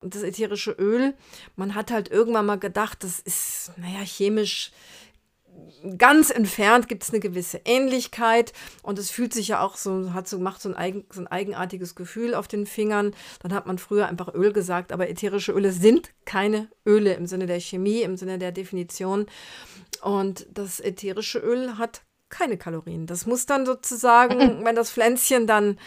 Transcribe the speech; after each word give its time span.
das 0.00 0.22
ätherische 0.22 0.72
Öl, 0.72 1.14
man 1.56 1.74
hat 1.74 1.90
halt 1.90 2.10
irgendwann 2.10 2.46
mal 2.46 2.58
gedacht, 2.58 3.02
das 3.02 3.18
ist, 3.20 3.72
naja, 3.76 4.00
chemisch 4.04 4.70
ganz 5.96 6.30
entfernt 6.30 6.88
gibt 6.88 7.02
es 7.02 7.10
eine 7.10 7.20
gewisse 7.20 7.60
Ähnlichkeit 7.64 8.52
und 8.82 8.98
es 8.98 9.10
fühlt 9.10 9.32
sich 9.32 9.48
ja 9.48 9.60
auch 9.60 9.76
so, 9.76 10.12
hat 10.12 10.28
so, 10.28 10.38
macht 10.38 10.62
so 10.62 10.68
ein, 10.68 10.74
eigen, 10.74 11.04
so 11.12 11.20
ein 11.20 11.26
eigenartiges 11.26 11.94
Gefühl 11.94 12.34
auf 12.34 12.48
den 12.48 12.66
Fingern. 12.66 13.14
Dann 13.40 13.52
hat 13.52 13.66
man 13.66 13.78
früher 13.78 14.06
einfach 14.06 14.34
Öl 14.34 14.52
gesagt, 14.52 14.92
aber 14.92 15.08
ätherische 15.08 15.52
Öle 15.52 15.72
sind 15.72 16.10
keine 16.24 16.68
Öle 16.86 17.14
im 17.14 17.26
Sinne 17.26 17.46
der 17.46 17.60
Chemie, 17.60 18.02
im 18.02 18.16
Sinne 18.16 18.38
der 18.38 18.52
Definition. 18.52 19.26
Und 20.02 20.46
das 20.52 20.80
ätherische 20.80 21.38
Öl 21.38 21.78
hat 21.78 22.02
keine 22.28 22.58
Kalorien. 22.58 23.06
Das 23.06 23.26
muss 23.26 23.46
dann 23.46 23.66
sozusagen, 23.66 24.38
wenn 24.64 24.76
das 24.76 24.90
Pflänzchen 24.90 25.46
dann 25.46 25.78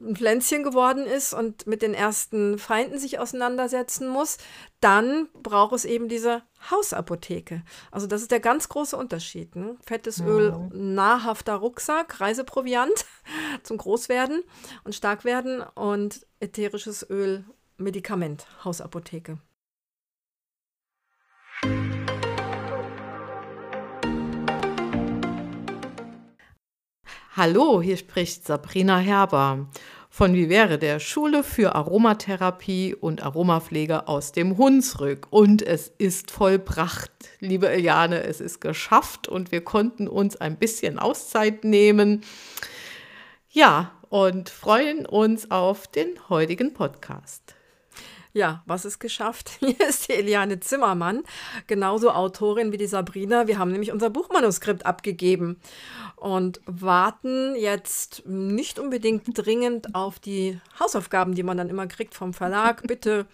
ein 0.00 0.16
Pflänzchen 0.16 0.62
geworden 0.62 1.06
ist 1.06 1.32
und 1.34 1.66
mit 1.66 1.82
den 1.82 1.94
ersten 1.94 2.58
Feinden 2.58 2.98
sich 2.98 3.18
auseinandersetzen 3.18 4.08
muss, 4.08 4.38
dann 4.80 5.28
braucht 5.42 5.74
es 5.74 5.84
eben 5.84 6.08
diese 6.08 6.42
Hausapotheke. 6.70 7.62
Also 7.90 8.06
das 8.06 8.22
ist 8.22 8.30
der 8.30 8.40
ganz 8.40 8.68
große 8.68 8.96
Unterschied. 8.96 9.56
Ne? 9.56 9.76
Fettes 9.84 10.20
Öl, 10.20 10.52
mhm. 10.52 10.94
nahrhafter 10.94 11.54
Rucksack, 11.56 12.20
Reiseproviant 12.20 13.06
zum 13.62 13.78
Großwerden 13.78 14.42
und 14.84 14.94
Starkwerden 14.94 15.62
und 15.74 16.26
ätherisches 16.40 17.08
Öl, 17.08 17.44
Medikament, 17.76 18.46
Hausapotheke. 18.64 19.38
Hallo, 27.38 27.80
hier 27.80 27.96
spricht 27.96 28.44
Sabrina 28.44 28.98
Herber 28.98 29.68
von 30.10 30.34
Wie 30.34 30.48
wäre 30.48 30.76
der 30.76 30.98
Schule 30.98 31.44
für 31.44 31.76
Aromatherapie 31.76 32.96
und 32.96 33.22
Aromapflege 33.22 34.08
aus 34.08 34.32
dem 34.32 34.58
Hunsrück. 34.58 35.28
Und 35.30 35.62
es 35.62 35.92
ist 35.98 36.32
vollbracht, 36.32 37.12
liebe 37.38 37.68
Eliane, 37.68 38.24
es 38.24 38.40
ist 38.40 38.60
geschafft 38.60 39.28
und 39.28 39.52
wir 39.52 39.60
konnten 39.60 40.08
uns 40.08 40.34
ein 40.34 40.56
bisschen 40.56 40.98
Auszeit 40.98 41.62
nehmen. 41.62 42.24
Ja, 43.50 43.92
und 44.08 44.48
freuen 44.48 45.06
uns 45.06 45.52
auf 45.52 45.86
den 45.86 46.08
heutigen 46.28 46.74
Podcast. 46.74 47.54
Ja, 48.32 48.62
was 48.66 48.84
ist 48.84 48.98
geschafft? 48.98 49.50
Hier 49.60 49.80
ist 49.88 50.08
die 50.08 50.12
Eliane 50.12 50.60
Zimmermann, 50.60 51.22
genauso 51.66 52.10
Autorin 52.10 52.72
wie 52.72 52.76
die 52.76 52.86
Sabrina. 52.86 53.46
Wir 53.46 53.58
haben 53.58 53.72
nämlich 53.72 53.92
unser 53.92 54.10
Buchmanuskript 54.10 54.84
abgegeben 54.84 55.58
und 56.16 56.60
warten 56.66 57.54
jetzt 57.56 58.22
nicht 58.26 58.78
unbedingt 58.78 59.24
dringend 59.34 59.94
auf 59.94 60.18
die 60.18 60.60
Hausaufgaben, 60.78 61.34
die 61.34 61.42
man 61.42 61.56
dann 61.56 61.70
immer 61.70 61.86
kriegt 61.86 62.14
vom 62.14 62.34
Verlag. 62.34 62.82
Bitte 62.86 63.26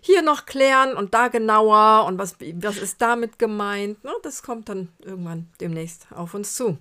hier 0.00 0.22
noch 0.22 0.46
klären 0.46 0.94
und 0.94 1.14
da 1.14 1.28
genauer 1.28 2.04
und 2.06 2.18
was, 2.18 2.36
was 2.54 2.76
ist 2.76 3.02
damit 3.02 3.38
gemeint. 3.38 3.98
Das 4.22 4.42
kommt 4.42 4.68
dann 4.68 4.88
irgendwann 5.00 5.48
demnächst 5.60 6.06
auf 6.12 6.34
uns 6.34 6.54
zu. 6.54 6.78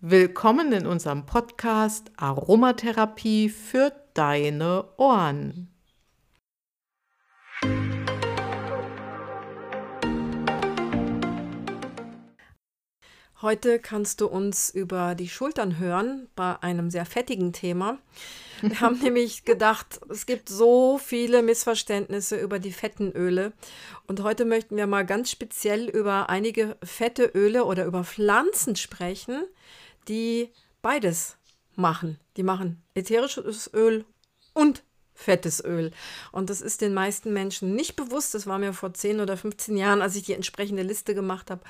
Willkommen 0.00 0.72
in 0.72 0.86
unserem 0.86 1.26
Podcast 1.26 2.10
Aromatherapie 2.16 3.50
für 3.50 3.92
deine 4.14 4.84
Ohren. 4.96 5.69
Heute 13.42 13.78
kannst 13.78 14.20
du 14.20 14.26
uns 14.26 14.68
über 14.68 15.14
die 15.14 15.30
Schultern 15.30 15.78
hören 15.78 16.28
bei 16.36 16.62
einem 16.62 16.90
sehr 16.90 17.06
fettigen 17.06 17.54
Thema. 17.54 17.96
Wir 18.60 18.80
haben 18.80 18.98
nämlich 19.02 19.46
gedacht, 19.46 19.98
es 20.10 20.26
gibt 20.26 20.50
so 20.50 20.98
viele 20.98 21.42
Missverständnisse 21.42 22.36
über 22.36 22.58
die 22.58 22.72
fetten 22.72 23.12
Öle. 23.12 23.54
Und 24.06 24.22
heute 24.22 24.44
möchten 24.44 24.76
wir 24.76 24.86
mal 24.86 25.06
ganz 25.06 25.30
speziell 25.30 25.88
über 25.88 26.28
einige 26.28 26.76
fette 26.82 27.24
Öle 27.34 27.64
oder 27.64 27.86
über 27.86 28.04
Pflanzen 28.04 28.76
sprechen, 28.76 29.42
die 30.06 30.50
beides 30.82 31.38
machen. 31.76 32.20
Die 32.36 32.42
machen 32.42 32.82
ätherisches 32.94 33.72
Öl 33.72 34.04
und 34.52 34.82
fettes 35.14 35.64
Öl. 35.64 35.92
Und 36.32 36.50
das 36.50 36.60
ist 36.60 36.80
den 36.80 36.94
meisten 36.94 37.32
Menschen 37.32 37.74
nicht 37.74 37.94
bewusst. 37.96 38.34
Das 38.34 38.46
war 38.46 38.58
mir 38.58 38.72
vor 38.72 38.92
10 38.92 39.20
oder 39.20 39.36
15 39.36 39.76
Jahren, 39.76 40.02
als 40.02 40.16
ich 40.16 40.24
die 40.24 40.32
entsprechende 40.32 40.82
Liste 40.82 41.14
gemacht 41.14 41.50
habe, 41.50 41.62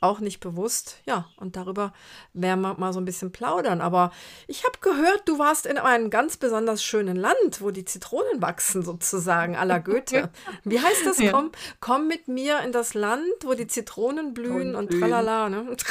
auch 0.00 0.20
nicht 0.20 0.40
bewusst. 0.40 0.98
Ja, 1.06 1.26
und 1.36 1.56
darüber 1.56 1.92
werden 2.32 2.60
wir 2.60 2.74
mal 2.74 2.92
so 2.92 3.00
ein 3.00 3.04
bisschen 3.04 3.32
plaudern. 3.32 3.80
Aber 3.80 4.12
ich 4.46 4.64
habe 4.64 4.78
gehört, 4.80 5.22
du 5.26 5.38
warst 5.38 5.66
in 5.66 5.78
einem 5.78 6.10
ganz 6.10 6.36
besonders 6.36 6.82
schönen 6.82 7.16
Land, 7.16 7.60
wo 7.60 7.70
die 7.70 7.84
Zitronen 7.84 8.40
wachsen, 8.40 8.82
sozusagen, 8.82 9.56
à 9.56 9.64
la 9.64 9.78
Goethe. 9.78 10.30
Wie 10.64 10.80
heißt 10.80 11.04
das? 11.04 11.18
Ja. 11.18 11.32
Komm, 11.32 11.50
komm 11.80 12.06
mit 12.06 12.28
mir 12.28 12.60
in 12.60 12.72
das 12.72 12.94
Land, 12.94 13.22
wo 13.44 13.54
die 13.54 13.66
Zitronen 13.66 14.34
blühen 14.34 14.74
und, 14.74 14.92
und 14.92 15.00
tralala. 15.00 15.48
Ne? 15.48 15.76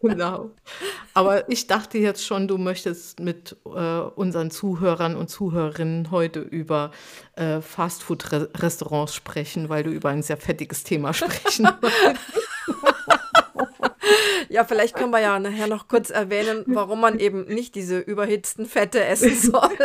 Genau. 0.00 0.50
Aber 1.14 1.48
ich 1.48 1.66
dachte 1.66 1.96
jetzt 1.96 2.24
schon, 2.24 2.46
du 2.46 2.58
möchtest 2.58 3.20
mit 3.20 3.56
äh, 3.64 3.68
unseren 3.70 4.50
Zuhörern 4.50 5.16
und 5.16 5.28
Zuhörerinnen 5.28 6.10
heute 6.10 6.40
über 6.40 6.90
äh, 7.36 7.62
Fastfood-Restaurants 7.62 9.14
sprechen, 9.14 9.70
weil 9.70 9.82
du 9.82 9.90
über 9.90 10.10
ein 10.10 10.22
sehr 10.22 10.36
fettiges 10.36 10.84
Thema 10.84 11.14
sprechen 11.14 11.68
ja, 14.54 14.62
vielleicht 14.62 14.94
können 14.94 15.10
wir 15.10 15.20
ja 15.20 15.40
nachher 15.40 15.66
noch 15.66 15.88
kurz 15.88 16.10
erwähnen, 16.10 16.62
warum 16.66 17.00
man 17.00 17.18
eben 17.18 17.44
nicht 17.46 17.74
diese 17.74 17.98
überhitzten 17.98 18.66
Fette 18.66 19.04
essen 19.04 19.34
soll. 19.34 19.76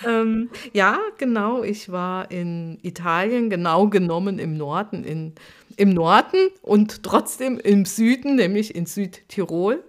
ähm, 0.07 0.51
ja, 0.75 0.99
genau. 1.17 1.63
Ich 1.63 1.91
war 1.91 2.31
in 2.31 2.79
Italien, 2.83 3.49
genau 3.49 3.89
genommen 3.89 4.39
im 4.39 4.59
Norden, 4.59 5.05
in, 5.05 5.35
im 5.77 5.95
Norden 5.95 6.51
und 6.61 7.03
trotzdem 7.03 7.59
im 7.59 7.87
Süden, 7.87 8.37
nämlich 8.37 8.75
in 8.75 8.85
Südtirol. 8.85 9.83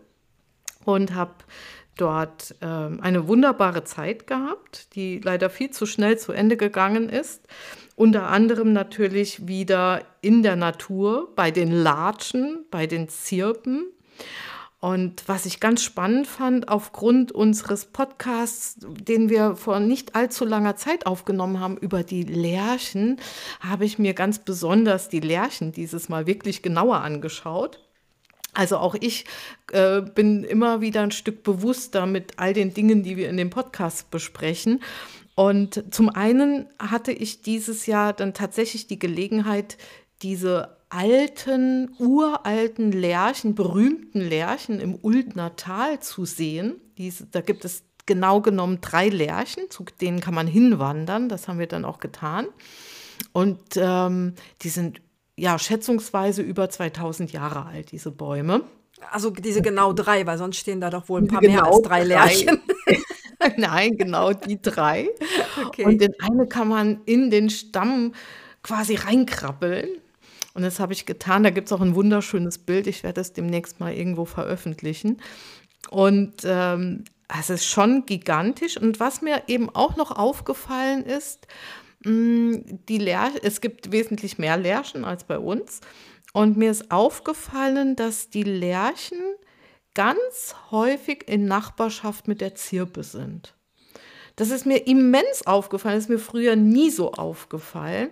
Und 0.86 1.14
habe 1.14 1.34
dort 1.98 2.56
ähm, 2.62 3.00
eine 3.02 3.28
wunderbare 3.28 3.84
Zeit 3.84 4.28
gehabt, 4.28 4.96
die 4.96 5.20
leider 5.20 5.50
viel 5.50 5.72
zu 5.72 5.86
schnell 5.86 6.18
zu 6.18 6.32
Ende 6.32 6.56
gegangen 6.56 7.09
ist. 7.09 7.46
Unter 8.01 8.29
anderem 8.29 8.73
natürlich 8.73 9.47
wieder 9.47 10.01
in 10.22 10.41
der 10.41 10.56
Natur, 10.56 11.31
bei 11.35 11.51
den 11.51 11.72
Latschen, 11.72 12.66
bei 12.72 12.88
den 12.88 13.09
Zirpen. 13.09 13.91
Und 14.79 15.22
was 15.28 15.45
ich 15.45 15.59
ganz 15.59 15.84
spannend 15.84 16.25
fand, 16.25 16.67
aufgrund 16.67 17.31
unseres 17.31 17.85
Podcasts, 17.85 18.78
den 18.79 19.29
wir 19.29 19.56
vor 19.56 19.79
nicht 19.79 20.16
allzu 20.16 20.45
langer 20.45 20.75
Zeit 20.78 21.06
aufgenommen 21.06 21.59
haben 21.59 21.78
über 21.78 22.01
die 22.01 22.23
Lerchen, 22.23 23.19
habe 23.59 23.85
ich 23.85 24.00
mir 24.00 24.16
ganz 24.16 24.40
besonders 24.40 25.07
die 25.09 25.19
Lerchen 25.19 25.72
dieses 25.72 26.09
Mal 26.09 26.25
wirklich 26.25 26.63
genauer 26.63 27.01
angeschaut. 27.01 27.78
Also 28.53 28.78
auch 28.78 28.95
ich 29.00 29.25
äh, 29.72 30.01
bin 30.01 30.44
immer 30.44 30.81
wieder 30.81 31.01
ein 31.03 31.11
Stück 31.11 31.44
bewusster 31.44 32.07
mit 32.07 32.34
all 32.38 32.53
den 32.53 32.73
Dingen, 32.73 33.03
die 33.03 33.16
wir 33.16 33.29
in 33.29 33.38
dem 33.38 33.50
Podcast 33.50 34.11
besprechen. 34.11 34.81
Und 35.36 35.94
zum 35.94 36.09
einen 36.09 36.68
hatte 36.80 37.12
ich 37.12 37.42
dieses 37.42 37.86
Jahr 37.86 38.14
dann 38.14 38.34
tatsächlich 38.34 38.88
die 38.88 39.00
Gelegenheit, 39.00 39.78
diese 40.22 40.78
alten, 40.90 41.96
uralten 42.00 42.92
Lärchen, 42.92 43.56
berühmten 43.56 44.20
Lärchen 44.20 44.80
im 44.80 44.96
Uldner 44.96 45.56
Tal 45.56 46.00
zu 46.02 46.25
sehen. 46.25 46.75
Diese, 46.97 47.25
da 47.25 47.41
gibt 47.41 47.66
es 47.66 47.84
genau 48.06 48.41
genommen 48.41 48.80
drei 48.81 49.08
Lärchen, 49.08 49.70
zu 49.70 49.86
denen 50.02 50.20
kann 50.20 50.34
man 50.34 50.47
hinwandern. 50.47 51.30
Das 51.30 51.47
haben 51.47 51.59
wir 51.59 51.68
dann 51.68 51.86
auch 51.86 52.00
getan. 52.00 52.47
Und 53.31 53.59
ähm, 53.78 54.34
die 54.62 54.70
sind 54.70 55.02
ja 55.38 55.58
schätzungsweise 55.58 56.41
über 56.41 56.70
2000 56.70 57.31
Jahre 57.31 57.66
alt, 57.66 57.91
diese 57.91 58.12
Bäume. 58.12 58.62
Also 59.12 59.30
diese 59.31 59.62
genau 59.62 59.94
drei, 59.94 60.25
weil 60.28 60.38
sonst 60.38 60.58
stehen 60.58 60.81
da 60.81 60.90
doch 60.90 61.09
wohl 61.09 61.22
ein 61.22 61.28
paar 61.28 61.41
genau 61.41 61.53
mehr 61.53 61.66
als 61.66 61.81
drei, 61.81 62.00
drei. 62.00 62.03
Lärchen. 62.03 62.62
Nein, 63.57 63.97
genau 63.97 64.34
die 64.34 64.62
drei. 64.62 65.09
Okay. 65.66 65.85
Und 65.85 66.00
den 66.00 66.13
eine 66.19 66.47
kann 66.47 66.68
man 66.68 67.02
in 67.05 67.29
den 67.29 67.49
Stamm 67.49 68.14
quasi 68.64 68.96
reinkrabbeln. 68.96 69.90
Und 70.53 70.64
das 70.64 70.79
habe 70.79 70.93
ich 70.93 71.05
getan. 71.05 71.43
Da 71.43 71.49
gibt 71.49 71.67
es 71.67 71.73
auch 71.73 71.82
ein 71.82 71.96
wunderschönes 71.96 72.58
Bild. 72.58 72.88
Ich 72.88 73.03
werde 73.03 73.22
es 73.22 73.34
demnächst 73.34 73.79
mal 73.79 73.93
irgendwo 73.93 74.26
veröffentlichen. 74.26 75.22
Und 75.90 76.41
ähm, 76.46 77.05
es 77.40 77.49
ist 77.49 77.66
schon 77.66 78.05
gigantisch. 78.05 78.78
Und 78.78 78.99
was 78.99 79.22
mir 79.22 79.43
eben 79.47 79.70
auch 79.70 79.96
noch 79.96 80.11
aufgefallen 80.11 81.05
ist, 81.05 81.47
mm, 82.03 82.55
die 82.90 82.97
Lär 82.97 83.32
es 83.41 83.61
gibt 83.61 83.91
wesentlich 83.91 84.38
mehr 84.38 84.58
Lärchen 84.58 85.05
als 85.05 85.23
bei 85.23 85.40
uns. 85.40 85.79
Und 86.34 86.58
mir 86.58 86.72
ist 86.72 86.91
aufgefallen, 86.91 87.96
dass 87.96 88.29
die 88.29 88.43
Lärchen 88.43 89.20
ganz 89.93 90.55
häufig 90.72 91.28
in 91.28 91.46
Nachbarschaft 91.46 92.28
mit 92.28 92.41
der 92.41 92.55
Zirpe 92.55 93.03
sind. 93.03 93.55
Das 94.35 94.49
ist 94.49 94.66
mir 94.66 94.88
immens 94.88 95.46
aufgefallen, 95.46 95.96
das 95.96 96.05
ist 96.05 96.09
mir 96.09 96.20
früher 96.20 96.55
nie 96.55 96.90
so 96.90 97.11
aufgefallen. 97.11 98.09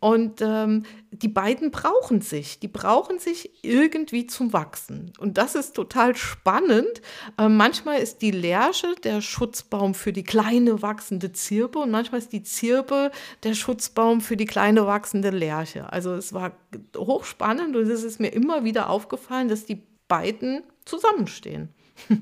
Und 0.00 0.40
ähm, 0.40 0.84
die 1.10 1.28
beiden 1.28 1.70
brauchen 1.70 2.20
sich, 2.20 2.60
die 2.60 2.68
brauchen 2.68 3.18
sich 3.18 3.50
irgendwie 3.62 4.26
zum 4.26 4.52
Wachsen. 4.52 5.12
Und 5.18 5.38
das 5.38 5.54
ist 5.54 5.74
total 5.74 6.14
spannend. 6.14 7.00
Äh, 7.38 7.48
manchmal 7.48 7.98
ist 8.00 8.22
die 8.22 8.30
Lerche 8.30 8.94
der 9.02 9.20
Schutzbaum 9.20 9.94
für 9.94 10.12
die 10.12 10.24
kleine 10.24 10.82
wachsende 10.82 11.32
Zirbe 11.32 11.80
und 11.80 11.90
manchmal 11.90 12.20
ist 12.20 12.32
die 12.32 12.42
Zirbe 12.42 13.10
der 13.42 13.54
Schutzbaum 13.54 14.20
für 14.20 14.36
die 14.36 14.46
kleine 14.46 14.86
wachsende 14.86 15.30
Lerche. 15.30 15.92
Also 15.92 16.14
es 16.14 16.32
war 16.32 16.52
hochspannend 16.96 17.74
und 17.74 17.88
es 17.88 18.04
ist 18.04 18.20
mir 18.20 18.32
immer 18.32 18.64
wieder 18.64 18.90
aufgefallen, 18.90 19.48
dass 19.48 19.64
die 19.64 19.82
beiden 20.12 20.62
zusammenstehen. 20.84 21.70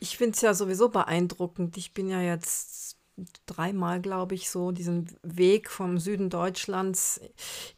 Ich 0.00 0.16
finde 0.16 0.36
es 0.36 0.42
ja 0.42 0.54
sowieso 0.54 0.90
beeindruckend. 0.90 1.76
Ich 1.76 1.92
bin 1.92 2.08
ja 2.08 2.22
jetzt 2.22 2.96
dreimal, 3.46 4.00
glaube 4.00 4.36
ich, 4.36 4.48
so 4.48 4.70
diesen 4.70 5.08
Weg 5.24 5.70
vom 5.70 5.98
Süden 5.98 6.30
Deutschlands 6.30 7.20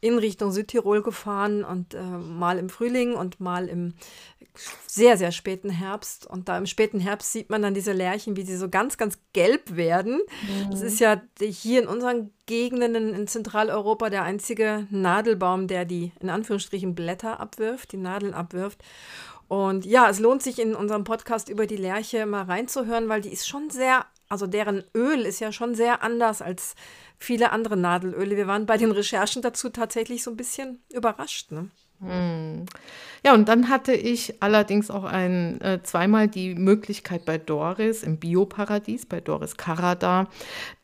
in 0.02 0.18
Richtung 0.18 0.52
Südtirol 0.52 1.02
gefahren 1.02 1.64
und 1.64 1.94
äh, 1.94 2.02
mal 2.02 2.58
im 2.58 2.68
Frühling 2.68 3.14
und 3.14 3.40
mal 3.40 3.68
im 3.68 3.94
sehr, 4.86 5.16
sehr 5.16 5.32
späten 5.32 5.70
Herbst. 5.70 6.26
Und 6.26 6.48
da 6.48 6.58
im 6.58 6.66
späten 6.66 7.00
Herbst 7.00 7.32
sieht 7.32 7.50
man 7.50 7.62
dann 7.62 7.74
diese 7.74 7.92
Lärchen, 7.92 8.36
wie 8.36 8.42
sie 8.42 8.56
so 8.56 8.68
ganz, 8.68 8.98
ganz 8.98 9.18
gelb 9.32 9.76
werden. 9.76 10.20
Mhm. 10.42 10.70
Das 10.70 10.82
ist 10.82 11.00
ja 11.00 11.22
hier 11.40 11.82
in 11.82 11.88
unseren 11.88 12.32
Gegenden 12.46 13.14
in 13.14 13.26
Zentraleuropa 13.28 14.10
der 14.10 14.24
einzige 14.24 14.86
Nadelbaum, 14.90 15.68
der 15.68 15.84
die 15.84 16.12
in 16.20 16.30
Anführungsstrichen 16.30 16.94
Blätter 16.94 17.40
abwirft, 17.40 17.92
die 17.92 17.96
Nadeln 17.96 18.34
abwirft. 18.34 18.82
Und 19.50 19.84
ja, 19.84 20.08
es 20.08 20.20
lohnt 20.20 20.44
sich 20.44 20.60
in 20.60 20.76
unserem 20.76 21.02
Podcast 21.02 21.48
über 21.48 21.66
die 21.66 21.76
Lerche 21.76 22.24
mal 22.24 22.44
reinzuhören, 22.44 23.08
weil 23.08 23.20
die 23.20 23.32
ist 23.32 23.48
schon 23.48 23.68
sehr, 23.68 24.06
also 24.28 24.46
deren 24.46 24.84
Öl 24.94 25.26
ist 25.26 25.40
ja 25.40 25.50
schon 25.50 25.74
sehr 25.74 26.04
anders 26.04 26.40
als 26.40 26.76
viele 27.18 27.50
andere 27.50 27.76
Nadelöle. 27.76 28.36
Wir 28.36 28.46
waren 28.46 28.64
bei 28.64 28.76
den 28.76 28.92
Recherchen 28.92 29.42
dazu 29.42 29.68
tatsächlich 29.68 30.22
so 30.22 30.30
ein 30.30 30.36
bisschen 30.36 30.84
überrascht. 30.88 31.50
Ne? 31.50 31.68
Hm. 32.00 32.66
Ja, 33.24 33.34
und 33.34 33.48
dann 33.48 33.68
hatte 33.68 33.92
ich 33.92 34.42
allerdings 34.42 34.90
auch 34.90 35.04
ein, 35.04 35.60
äh, 35.60 35.82
zweimal 35.82 36.28
die 36.28 36.54
Möglichkeit 36.54 37.26
bei 37.26 37.36
Doris 37.36 38.02
im 38.02 38.16
Bioparadies, 38.16 39.04
bei 39.04 39.20
Doris 39.20 39.58
Karada, 39.58 40.28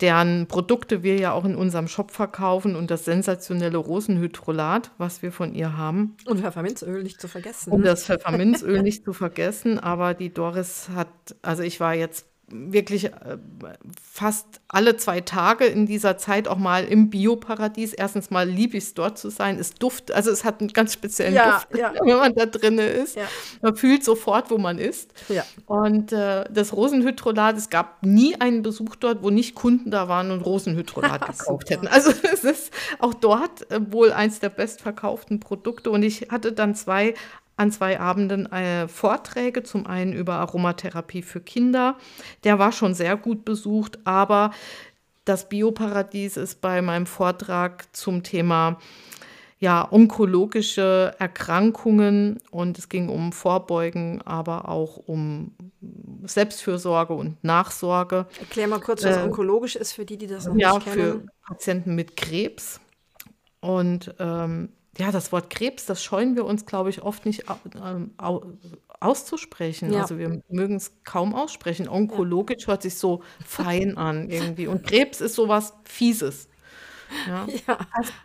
deren 0.02 0.46
Produkte 0.46 1.02
wir 1.02 1.16
ja 1.16 1.32
auch 1.32 1.46
in 1.46 1.56
unserem 1.56 1.88
Shop 1.88 2.10
verkaufen 2.10 2.76
und 2.76 2.90
das 2.90 3.06
sensationelle 3.06 3.78
Rosenhydrolat, 3.78 4.90
was 4.98 5.22
wir 5.22 5.32
von 5.32 5.54
ihr 5.54 5.78
haben. 5.78 6.16
Und 6.26 6.40
Pfefferminzöl 6.40 7.02
nicht 7.02 7.20
zu 7.20 7.28
vergessen. 7.28 7.72
Und 7.72 7.84
das 7.84 8.04
Pfefferminzöl 8.06 8.82
nicht 8.82 9.04
zu 9.04 9.14
vergessen, 9.14 9.78
aber 9.78 10.12
die 10.12 10.32
Doris 10.32 10.90
hat, 10.94 11.08
also 11.40 11.62
ich 11.62 11.80
war 11.80 11.94
jetzt 11.94 12.26
wirklich 12.48 13.06
äh, 13.06 13.38
fast 14.00 14.46
alle 14.68 14.96
zwei 14.96 15.20
Tage 15.20 15.64
in 15.64 15.86
dieser 15.86 16.16
Zeit 16.16 16.46
auch 16.46 16.58
mal 16.58 16.84
im 16.84 17.10
Bioparadies. 17.10 17.92
Erstens 17.92 18.30
mal 18.30 18.48
liebe 18.48 18.76
ich 18.76 18.84
es 18.84 18.94
dort 18.94 19.18
zu 19.18 19.30
sein. 19.30 19.58
Es 19.58 19.74
duft, 19.74 20.12
also 20.12 20.30
es 20.30 20.44
hat 20.44 20.60
einen 20.60 20.72
ganz 20.72 20.92
speziellen 20.92 21.34
ja, 21.34 21.54
Duft, 21.54 21.76
ja. 21.76 21.92
wenn 22.00 22.16
man 22.16 22.34
da 22.34 22.46
drin 22.46 22.78
ist. 22.78 23.16
Ja. 23.16 23.24
Man 23.62 23.74
fühlt 23.76 24.04
sofort, 24.04 24.50
wo 24.50 24.58
man 24.58 24.78
ist. 24.78 25.12
Und 25.66 26.12
äh, 26.12 26.44
das 26.50 26.72
Rosenhydrolat, 26.72 27.56
es 27.56 27.68
gab 27.68 28.04
nie 28.04 28.40
einen 28.40 28.62
Besuch 28.62 28.94
dort, 28.94 29.24
wo 29.24 29.30
nicht 29.30 29.56
Kunden 29.56 29.90
da 29.90 30.08
waren 30.08 30.30
und 30.30 30.42
Rosenhydrolat 30.42 31.26
gekauft 31.38 31.70
hätten. 31.70 31.88
Also 31.88 32.12
es 32.32 32.44
ist 32.44 32.72
auch 33.00 33.14
dort 33.14 33.68
äh, 33.72 33.80
wohl 33.90 34.12
eins 34.12 34.38
der 34.38 34.50
bestverkauften 34.50 35.40
Produkte. 35.40 35.90
Und 35.90 36.04
ich 36.04 36.28
hatte 36.30 36.52
dann 36.52 36.76
zwei 36.76 37.14
an 37.56 37.72
zwei 37.72 37.98
Abenden 37.98 38.50
äh, 38.52 38.86
Vorträge, 38.86 39.62
zum 39.62 39.86
einen 39.86 40.12
über 40.12 40.34
Aromatherapie 40.34 41.22
für 41.22 41.40
Kinder. 41.40 41.96
Der 42.44 42.58
war 42.58 42.72
schon 42.72 42.94
sehr 42.94 43.16
gut 43.16 43.44
besucht, 43.44 43.98
aber 44.04 44.50
das 45.24 45.48
Bioparadies 45.48 46.36
ist 46.36 46.60
bei 46.60 46.82
meinem 46.82 47.06
Vortrag 47.06 47.84
zum 47.94 48.22
Thema 48.22 48.78
ja, 49.58 49.90
onkologische 49.90 51.14
Erkrankungen 51.18 52.38
und 52.50 52.78
es 52.78 52.90
ging 52.90 53.08
um 53.08 53.32
Vorbeugen, 53.32 54.20
aber 54.22 54.68
auch 54.68 54.98
um 54.98 55.52
Selbstfürsorge 56.24 57.14
und 57.14 57.42
Nachsorge. 57.42 58.26
Erklär 58.38 58.68
mal 58.68 58.80
kurz, 58.80 59.02
was 59.02 59.16
äh, 59.16 59.22
onkologisch 59.22 59.76
ist 59.76 59.92
für 59.92 60.04
die, 60.04 60.18
die 60.18 60.26
das 60.26 60.46
noch 60.46 60.56
ja, 60.56 60.74
nicht 60.74 60.84
kennen. 60.84 60.98
Ja, 60.98 61.04
für 61.04 61.26
Patienten 61.46 61.94
mit 61.94 62.16
Krebs. 62.16 62.80
Und 63.60 64.14
ähm, 64.18 64.68
ja, 64.98 65.12
das 65.12 65.32
Wort 65.32 65.50
Krebs, 65.50 65.86
das 65.86 66.02
scheuen 66.02 66.36
wir 66.36 66.44
uns, 66.44 66.64
glaube 66.66 66.90
ich, 66.90 67.02
oft 67.02 67.26
nicht 67.26 67.44
ähm, 67.82 68.12
auszusprechen. 69.00 69.92
Ja. 69.92 70.02
Also 70.02 70.18
wir 70.18 70.42
mögen 70.48 70.76
es 70.76 70.92
kaum 71.04 71.34
aussprechen. 71.34 71.88
Onkologisch 71.88 72.62
ja. 72.62 72.68
hört 72.68 72.82
sich 72.82 72.96
so 72.96 73.22
fein 73.44 73.98
an 73.98 74.30
irgendwie. 74.30 74.66
Und 74.66 74.86
Krebs 74.86 75.20
ist 75.20 75.34
sowas 75.34 75.74
Fieses. 75.84 76.48
Ja. 77.26 77.46
ja. 77.66 77.78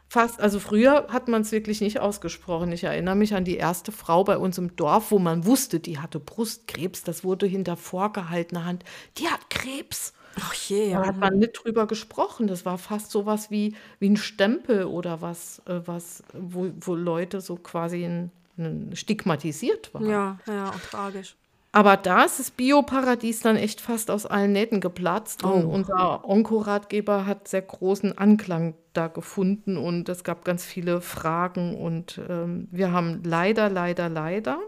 Fast, 0.07 0.39
also 0.39 0.59
früher 0.59 1.07
hat 1.09 1.27
man 1.27 1.41
es 1.41 1.51
wirklich 1.51 1.81
nicht 1.81 1.99
ausgesprochen. 1.99 2.71
Ich 2.71 2.83
erinnere 2.83 3.15
mich 3.15 3.35
an 3.35 3.45
die 3.45 3.57
erste 3.57 3.91
Frau 3.91 4.23
bei 4.23 4.37
uns 4.37 4.57
im 4.57 4.75
Dorf, 4.75 5.11
wo 5.11 5.19
man 5.19 5.45
wusste, 5.45 5.79
die 5.79 5.99
hatte 5.99 6.19
Brustkrebs. 6.19 7.03
Das 7.03 7.23
wurde 7.23 7.45
hinter 7.47 7.75
vorgehaltener 7.75 8.65
Hand. 8.65 8.83
Die 9.17 9.27
hat 9.27 9.49
Krebs. 9.49 10.13
Ach 10.39 10.53
je, 10.69 10.91
Da 10.91 11.05
hat 11.05 11.15
man 11.21 11.39
nicht 11.39 11.53
drüber 11.63 11.87
gesprochen. 11.87 12.47
Das 12.47 12.65
war 12.65 12.77
fast 12.77 13.11
so 13.11 13.25
was 13.25 13.49
wie 13.51 13.75
wie 13.99 14.07
'n 14.07 14.17
Stempel 14.17 14.85
oder 14.85 15.21
was 15.21 15.59
äh, 15.67 15.81
was 15.85 16.23
wo 16.33 16.69
wo 16.81 16.95
Leute 16.95 17.41
so 17.41 17.55
quasi 17.55 18.03
'n 18.05 18.31
'nen 18.57 18.95
stigmatisiert 18.95 19.93
waren. 19.93 20.03
Ja, 20.07 20.41
ja, 20.47 20.73
auch 20.73 20.81
tragisch. 20.81 21.37
Aber 21.73 21.95
da 21.95 22.23
ist 22.25 22.37
das 22.39 22.51
Bioparadies 22.51 23.39
dann 23.41 23.55
echt 23.55 23.79
fast 23.79 24.11
aus 24.11 24.25
allen 24.25 24.51
Nähten 24.51 24.81
geplatzt 24.81 25.41
und 25.43 25.63
Oh. 25.63 25.65
unser 25.65 26.25
Onkoratgeber 26.27 27.25
hat 27.25 27.47
sehr 27.47 27.61
großen 27.61 28.17
Anklang 28.17 28.75
da 28.91 29.07
gefunden 29.07 29.77
und 29.77 30.09
es 30.09 30.25
gab 30.25 30.43
ganz 30.43 30.65
viele 30.65 30.99
Fragen 30.99 31.75
und, 31.77 32.19
ähm, 32.27 32.67
wir 32.71 32.91
haben 32.91 33.21
leider, 33.23 33.69
leider, 33.69 34.09
leider 34.09 34.59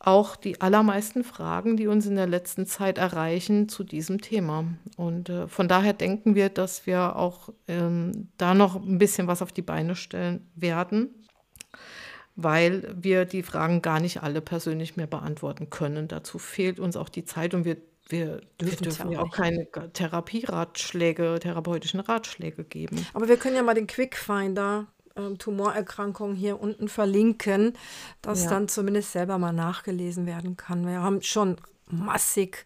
auch 0.00 0.36
die 0.36 0.60
allermeisten 0.60 1.24
Fragen, 1.24 1.76
die 1.76 1.88
uns 1.88 2.06
in 2.06 2.14
der 2.14 2.28
letzten 2.28 2.66
Zeit 2.66 2.98
erreichen, 2.98 3.68
zu 3.68 3.82
diesem 3.82 4.20
Thema. 4.20 4.64
Und 4.96 5.28
äh, 5.28 5.48
von 5.48 5.66
daher 5.66 5.92
denken 5.92 6.34
wir, 6.34 6.50
dass 6.50 6.86
wir 6.86 7.16
auch 7.16 7.48
ähm, 7.66 8.28
da 8.36 8.54
noch 8.54 8.76
ein 8.76 8.98
bisschen 8.98 9.26
was 9.26 9.42
auf 9.42 9.50
die 9.50 9.62
Beine 9.62 9.96
stellen 9.96 10.48
werden, 10.54 11.26
weil 12.36 12.94
wir 12.96 13.24
die 13.24 13.42
Fragen 13.42 13.82
gar 13.82 13.98
nicht 13.98 14.22
alle 14.22 14.40
persönlich 14.40 14.96
mehr 14.96 15.08
beantworten 15.08 15.68
können. 15.68 16.06
Dazu 16.06 16.38
fehlt 16.38 16.78
uns 16.78 16.96
auch 16.96 17.08
die 17.08 17.24
Zeit 17.24 17.52
und 17.54 17.64
wir, 17.64 17.76
wir 18.08 18.40
dürfen, 18.60 18.70
wir 18.70 18.76
dürfen 18.76 19.10
ja 19.10 19.20
auch 19.20 19.32
keine 19.32 19.66
Therapieratschläge, 19.92 21.38
therapeutischen 21.40 21.98
Ratschläge 21.98 22.62
geben. 22.62 23.04
Aber 23.14 23.26
wir 23.26 23.36
können 23.36 23.56
ja 23.56 23.64
mal 23.64 23.74
den 23.74 23.88
Quickfinder 23.88 24.86
ähm, 25.18 25.38
Tumorerkrankung 25.38 26.34
hier 26.34 26.60
unten 26.60 26.88
verlinken, 26.88 27.74
dass 28.22 28.44
ja. 28.44 28.50
dann 28.50 28.68
zumindest 28.68 29.12
selber 29.12 29.38
mal 29.38 29.52
nachgelesen 29.52 30.26
werden 30.26 30.56
kann. 30.56 30.86
Wir 30.86 31.02
haben 31.02 31.22
schon 31.22 31.56
massig 31.90 32.64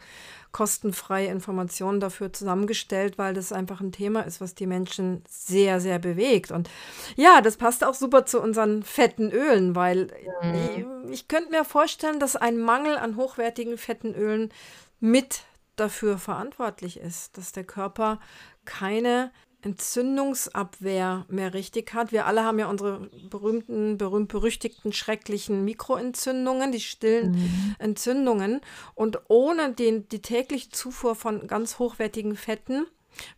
kostenfreie 0.52 1.28
Informationen 1.28 1.98
dafür 1.98 2.32
zusammengestellt, 2.32 3.16
weil 3.16 3.32
das 3.32 3.52
einfach 3.52 3.80
ein 3.80 3.90
Thema 3.90 4.20
ist, 4.20 4.40
was 4.40 4.54
die 4.54 4.66
Menschen 4.66 5.24
sehr, 5.26 5.80
sehr 5.80 5.98
bewegt. 5.98 6.50
Und 6.50 6.68
ja, 7.16 7.40
das 7.40 7.56
passt 7.56 7.84
auch 7.84 7.94
super 7.94 8.26
zu 8.26 8.40
unseren 8.40 8.82
fetten 8.82 9.30
Ölen, 9.30 9.74
weil 9.74 10.08
mhm. 10.42 11.06
ich, 11.06 11.12
ich 11.12 11.28
könnte 11.28 11.50
mir 11.50 11.64
vorstellen, 11.64 12.20
dass 12.20 12.36
ein 12.36 12.58
Mangel 12.58 12.98
an 12.98 13.16
hochwertigen 13.16 13.78
fetten 13.78 14.14
Ölen 14.14 14.52
mit 15.00 15.44
dafür 15.76 16.18
verantwortlich 16.18 17.00
ist, 17.00 17.38
dass 17.38 17.52
der 17.52 17.64
Körper 17.64 18.20
keine 18.66 19.32
Entzündungsabwehr 19.62 21.24
mehr 21.28 21.54
richtig 21.54 21.94
hat. 21.94 22.12
Wir 22.12 22.26
alle 22.26 22.44
haben 22.44 22.58
ja 22.58 22.68
unsere 22.68 23.08
berühmten, 23.30 23.96
berühmt-berüchtigten, 23.96 24.92
schrecklichen 24.92 25.64
Mikroentzündungen, 25.64 26.72
die 26.72 26.80
stillen 26.80 27.32
mhm. 27.32 27.76
Entzündungen. 27.78 28.60
Und 28.94 29.20
ohne 29.28 29.72
den, 29.72 30.08
die 30.08 30.20
tägliche 30.20 30.70
Zufuhr 30.70 31.14
von 31.14 31.46
ganz 31.46 31.78
hochwertigen 31.78 32.36
Fetten, 32.36 32.86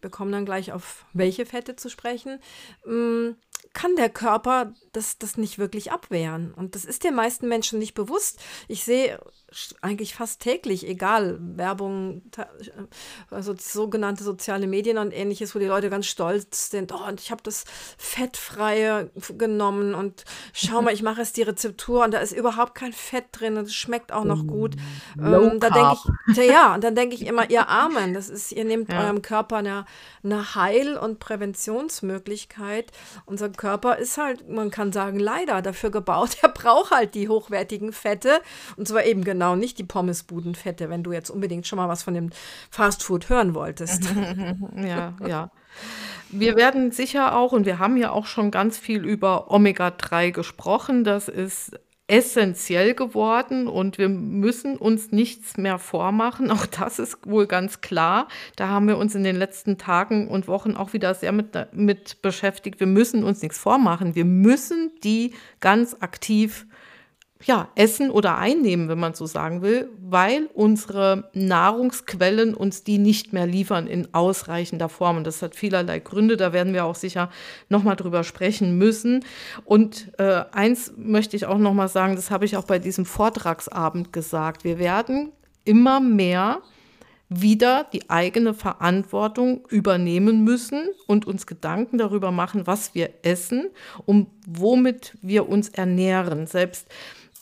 wir 0.01 0.11
kommen 0.11 0.33
dann 0.33 0.45
gleich 0.45 0.73
auf 0.73 1.05
welche 1.13 1.47
Fette 1.47 1.77
zu 1.77 1.89
sprechen, 1.89 2.41
mm, 2.85 3.31
kann 3.73 3.97
der 3.97 4.09
Körper 4.09 4.73
das, 4.93 5.19
das 5.19 5.37
nicht 5.37 5.59
wirklich 5.59 5.91
abwehren. 5.91 6.55
Und 6.55 6.75
das 6.75 6.85
ist 6.85 7.05
den 7.05 7.15
meisten 7.15 7.49
Menschen 7.49 7.79
nicht 7.79 7.95
bewusst. 7.95 8.41
Ich 8.69 8.85
sehe 8.85 9.21
eigentlich 9.81 10.15
fast 10.15 10.41
täglich, 10.41 10.87
egal, 10.87 11.39
Werbung, 11.41 12.23
also 13.31 13.55
sogenannte 13.59 14.25
soziale 14.25 14.67
Medien 14.67 14.99
und 14.99 15.13
ähnliches, 15.13 15.55
wo 15.55 15.59
die 15.59 15.67
Leute 15.67 15.91
ganz 15.91 16.07
stolz 16.07 16.71
sind, 16.71 16.93
oh, 16.93 17.09
und 17.09 17.21
ich 17.21 17.31
habe 17.31 17.43
das 17.43 17.65
Fettfreie 17.97 19.11
genommen 19.39 19.95
und 19.95 20.25
schau 20.53 20.83
mal, 20.83 20.93
ich 20.93 21.03
mache 21.03 21.21
jetzt 21.21 21.37
die 21.37 21.43
Rezeptur 21.43 22.05
und 22.05 22.13
da 22.13 22.19
ist 22.19 22.33
überhaupt 22.33 22.75
kein 22.75 22.93
Fett 22.93 23.27
drin 23.33 23.57
und 23.57 23.65
es 23.65 23.75
schmeckt 23.75 24.13
auch 24.13 24.25
noch 24.25 24.47
gut. 24.47 24.75
Ähm, 25.19 25.61
da 25.61 25.71
denke 25.71 25.97
ich, 26.29 26.37
ja, 26.49 26.75
und 26.75 26.83
dann 26.83 26.95
denke 26.95 27.15
ich 27.15 27.27
immer, 27.27 27.49
ihr 27.51 27.69
Armen, 27.69 28.15
das 28.15 28.29
ist, 28.29 28.53
ihr 28.53 28.65
nehmt 28.65 28.93
ja. 28.93 29.05
eurem 29.05 29.23
Körper 29.23 29.57
eine, 29.57 29.85
eine 30.23 30.55
Heil- 30.55 30.97
und 30.97 31.19
Präventionsmöglichkeit. 31.19 32.91
Unser 33.25 33.51
Körper 33.51 33.99
ist 33.99 34.19
halt, 34.19 34.49
man 34.49 34.71
kann 34.71 34.93
sagen, 34.93 35.19
leider 35.19 35.63
dafür 35.63 35.91
gebaut, 35.91 36.39
er 36.43 36.49
braucht 36.49 36.91
halt 36.91 37.15
die 37.15 37.29
hochwertigen 37.29 37.93
Fette 37.93 38.41
und 38.77 38.89
zwar 38.89 39.05
eben 39.05 39.23
genau 39.25 39.44
genau, 39.45 39.57
nicht 39.57 39.79
die 39.79 39.85
Pommesbudenfette, 39.85 40.89
wenn 40.89 41.03
du 41.03 41.13
jetzt 41.13 41.31
unbedingt 41.31 41.67
schon 41.67 41.77
mal 41.77 41.89
was 41.89 42.03
von 42.03 42.15
dem 42.15 42.31
Fastfood 42.71 43.29
hören 43.29 43.55
wolltest. 43.55 44.05
ja, 44.77 45.15
ja. 45.27 45.51
Wir 46.31 46.57
werden 46.57 46.91
sicher 46.91 47.37
auch, 47.37 47.53
und 47.53 47.67
wir 47.67 47.79
haben 47.79 47.97
ja 47.97 48.11
auch 48.11 48.27
schon 48.27 48.51
ganz 48.51 48.79
viel 48.79 49.05
über 49.05 49.51
Omega-3 49.51 50.31
gesprochen, 50.31 51.05
das 51.05 51.29
ist 51.29 51.79
essentiell 52.07 52.95
geworden 52.95 53.67
und 53.67 53.97
wir 53.97 54.11
müssen 54.11 54.77
uns 54.77 55.11
nichts 55.11 55.57
mehr 55.57 55.79
vormachen. 55.79 56.51
Auch 56.51 56.67
das 56.67 56.99
ist 56.99 57.19
wohl 57.27 57.47
ganz 57.47 57.81
klar. 57.81 58.29
Da 58.57 58.69
haben 58.69 58.89
wir 58.89 58.99
uns 58.99 59.15
in 59.15 59.25
den 59.25 59.37
letzten 59.37 59.79
Tagen 59.79 60.29
und 60.29 60.47
Wochen 60.47 60.75
auch 60.75 60.93
wieder 60.93 61.15
sehr 61.15 61.33
mit, 61.33 61.57
mit 61.73 62.21
beschäftigt. 62.21 62.79
Wir 62.79 62.87
müssen 62.87 63.25
uns 63.25 63.41
nichts 63.41 63.59
vormachen. 63.59 64.15
Wir 64.15 64.27
müssen 64.27 64.91
die 65.03 65.33
ganz 65.61 65.97
aktiv 66.01 66.67
ja, 67.45 67.69
essen 67.75 68.11
oder 68.11 68.39
einnehmen, 68.39 68.89
wenn 68.89 68.99
man 68.99 69.15
so 69.15 69.27
sagen 69.27 69.61
will, 69.61 69.91
weil 70.01 70.49
unsere 70.55 71.29
Nahrungsquellen 71.35 72.55
uns 72.55 72.85
die 72.85 72.99
nicht 72.99 73.33
mehr 73.33 73.47
liefern 73.47 73.87
in 73.87 74.13
ausreichender 74.15 74.89
Form. 74.89 75.19
Und 75.19 75.27
das 75.27 75.43
hat 75.43 75.55
vielerlei 75.55 75.99
Gründe, 75.99 76.37
da 76.37 76.53
werden 76.53 76.73
wir 76.73 76.85
auch 76.87 76.95
sicher 76.95 77.31
nochmal 77.69 77.97
drüber 77.97 78.25
sprechen 78.25 78.79
müssen. 78.79 79.25
Und 79.65 80.11
äh, 80.19 80.45
eins 80.53 80.95
möchte 80.97 81.37
ich 81.37 81.45
auch 81.45 81.59
nochmal 81.59 81.89
sagen, 81.89 82.17
das 82.17 82.31
habe 82.31 82.47
ich 82.47 82.57
auch 82.57 82.65
bei 82.65 82.79
diesem 82.79 83.05
Vortragsabend 83.05 84.13
gesagt. 84.13 84.65
Wir 84.65 84.79
werden 84.79 85.33
immer 85.65 86.01
mehr 86.01 86.63
wieder 87.29 87.87
die 87.93 88.11
eigene 88.11 88.55
Verantwortung 88.55 89.67
übernehmen 89.69 90.45
müssen 90.45 90.89
und 91.07 91.27
uns 91.27 91.47
Gedanken 91.47 91.99
darüber 91.99 92.31
machen, 92.31 92.67
was 92.67 92.95
wir 92.95 93.11
essen 93.23 93.69
und 94.07 94.29
womit 94.47 95.17
wir 95.23 95.49
uns 95.49 95.69
ernähren. 95.71 96.47
Selbst 96.47 96.87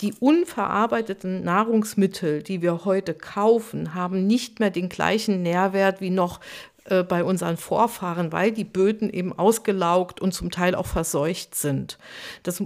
die 0.02 0.14
unverarbeiteten 0.18 1.44
Nahrungsmittel, 1.44 2.42
die 2.42 2.61
wir 2.61 2.85
heute 2.85 3.14
kaufen, 3.14 3.94
haben 3.94 4.26
nicht 4.26 4.61
mehr 4.61 4.71
den 4.71 4.88
gleichen 4.88 5.42
Nährwert 5.42 6.00
wie 6.00 6.11
noch 6.11 6.40
äh, 6.87 7.04
bei 7.04 7.23
unseren 7.23 7.56
Vorfahren, 7.56 8.32
weil 8.32 8.50
die 8.50 8.64
Böden 8.64 9.09
eben 9.09 9.32
ausgelaugt 9.32 10.21
und 10.21 10.32
zum 10.32 10.50
Teil 10.50 10.75
auch 10.75 10.87
verseucht 10.87 11.54
sind. 11.54 11.99
Das, 12.42 12.62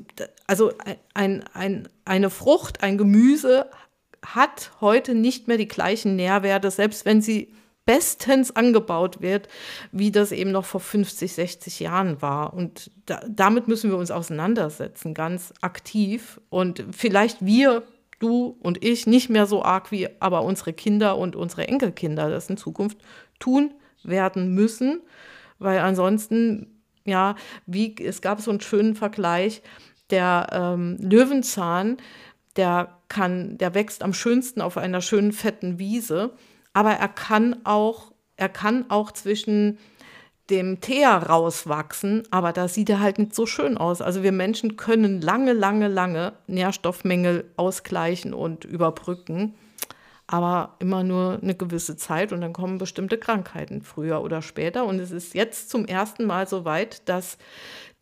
also 0.47 0.73
ein, 1.13 1.45
ein, 1.53 1.89
eine 2.07 2.31
Frucht, 2.31 2.83
ein 2.83 2.97
Gemüse 2.97 3.67
hat 4.25 4.73
heute 4.81 5.15
nicht 5.15 5.47
mehr 5.47 5.59
die 5.59 5.69
gleichen 5.69 6.17
Nährwerte, 6.17 6.71
selbst 6.71 7.05
wenn 7.05 7.21
sie 7.21 7.53
bestens 7.87 8.55
angebaut 8.55 9.23
wird, 9.23 9.49
wie 9.93 10.11
das 10.11 10.33
eben 10.33 10.51
noch 10.51 10.67
vor 10.67 10.81
50, 10.81 11.33
60 11.33 11.81
Jahren 11.81 12.21
war. 12.21 12.53
Und 12.53 12.91
da, 13.07 13.21
damit 13.29 13.69
müssen 13.69 13.91
wir 13.91 13.97
uns 13.97 14.11
auseinandersetzen, 14.11 15.15
ganz 15.15 15.55
aktiv. 15.63 16.41
Und 16.51 16.85
vielleicht 16.91 17.47
wir, 17.47 17.85
du 18.19 18.59
und 18.61 18.85
ich, 18.85 19.07
nicht 19.07 19.31
mehr 19.31 19.47
so 19.47 19.63
arg 19.65 19.93
wie 19.93 20.09
aber 20.21 20.43
unsere 20.43 20.73
Kinder 20.73 21.17
und 21.17 21.37
unsere 21.37 21.69
Enkelkinder 21.69 22.29
das 22.29 22.51
in 22.51 22.57
Zukunft 22.57 22.99
tun 23.39 23.73
werden 24.03 24.53
müssen, 24.53 25.01
weil 25.59 25.79
ansonsten, 25.79 26.81
ja, 27.05 27.37
wie 27.67 27.95
es 27.99 28.21
gab 28.21 28.41
so 28.41 28.51
einen 28.51 28.61
schönen 28.61 28.97
Vergleich, 28.97 29.63
der 30.11 30.49
ähm, 30.53 30.97
Löwenzahn, 31.01 31.99
der 32.57 32.99
kann, 33.09 33.59
der 33.59 33.75
wächst 33.75 34.03
am 34.03 34.13
schönsten 34.13 34.61
auf 34.61 34.77
einer 34.77 35.01
schönen 35.01 35.33
fetten 35.33 35.79
Wiese 35.79 36.33
aber 36.77 36.93
er 36.93 37.09
kann 37.09 37.57
auch, 37.65 38.13
er 38.37 38.51
kann 38.51 38.85
auch 38.91 39.11
zwischen 39.11 39.79
dem 40.51 40.83
Teer 40.83 41.09
rauswachsen, 41.09 42.25
aber 42.31 42.53
da 42.53 42.69
sieht 42.69 42.91
er 42.91 43.01
halt 43.01 43.19
nicht 43.19 43.35
so 43.35 43.47
schön 43.47 43.79
aus. 43.79 44.03
Also 44.03 44.23
wir 44.23 44.31
Menschen 44.31 44.77
können 44.77 45.23
lange, 45.23 45.55
lange, 45.55 45.89
lange 45.89 46.35
Nährstoffmängel 46.49 47.51
ausgleichen 47.57 48.35
und 48.35 48.67
überbrücken, 48.67 49.55
aber 50.27 50.77
immer 50.79 51.03
nur 51.03 51.39
eine 51.43 51.55
gewisse 51.55 51.97
Zeit 51.97 52.35
und 52.35 52.43
dann 52.43 52.53
kommen 52.53 52.77
bestimmte 52.77 53.17
Krankheiten 53.17 53.81
früher 53.81 54.21
oder 54.21 54.43
später. 54.43 54.85
Und 54.85 55.01
es 55.01 55.13
ist 55.13 55.35
jetzt 55.35 55.71
zum 55.71 55.87
ersten 55.87 56.27
Mal 56.27 56.47
so 56.47 56.67
weit, 56.67 57.09
dass 57.09 57.39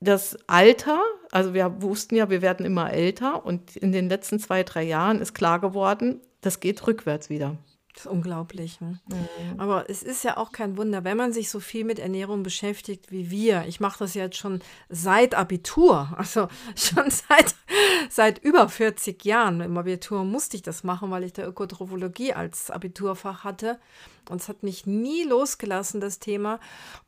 das 0.00 0.36
Alter, 0.48 1.00
also 1.30 1.54
wir 1.54 1.80
wussten 1.80 2.16
ja, 2.16 2.28
wir 2.28 2.42
werden 2.42 2.66
immer 2.66 2.92
älter 2.92 3.46
und 3.46 3.76
in 3.76 3.92
den 3.92 4.08
letzten 4.08 4.40
zwei, 4.40 4.64
drei 4.64 4.82
Jahren 4.82 5.20
ist 5.20 5.32
klar 5.32 5.60
geworden, 5.60 6.20
das 6.40 6.58
geht 6.58 6.84
rückwärts 6.88 7.30
wieder. 7.30 7.56
Das 7.94 8.06
ist 8.06 8.10
unglaublich. 8.10 8.80
Ne? 8.80 8.98
Mhm. 9.06 9.60
Aber 9.60 9.88
es 9.88 10.02
ist 10.02 10.24
ja 10.24 10.36
auch 10.36 10.50
kein 10.50 10.76
Wunder, 10.76 11.04
wenn 11.04 11.16
man 11.16 11.32
sich 11.32 11.48
so 11.48 11.60
viel 11.60 11.84
mit 11.84 12.00
Ernährung 12.00 12.42
beschäftigt 12.42 13.12
wie 13.12 13.30
wir. 13.30 13.66
Ich 13.68 13.78
mache 13.78 14.00
das 14.00 14.14
jetzt 14.14 14.36
schon 14.36 14.60
seit 14.88 15.36
Abitur, 15.36 16.12
also 16.16 16.48
schon 16.74 17.08
seit, 17.10 17.54
seit 18.10 18.38
über 18.38 18.68
40 18.68 19.24
Jahren. 19.24 19.60
Im 19.60 19.78
Abitur 19.78 20.24
musste 20.24 20.56
ich 20.56 20.62
das 20.62 20.82
machen, 20.82 21.12
weil 21.12 21.22
ich 21.22 21.34
da 21.34 21.46
Ökotrophologie 21.46 22.32
als 22.32 22.72
Abiturfach 22.72 23.44
hatte. 23.44 23.78
Und 24.28 24.40
es 24.40 24.48
hat 24.48 24.64
mich 24.64 24.86
nie 24.86 25.22
losgelassen, 25.22 26.00
das 26.00 26.18
Thema. 26.18 26.58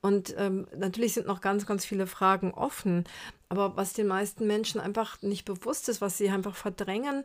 Und 0.02 0.36
ähm, 0.38 0.68
natürlich 0.76 1.14
sind 1.14 1.26
noch 1.26 1.40
ganz, 1.40 1.66
ganz 1.66 1.84
viele 1.84 2.06
Fragen 2.06 2.52
offen. 2.52 3.04
Aber 3.48 3.76
was 3.76 3.92
den 3.92 4.06
meisten 4.06 4.46
Menschen 4.46 4.80
einfach 4.80 5.20
nicht 5.22 5.44
bewusst 5.44 5.88
ist, 5.88 6.00
was 6.00 6.16
sie 6.16 6.30
einfach 6.30 6.54
verdrängen, 6.54 7.24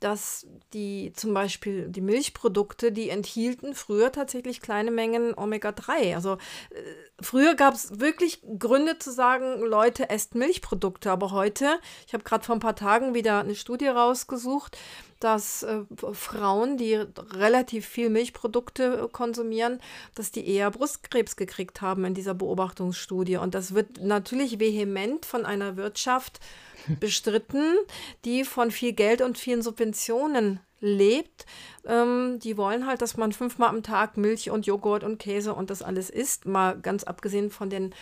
dass 0.00 0.46
die 0.72 1.12
zum 1.14 1.34
Beispiel 1.34 1.88
die 1.88 2.00
Milchprodukte, 2.00 2.90
die 2.90 3.10
enthielten 3.10 3.74
früher 3.74 4.10
tatsächlich 4.12 4.60
kleine 4.60 4.90
Mengen 4.90 5.34
Omega-3. 5.36 6.14
Also 6.14 6.34
äh, 6.70 6.82
früher 7.20 7.54
gab 7.54 7.74
es 7.74 8.00
wirklich 8.00 8.42
Gründe 8.58 8.98
zu 8.98 9.12
sagen, 9.12 9.60
Leute, 9.60 10.10
esst 10.10 10.34
Milchprodukte. 10.34 11.10
Aber 11.10 11.30
heute, 11.30 11.78
ich 12.06 12.14
habe 12.14 12.24
gerade 12.24 12.44
vor 12.44 12.56
ein 12.56 12.60
paar 12.60 12.76
Tagen 12.76 13.14
wieder 13.14 13.40
eine 13.40 13.54
Studie 13.54 13.88
rausgesucht, 13.88 14.78
dass 15.20 15.62
äh, 15.62 15.82
Frauen, 16.12 16.76
die 16.76 16.94
relativ 16.94 17.86
viel 17.86 18.10
Milchprodukte 18.10 19.08
konsumieren, 19.12 19.80
dass 20.14 20.32
die 20.32 20.48
eher 20.48 20.70
Brustkrebs 20.70 21.36
gekriegt 21.36 21.80
haben 21.80 22.04
in 22.04 22.14
dieser 22.14 22.34
Beobachtungsstudie. 22.34 23.36
Und 23.36 23.54
das 23.54 23.74
wird 23.74 24.02
natürlich 24.02 24.58
vehement 24.58 25.26
von 25.26 25.46
einer 25.46 25.76
Wirtschaft 25.76 26.40
bestritten, 27.00 27.76
die 28.24 28.44
von 28.44 28.70
viel 28.70 28.92
Geld 28.92 29.22
und 29.22 29.38
vielen 29.38 29.62
Subventionen 29.62 30.60
lebt. 30.80 31.44
Ähm, 31.84 32.38
die 32.42 32.56
wollen 32.56 32.86
halt, 32.86 33.02
dass 33.02 33.16
man 33.16 33.32
fünfmal 33.32 33.68
am 33.68 33.82
Tag 33.82 34.16
Milch 34.16 34.50
und 34.50 34.66
Joghurt 34.66 35.04
und 35.04 35.18
Käse 35.18 35.54
und 35.54 35.70
das 35.70 35.82
alles 35.82 36.10
isst. 36.10 36.46
Mal 36.46 36.80
ganz 36.80 37.04
abgesehen 37.04 37.50
von 37.50 37.70
den 37.70 37.94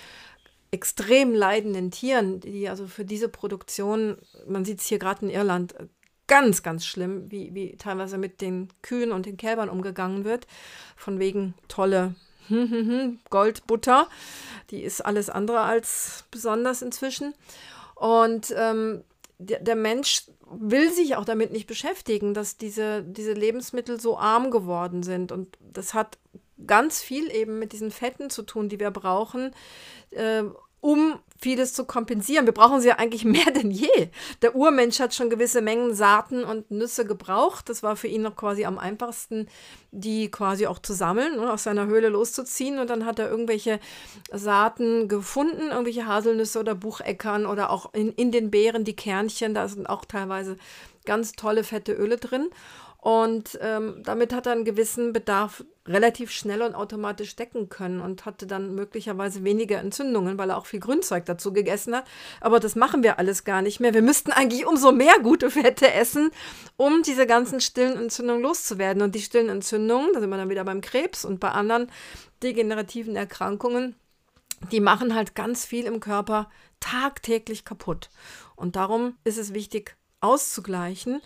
extrem 0.70 1.34
leidenden 1.34 1.90
Tieren, 1.90 2.40
die 2.40 2.68
also 2.68 2.86
für 2.86 3.04
diese 3.04 3.28
Produktion, 3.28 4.18
man 4.46 4.64
sieht 4.64 4.80
es 4.80 4.86
hier 4.86 4.98
gerade 4.98 5.24
in 5.24 5.30
Irland, 5.30 5.74
ganz, 6.28 6.62
ganz 6.62 6.86
schlimm, 6.86 7.30
wie, 7.30 7.54
wie 7.54 7.76
teilweise 7.76 8.18
mit 8.18 8.40
den 8.40 8.68
Kühen 8.82 9.12
und 9.12 9.26
den 9.26 9.36
Kälbern 9.36 9.68
umgegangen 9.68 10.24
wird. 10.24 10.46
Von 10.96 11.18
wegen 11.18 11.54
tolle 11.66 12.14
Goldbutter. 13.30 14.08
Die 14.70 14.82
ist 14.82 15.00
alles 15.00 15.30
andere 15.30 15.60
als 15.60 16.24
besonders 16.30 16.82
inzwischen. 16.82 17.34
Und 17.94 18.54
ähm, 18.56 19.02
der, 19.38 19.60
der 19.60 19.76
Mensch 19.76 20.26
will 20.50 20.92
sich 20.92 21.16
auch 21.16 21.24
damit 21.24 21.52
nicht 21.52 21.66
beschäftigen, 21.66 22.34
dass 22.34 22.56
diese, 22.56 23.02
diese 23.02 23.32
Lebensmittel 23.32 24.00
so 24.00 24.18
arm 24.18 24.50
geworden 24.50 25.02
sind. 25.02 25.32
Und 25.32 25.58
das 25.60 25.94
hat 25.94 26.18
ganz 26.66 27.02
viel 27.02 27.30
eben 27.30 27.58
mit 27.58 27.72
diesen 27.72 27.90
Fetten 27.90 28.30
zu 28.30 28.42
tun, 28.42 28.68
die 28.68 28.80
wir 28.80 28.90
brauchen, 28.90 29.52
äh, 30.10 30.44
um 30.80 31.18
vieles 31.40 31.72
zu 31.72 31.84
kompensieren. 31.84 32.46
Wir 32.46 32.52
brauchen 32.52 32.80
sie 32.80 32.88
ja 32.88 32.96
eigentlich 32.96 33.24
mehr 33.26 33.50
denn 33.52 33.70
je. 33.70 34.08
Der 34.42 34.56
Urmensch 34.56 35.00
hat 35.00 35.14
schon 35.14 35.30
gewisse 35.30 35.60
Mengen 35.60 35.94
Saaten 35.94 36.44
und 36.44 36.70
Nüsse 36.70 37.04
gebraucht. 37.04 37.68
Das 37.68 37.82
war 37.82 37.96
für 37.96 38.08
ihn 38.08 38.22
noch 38.22 38.36
quasi 38.36 38.64
am 38.64 38.78
einfachsten, 38.78 39.48
die 39.90 40.30
quasi 40.30 40.66
auch 40.66 40.78
zu 40.80 40.92
sammeln 40.94 41.34
und 41.34 41.46
ne, 41.46 41.52
aus 41.52 41.64
seiner 41.64 41.86
Höhle 41.86 42.08
loszuziehen. 42.08 42.78
Und 42.78 42.90
dann 42.90 43.06
hat 43.06 43.18
er 43.18 43.30
irgendwelche 43.30 43.78
Saaten 44.32 45.08
gefunden, 45.08 45.70
irgendwelche 45.70 46.06
Haselnüsse 46.06 46.58
oder 46.58 46.74
Bucheckern 46.74 47.46
oder 47.46 47.70
auch 47.70 47.94
in, 47.94 48.12
in 48.12 48.32
den 48.32 48.50
Beeren 48.50 48.84
die 48.84 48.96
Kernchen. 48.96 49.54
Da 49.54 49.68
sind 49.68 49.88
auch 49.88 50.04
teilweise 50.04 50.56
ganz 51.04 51.32
tolle 51.32 51.64
fette 51.64 51.92
Öle 51.92 52.18
drin. 52.18 52.50
Und 53.00 53.56
ähm, 53.62 54.02
damit 54.04 54.32
hat 54.32 54.46
er 54.46 54.52
einen 54.52 54.64
gewissen 54.64 55.12
Bedarf 55.12 55.64
relativ 55.86 56.32
schnell 56.32 56.62
und 56.62 56.74
automatisch 56.74 57.36
decken 57.36 57.68
können 57.68 58.00
und 58.00 58.26
hatte 58.26 58.46
dann 58.46 58.74
möglicherweise 58.74 59.44
weniger 59.44 59.78
Entzündungen, 59.78 60.36
weil 60.36 60.50
er 60.50 60.58
auch 60.58 60.66
viel 60.66 60.80
Grünzeug 60.80 61.24
dazu 61.24 61.52
gegessen 61.52 61.94
hat. 61.94 62.06
Aber 62.40 62.58
das 62.58 62.74
machen 62.74 63.04
wir 63.04 63.20
alles 63.20 63.44
gar 63.44 63.62
nicht 63.62 63.78
mehr. 63.78 63.94
Wir 63.94 64.02
müssten 64.02 64.32
eigentlich 64.32 64.66
umso 64.66 64.90
mehr 64.90 65.20
gute 65.22 65.50
Fette 65.50 65.92
essen, 65.92 66.30
um 66.76 67.02
diese 67.02 67.26
ganzen 67.26 67.60
stillen 67.60 67.96
Entzündungen 67.96 68.42
loszuwerden. 68.42 69.02
Und 69.02 69.14
die 69.14 69.22
stillen 69.22 69.48
Entzündungen, 69.48 70.10
da 70.12 70.20
sind 70.20 70.30
wir 70.30 70.36
dann 70.36 70.50
wieder 70.50 70.64
beim 70.64 70.80
Krebs 70.80 71.24
und 71.24 71.38
bei 71.38 71.52
anderen 71.52 71.90
degenerativen 72.42 73.14
Erkrankungen, 73.14 73.94
die 74.72 74.80
machen 74.80 75.14
halt 75.14 75.36
ganz 75.36 75.64
viel 75.64 75.86
im 75.86 76.00
Körper 76.00 76.50
tagtäglich 76.80 77.64
kaputt. 77.64 78.10
Und 78.56 78.74
darum 78.74 79.16
ist 79.22 79.38
es 79.38 79.54
wichtig, 79.54 79.96
auszugleichen. 80.20 81.22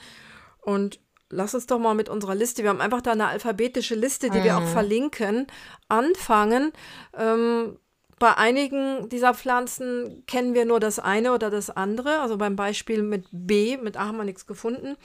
Und 0.60 1.00
lass 1.32 1.54
uns 1.54 1.66
doch 1.66 1.78
mal 1.78 1.94
mit 1.94 2.08
unserer 2.08 2.34
Liste, 2.34 2.62
wir 2.62 2.70
haben 2.70 2.80
einfach 2.80 3.02
da 3.02 3.12
eine 3.12 3.26
alphabetische 3.26 3.94
Liste, 3.94 4.30
die 4.30 4.38
mhm. 4.38 4.44
wir 4.44 4.56
auch 4.56 4.62
mhm. 4.62 4.68
verlinken, 4.68 5.46
anfangen. 5.88 6.72
Ähm, 7.18 7.78
bei 8.22 8.36
einigen 8.36 9.08
dieser 9.08 9.34
Pflanzen 9.34 10.22
kennen 10.28 10.54
wir 10.54 10.64
nur 10.64 10.78
das 10.78 11.00
eine 11.00 11.32
oder 11.32 11.50
das 11.50 11.70
andere. 11.70 12.20
Also 12.20 12.38
beim 12.38 12.54
Beispiel 12.54 13.02
mit 13.02 13.26
B, 13.32 13.76
mit 13.78 13.96
A 13.96 14.06
haben 14.06 14.16
wir 14.16 14.22
nichts 14.22 14.46
gefunden. 14.46 14.96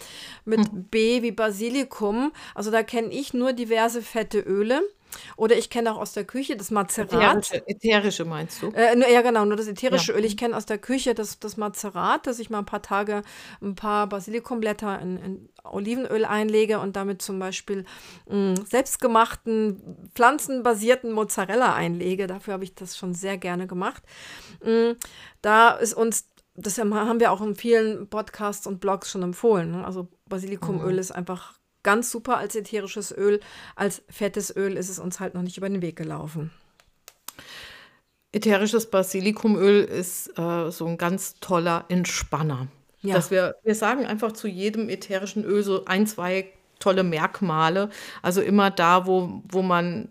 Mit 0.46 0.60
hm. 0.60 0.84
B 0.92 1.24
wie 1.24 1.32
Basilikum, 1.32 2.32
also 2.54 2.70
da 2.70 2.84
kenne 2.84 3.08
ich 3.08 3.34
nur 3.34 3.54
diverse 3.54 4.04
fette 4.04 4.40
Öle. 4.40 4.84
Oder 5.36 5.58
ich 5.58 5.70
kenne 5.70 5.94
auch 5.94 5.98
aus 5.98 6.14
der 6.14 6.26
Küche 6.26 6.56
das 6.56 6.72
Mazerat. 6.72 7.52
Ätherische, 7.52 7.68
ätherische 7.68 8.26
meinst 8.26 8.62
du? 8.62 8.70
Äh, 8.72 9.12
ja, 9.12 9.22
genau, 9.22 9.46
nur 9.46 9.58
das 9.58 9.68
ätherische 9.68 10.12
ja. 10.12 10.18
Öl. 10.18 10.26
Ich 10.26 10.38
kenne 10.38 10.56
aus 10.56 10.66
der 10.66 10.78
Küche 10.78 11.14
das, 11.14 11.40
das 11.40 11.58
Mazerat, 11.58 12.28
dass 12.28 12.40
ich 12.40 12.50
mal 12.50 12.60
ein 12.60 12.66
paar 12.66 12.82
Tage 12.82 13.24
ein 13.62 13.76
paar 13.76 14.08
Basilikumblätter 14.08 15.00
in, 15.00 15.18
in 15.18 15.50
Olivenöl 15.64 16.26
einlege 16.26 16.80
und 16.80 16.96
damit 16.96 17.22
zum 17.22 17.40
Beispiel 17.40 17.86
mh, 18.30 18.56
selbstgemachten, 18.66 20.10
pflanzenbasierten 20.16 21.12
Mozzarella 21.12 21.74
einlege. 21.74 22.28
Dafür 22.28 22.54
habe 22.54 22.64
ich 22.64 22.76
das 22.76 22.98
schon 22.98 23.14
sehr 23.14 23.38
gerne 23.38 23.68
gemacht. 23.68 24.04
Mh, 24.64 24.96
da 25.42 25.72
ist 25.72 25.94
uns 25.94 26.30
das 26.58 26.80
haben 26.80 27.20
wir 27.20 27.32
auch 27.32 27.42
in 27.42 27.56
vielen 27.56 28.10
Podcasts 28.10 28.66
und 28.66 28.80
Blogs 28.80 29.12
schon 29.12 29.22
empfohlen. 29.22 29.72
Ne? 29.72 29.86
Also 29.86 30.08
Basilikumöl 30.28 30.94
mhm. 30.94 31.00
ist 31.00 31.12
einfach 31.12 31.57
ganz 31.88 32.12
super 32.12 32.36
als 32.36 32.54
ätherisches 32.54 33.16
Öl. 33.18 33.40
Als 33.78 34.04
fettes 34.10 34.54
Öl 34.54 34.76
ist 34.76 34.90
es 34.90 35.00
uns 35.00 35.22
halt 35.22 35.36
noch 35.36 35.42
nicht 35.42 35.58
über 35.58 35.70
den 35.70 35.82
Weg 35.82 35.96
gelaufen. 35.96 36.52
Ätherisches 38.34 38.90
Basilikumöl 38.90 39.86
ist 39.86 40.38
äh, 40.38 40.70
so 40.70 40.86
ein 40.86 40.98
ganz 40.98 41.36
toller 41.40 41.86
Entspanner. 41.88 42.68
Ja. 43.04 43.16
Dass 43.16 43.32
wir, 43.32 43.56
wir 43.64 43.74
sagen 43.74 44.06
einfach 44.06 44.34
zu 44.34 44.50
jedem 44.50 44.90
ätherischen 44.90 45.46
Öl 45.46 45.64
so 45.64 45.86
ein, 45.86 46.08
zwei 46.08 46.52
tolle 46.80 47.06
Merkmale. 47.06 47.90
Also 48.22 48.42
immer 48.42 48.70
da, 48.70 49.08
wo, 49.08 49.42
wo 49.50 49.62
man 49.62 50.10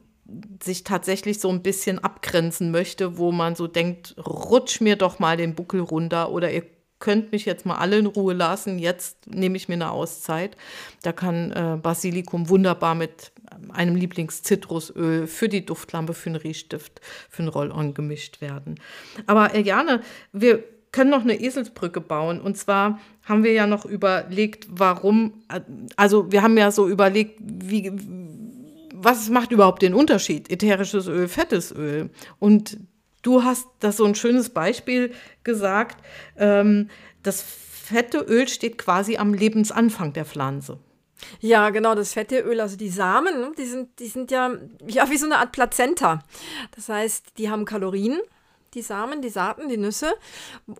sich 0.62 0.82
tatsächlich 0.82 1.40
so 1.40 1.50
ein 1.50 1.62
bisschen 1.62 1.98
abgrenzen 1.98 2.70
möchte, 2.70 3.18
wo 3.18 3.32
man 3.32 3.54
so 3.54 3.66
denkt, 3.66 4.16
rutsch 4.16 4.80
mir 4.80 4.96
doch 4.96 5.18
mal 5.18 5.36
den 5.36 5.54
Buckel 5.54 5.80
runter 5.80 6.30
oder 6.30 6.50
ihr 6.50 6.64
könnt 7.06 7.30
mich 7.30 7.44
jetzt 7.44 7.64
mal 7.64 7.76
alle 7.76 7.98
in 7.98 8.06
Ruhe 8.06 8.34
lassen, 8.34 8.80
jetzt 8.80 9.28
nehme 9.28 9.56
ich 9.56 9.68
mir 9.68 9.74
eine 9.74 9.92
Auszeit. 9.92 10.56
Da 11.04 11.12
kann 11.12 11.52
äh, 11.52 11.78
Basilikum 11.80 12.48
wunderbar 12.48 12.96
mit 12.96 13.30
einem 13.68 13.94
Lieblingszitrusöl 13.94 15.28
für 15.28 15.48
die 15.48 15.64
Duftlampe, 15.64 16.14
für 16.14 16.30
einen 16.30 16.40
Riechstift, 16.40 17.00
für 17.30 17.44
einen 17.44 17.48
Roll-On 17.48 17.94
gemischt 17.94 18.40
werden. 18.40 18.80
Aber 19.26 19.54
Eliane, 19.54 20.00
wir 20.32 20.64
können 20.90 21.10
noch 21.10 21.20
eine 21.20 21.40
Eselsbrücke 21.40 22.00
bauen. 22.00 22.40
Und 22.40 22.56
zwar 22.56 22.98
haben 23.22 23.44
wir 23.44 23.52
ja 23.52 23.68
noch 23.68 23.84
überlegt, 23.84 24.66
warum, 24.68 25.44
also 25.94 26.32
wir 26.32 26.42
haben 26.42 26.58
ja 26.58 26.72
so 26.72 26.88
überlegt, 26.88 27.38
wie, 27.40 27.92
was 28.92 29.30
macht 29.30 29.52
überhaupt 29.52 29.82
den 29.82 29.94
Unterschied? 29.94 30.50
Ätherisches 30.50 31.06
Öl, 31.06 31.28
fettes 31.28 31.70
Öl. 31.70 32.10
Und 32.40 32.78
Du 33.26 33.42
hast 33.42 33.66
das 33.80 33.96
so 33.96 34.04
ein 34.04 34.14
schönes 34.14 34.50
Beispiel 34.50 35.12
gesagt. 35.42 36.00
Ähm, 36.36 36.90
das 37.24 37.42
fette 37.42 38.18
Öl 38.18 38.46
steht 38.46 38.78
quasi 38.78 39.16
am 39.16 39.34
Lebensanfang 39.34 40.12
der 40.12 40.24
Pflanze. 40.24 40.78
Ja, 41.40 41.70
genau, 41.70 41.96
das 41.96 42.12
fette 42.12 42.38
Öl, 42.38 42.60
also 42.60 42.76
die 42.76 42.88
Samen, 42.88 43.52
die 43.58 43.64
sind, 43.64 43.98
die 43.98 44.06
sind 44.06 44.30
ja, 44.30 44.52
ja 44.86 45.10
wie 45.10 45.16
so 45.16 45.26
eine 45.26 45.38
Art 45.38 45.50
Plazenta. 45.50 46.22
Das 46.76 46.88
heißt, 46.88 47.36
die 47.38 47.50
haben 47.50 47.64
Kalorien, 47.64 48.20
die 48.74 48.82
Samen, 48.82 49.22
die 49.22 49.28
Saaten, 49.28 49.68
die 49.68 49.76
Nüsse, 49.76 50.14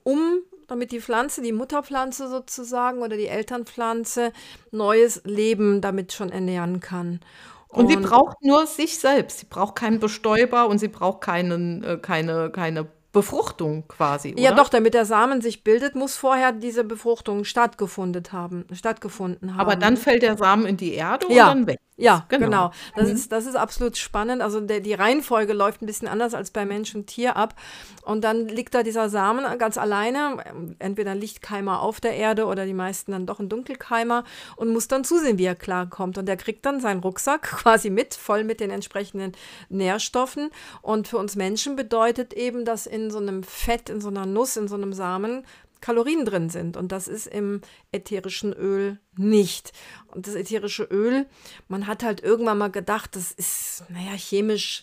um 0.05 0.39
damit 0.69 0.93
die 0.93 1.01
Pflanze, 1.01 1.43
die 1.43 1.53
Mutterpflanze 1.53 2.29
sozusagen 2.29 3.03
oder 3.03 3.17
die 3.17 3.27
Elternpflanze 3.27 4.33
neues 4.71 5.21
Leben 5.25 5.81
damit 5.81 6.13
schon 6.13 6.31
ernähren 6.31 6.79
kann. 6.79 7.19
Und, 7.69 7.89
sie 7.89 7.97
braucht 7.97 8.43
nur 8.43 8.67
sich 8.67 8.99
selbst. 8.99 9.41
Sie 9.41 9.47
braucht 9.47 9.77
keinen 9.77 10.01
Bestäuber 10.01 10.69
und 10.69 10.79
sie 10.79 10.89
braucht 10.89 11.21
keinen, 11.21 11.83
äh, 11.85 11.99
keine, 12.01 12.51
keine 12.51 12.87
Befruchtung 13.13 13.89
quasi, 13.89 14.33
oder? 14.33 14.43
Ja, 14.43 14.53
doch, 14.53 14.69
damit 14.69 14.93
der 14.93 15.07
Samen 15.07 15.41
sich 15.41 15.65
bildet, 15.65 15.95
muss 15.95 16.17
vorher 16.17 16.53
diese 16.53 16.85
Befruchtung 16.85 17.45
stattgefunden 17.45 18.25
haben. 18.31 18.67
Stattgefunden 18.73 19.53
haben. 19.53 19.61
Aber 19.61 19.77
dann 19.77 19.97
fällt 19.97 20.23
der 20.23 20.37
Samen 20.37 20.67
in 20.67 20.77
die 20.77 20.93
Erde 20.93 21.27
ja. 21.31 21.51
und 21.51 21.57
dann 21.57 21.67
weg. 21.67 21.79
Ja, 21.99 22.27
genau. 22.29 22.45
genau. 22.45 22.71
Das, 22.95 23.09
mhm. 23.09 23.15
ist, 23.15 23.33
das 23.33 23.47
ist 23.47 23.57
absolut 23.57 23.97
spannend. 23.97 24.43
Also 24.43 24.61
der, 24.61 24.81
die 24.81 24.93
Reihenfolge 24.93 25.55
läuft 25.55 25.81
ein 25.81 25.87
bisschen 25.87 26.09
anders 26.09 26.35
als 26.35 26.51
bei 26.51 26.67
Mensch 26.67 26.95
und 26.95 27.07
Tier 27.07 27.37
ab. 27.37 27.55
Und 28.03 28.23
dann 28.23 28.49
liegt 28.49 28.75
da 28.75 28.83
dieser 28.83 29.09
Samen 29.09 29.59
ganz 29.59 29.79
alleine, 29.79 30.77
entweder 30.79 31.13
ein 31.13 31.21
Lichtkeimer 31.21 31.81
auf 31.81 32.01
der 32.01 32.15
Erde 32.15 32.45
oder 32.45 32.67
die 32.67 32.75
meisten 32.75 33.13
dann 33.13 33.25
doch 33.25 33.41
ein 33.41 33.49
Dunkelkeimer 33.49 34.25
und 34.57 34.73
muss 34.73 34.89
dann 34.89 35.05
zusehen, 35.05 35.39
wie 35.39 35.47
er 35.47 35.55
klarkommt. 35.55 36.19
Und 36.19 36.27
der 36.27 36.37
kriegt 36.37 36.67
dann 36.67 36.81
seinen 36.81 37.01
Rucksack 37.01 37.43
quasi 37.63 37.89
mit, 37.89 38.13
voll 38.13 38.45
mit 38.45 38.61
den 38.61 38.71
entsprechenden 38.71 39.33
Nährstoffen. 39.71 40.51
Und 40.83 41.09
für 41.09 41.17
uns 41.17 41.35
Menschen 41.35 41.77
bedeutet 41.77 42.35
eben, 42.35 42.67
dass 42.67 42.87
in 42.87 43.11
so 43.11 43.19
einem 43.19 43.43
Fett, 43.43 43.89
in 43.89 44.03
so 44.03 44.09
einer 44.09 44.27
Nuss, 44.27 44.59
in 44.59 44.69
so 44.69 44.75
einem 44.75 44.93
Samen 44.93 45.45
Kalorien 45.87 46.25
drin 46.25 46.51
sind. 46.51 46.77
Und 46.77 46.91
das 46.91 47.07
ist 47.07 47.29
im 47.29 47.61
ätherischen 47.93 48.53
Öl 48.53 48.99
nicht. 49.17 49.73
Und 50.09 50.27
das 50.27 50.35
ätherische 50.35 50.83
Öl, 50.83 51.27
man 51.69 51.87
hat 51.87 52.03
halt 52.03 52.21
irgendwann 52.25 52.59
mal 52.59 52.73
gedacht, 52.73 53.15
das 53.15 53.31
ist, 53.31 53.85
naja, 53.89 54.17
chemisch 54.17 54.83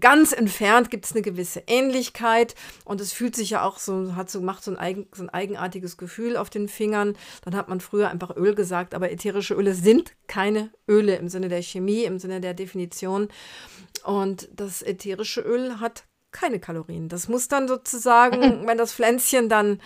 ganz 0.00 0.32
entfernt 0.32 0.90
gibt 0.90 1.04
es 1.04 1.12
eine 1.12 1.20
gewisse 1.20 1.62
Ähnlichkeit 1.66 2.54
und 2.84 3.00
es 3.02 3.12
fühlt 3.12 3.36
sich 3.36 3.50
ja 3.50 3.64
auch 3.64 3.78
so, 3.78 4.14
hat 4.14 4.30
so, 4.30 4.40
macht 4.40 4.64
so 4.64 4.70
ein, 4.70 4.78
eigen, 4.78 5.06
so 5.14 5.22
ein 5.22 5.30
eigenartiges 5.30 5.98
Gefühl 5.98 6.38
auf 6.38 6.48
den 6.48 6.68
Fingern. 6.68 7.14
Dann 7.42 7.54
hat 7.54 7.68
man 7.68 7.80
früher 7.80 8.08
einfach 8.08 8.34
Öl 8.34 8.54
gesagt, 8.54 8.94
aber 8.94 9.10
ätherische 9.10 9.54
Öle 9.54 9.74
sind 9.74 10.12
keine 10.26 10.70
Öle 10.88 11.16
im 11.16 11.28
Sinne 11.28 11.48
der 11.48 11.62
Chemie, 11.62 12.04
im 12.04 12.18
Sinne 12.18 12.40
der 12.40 12.54
Definition. 12.54 13.28
Und 14.04 14.48
das 14.54 14.82
ätherische 14.82 15.42
Öl 15.42 15.80
hat 15.80 16.04
keine 16.32 16.60
Kalorien. 16.60 17.08
Das 17.08 17.28
muss 17.28 17.48
dann 17.48 17.68
sozusagen, 17.68 18.40
wenn 18.66 18.78
das 18.78 18.92
Pflänzchen 18.92 19.48
dann 19.48 19.80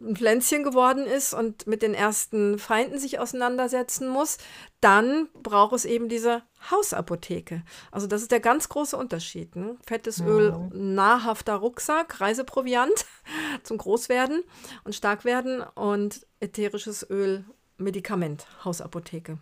ein 0.00 0.16
Pflänzchen 0.16 0.64
geworden 0.64 1.06
ist 1.06 1.34
und 1.34 1.66
mit 1.66 1.82
den 1.82 1.94
ersten 1.94 2.58
Feinden 2.58 2.98
sich 2.98 3.18
auseinandersetzen 3.18 4.08
muss, 4.08 4.38
dann 4.80 5.28
braucht 5.34 5.72
es 5.74 5.84
eben 5.84 6.08
diese 6.08 6.42
Hausapotheke. 6.70 7.62
Also 7.90 8.06
das 8.06 8.22
ist 8.22 8.32
der 8.32 8.40
ganz 8.40 8.68
große 8.68 8.96
Unterschied. 8.96 9.56
Ne? 9.56 9.76
Fettes 9.86 10.20
Öl, 10.20 10.68
nahrhafter 10.72 11.54
Rucksack, 11.54 12.20
Reiseproviant 12.20 13.06
zum 13.62 13.78
Großwerden 13.78 14.42
und 14.84 14.94
Starkwerden 14.94 15.62
und 15.74 16.26
ätherisches 16.40 17.08
Öl, 17.08 17.44
Medikament, 17.78 18.46
Hausapotheke. 18.64 19.38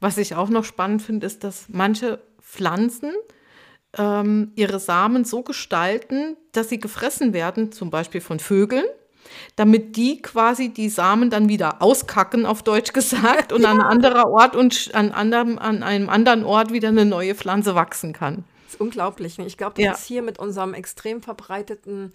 Was 0.00 0.18
ich 0.18 0.34
auch 0.34 0.48
noch 0.48 0.64
spannend 0.64 1.02
finde, 1.02 1.26
ist, 1.26 1.44
dass 1.44 1.66
manche 1.68 2.22
Pflanzen 2.40 3.12
ähm, 3.98 4.52
ihre 4.56 4.78
Samen 4.78 5.24
so 5.24 5.42
gestalten, 5.42 6.36
dass 6.52 6.68
sie 6.68 6.78
gefressen 6.78 7.32
werden, 7.32 7.72
zum 7.72 7.90
Beispiel 7.90 8.20
von 8.20 8.38
Vögeln, 8.38 8.84
damit 9.56 9.96
die 9.96 10.22
quasi 10.22 10.68
die 10.68 10.88
Samen 10.88 11.30
dann 11.30 11.48
wieder 11.48 11.82
auskacken, 11.82 12.46
auf 12.46 12.62
Deutsch 12.62 12.92
gesagt, 12.92 13.52
und 13.52 13.62
ja. 13.62 13.70
an, 13.70 13.80
anderer 13.80 14.28
Ort 14.30 14.56
und 14.56 14.90
an, 14.94 15.12
anderem, 15.12 15.58
an 15.58 15.82
einem 15.82 16.08
anderen 16.08 16.44
Ort 16.44 16.72
wieder 16.72 16.88
eine 16.88 17.04
neue 17.04 17.34
Pflanze 17.34 17.74
wachsen 17.74 18.12
kann. 18.12 18.44
Das 18.64 18.74
ist 18.74 18.80
unglaublich. 18.80 19.38
Ne? 19.38 19.46
Ich 19.46 19.56
glaube, 19.56 19.74
das 19.76 19.84
ja. 19.84 19.92
ist 19.92 20.06
hier 20.06 20.22
mit 20.22 20.38
unserem 20.38 20.74
extrem 20.74 21.22
verbreiteten 21.22 22.12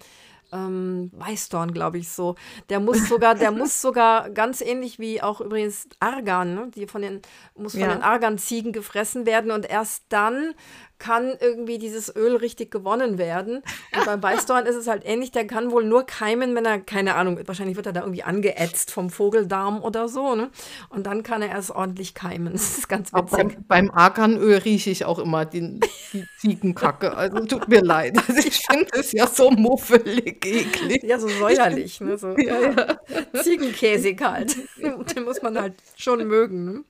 ähm, 0.51 1.11
Weißdorn, 1.13 1.73
glaube 1.73 1.97
ich 1.97 2.09
so. 2.09 2.35
Der 2.69 2.79
muss 2.79 3.07
sogar, 3.07 3.35
der 3.35 3.51
muss 3.51 3.81
sogar 3.81 4.29
ganz 4.29 4.61
ähnlich 4.61 4.99
wie 4.99 5.21
auch 5.21 5.41
übrigens 5.41 5.87
Argan, 5.99 6.55
ne? 6.55 6.71
die 6.75 6.87
von 6.87 7.01
den, 7.01 7.21
muss 7.55 7.73
von 7.73 7.81
ja. 7.81 7.93
den 7.93 8.01
Arganziegen 8.01 8.73
gefressen 8.73 9.25
werden 9.25 9.51
und 9.51 9.69
erst 9.69 10.05
dann 10.09 10.53
kann 11.01 11.33
irgendwie 11.39 11.79
dieses 11.79 12.15
Öl 12.15 12.35
richtig 12.35 12.69
gewonnen 12.69 13.17
werden. 13.17 13.63
Und 13.97 14.05
beim 14.05 14.21
Weißdorn 14.21 14.67
ist 14.67 14.75
es 14.75 14.87
halt 14.87 15.01
ähnlich, 15.03 15.31
der 15.31 15.47
kann 15.47 15.71
wohl 15.71 15.83
nur 15.83 16.05
keimen, 16.05 16.53
wenn 16.53 16.63
er, 16.63 16.79
keine 16.79 17.15
Ahnung, 17.15 17.39
wahrscheinlich 17.47 17.75
wird 17.75 17.87
er 17.87 17.91
da 17.91 18.01
irgendwie 18.01 18.21
angeätzt 18.21 18.91
vom 18.91 19.09
Vogeldarm 19.09 19.81
oder 19.81 20.07
so, 20.07 20.35
ne? 20.35 20.51
Und 20.89 21.07
dann 21.07 21.23
kann 21.23 21.41
er 21.41 21.49
erst 21.49 21.71
ordentlich 21.71 22.13
keimen. 22.13 22.53
Das 22.61 22.77
ist 22.77 22.87
ganz 22.87 23.11
witzig. 23.11 23.37
Beim, 23.37 23.65
beim 23.67 23.91
Arganöl 23.91 24.57
rieche 24.57 24.91
ich 24.91 25.03
auch 25.03 25.17
immer 25.17 25.45
die, 25.45 25.79
die 26.13 26.25
Ziegenkacke. 26.37 27.17
Also 27.17 27.45
tut 27.45 27.67
mir 27.67 27.81
leid. 27.81 28.17
Also 28.27 28.47
ich 28.47 28.61
finde 28.69 28.87
es 28.93 29.11
ja 29.11 29.25
so 29.25 29.49
muffelig, 29.49 30.45
eklig. 30.45 31.03
Ja, 31.03 31.19
so 31.19 31.27
säuerlich, 31.27 31.99
ne? 32.01 32.17
So, 32.17 32.37
ja, 32.37 32.61
ja. 33.33 33.41
Ziegenkäsig 33.41 34.21
halt. 34.21 34.55
Den 34.77 35.23
muss 35.23 35.41
man 35.41 35.59
halt 35.59 35.73
schon 35.97 36.27
mögen, 36.27 36.65
ne? 36.65 36.83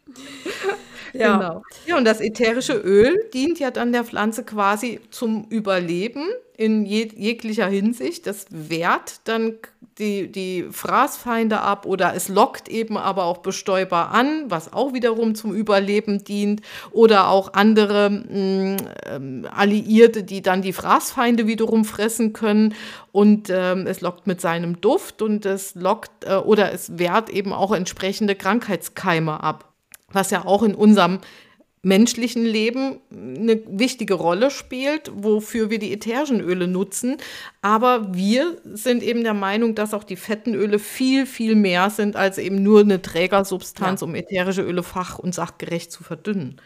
Ja. 1.14 1.38
Genau. 1.38 1.64
Ja, 1.86 1.98
und 1.98 2.06
das 2.06 2.22
ätherische 2.22 2.74
Öl 2.74 3.18
dient 3.34 3.60
ja 3.60 3.72
dann 3.72 3.92
der 3.92 4.04
Pflanze 4.04 4.44
quasi 4.44 5.00
zum 5.10 5.46
Überleben 5.50 6.26
in 6.58 6.86
jeg 6.86 7.14
jeglicher 7.14 7.68
Hinsicht. 7.68 8.28
Das 8.28 8.46
wehrt 8.52 9.22
dann 9.24 9.54
die, 9.98 10.32
die 10.32 10.66
Fraßfeinde 10.70 11.60
ab 11.60 11.86
oder 11.86 12.14
es 12.16 12.28
lockt 12.28 12.70
eben 12.70 12.98
aber 12.98 13.26
auch 13.26 13.40
Bestäuber 13.40 14.12
an, 14.12 14.46
was 14.50 14.72
auch 14.72 14.94
wiederum 14.94 15.36
zum 15.36 15.54
Überleben 15.54 16.24
dient. 16.24 16.62
Oder 16.92 17.30
auch 17.30 17.54
andere 17.54 18.10
mh, 18.10 18.78
ähm, 19.08 19.48
Alliierte, 19.52 20.24
die 20.24 20.42
dann 20.42 20.62
die 20.62 20.74
Fraßfeinde 20.74 21.48
wiederum 21.48 21.84
fressen 21.84 22.34
können. 22.34 22.76
Und 23.12 23.50
ähm, 23.50 23.88
es 23.88 24.02
lockt 24.02 24.28
mit 24.28 24.40
seinem 24.40 24.82
Duft 24.82 25.22
und 25.22 25.46
es 25.46 25.76
lockt 25.76 26.26
äh, 26.26 26.36
oder 26.36 26.72
es 26.72 26.98
wehrt 26.98 27.30
eben 27.30 27.54
auch 27.54 27.72
entsprechende 27.74 28.36
Krankheitskeime 28.36 29.44
ab 29.44 29.71
was 30.14 30.32
ja 30.32 30.46
auch 30.46 30.64
in 30.64 30.76
unserem 30.76 31.20
menschlichen 31.84 32.46
Leben 32.46 33.00
eine 33.12 33.60
wichtige 33.68 34.14
Rolle 34.14 34.52
spielt, 34.52 35.12
wofür 35.16 35.70
wir 35.72 35.80
die 35.80 35.92
ätherischen 35.92 36.40
Öle 36.40 36.68
nutzen. 36.68 37.18
Aber 37.62 38.14
wir 38.14 38.62
sind 38.66 39.02
eben 39.02 39.24
der 39.24 39.34
Meinung, 39.34 39.74
dass 39.74 39.94
auch 39.94 40.04
die 40.04 40.16
fetten 40.16 40.54
Öle 40.54 40.78
viel, 40.78 41.26
viel 41.26 41.56
mehr 41.56 41.90
sind 41.90 42.16
als 42.16 42.38
eben 42.38 42.62
nur 42.62 42.82
eine 42.82 43.02
Trägersubstanz, 43.02 44.02
ja. 44.02 44.08
um 44.08 44.14
ätherische 44.14 44.62
Öle 44.62 44.84
fach- 44.84 45.18
und 45.18 45.34
sachgerecht 45.34 45.92
zu 45.92 46.04
verdünnen. 46.04 46.62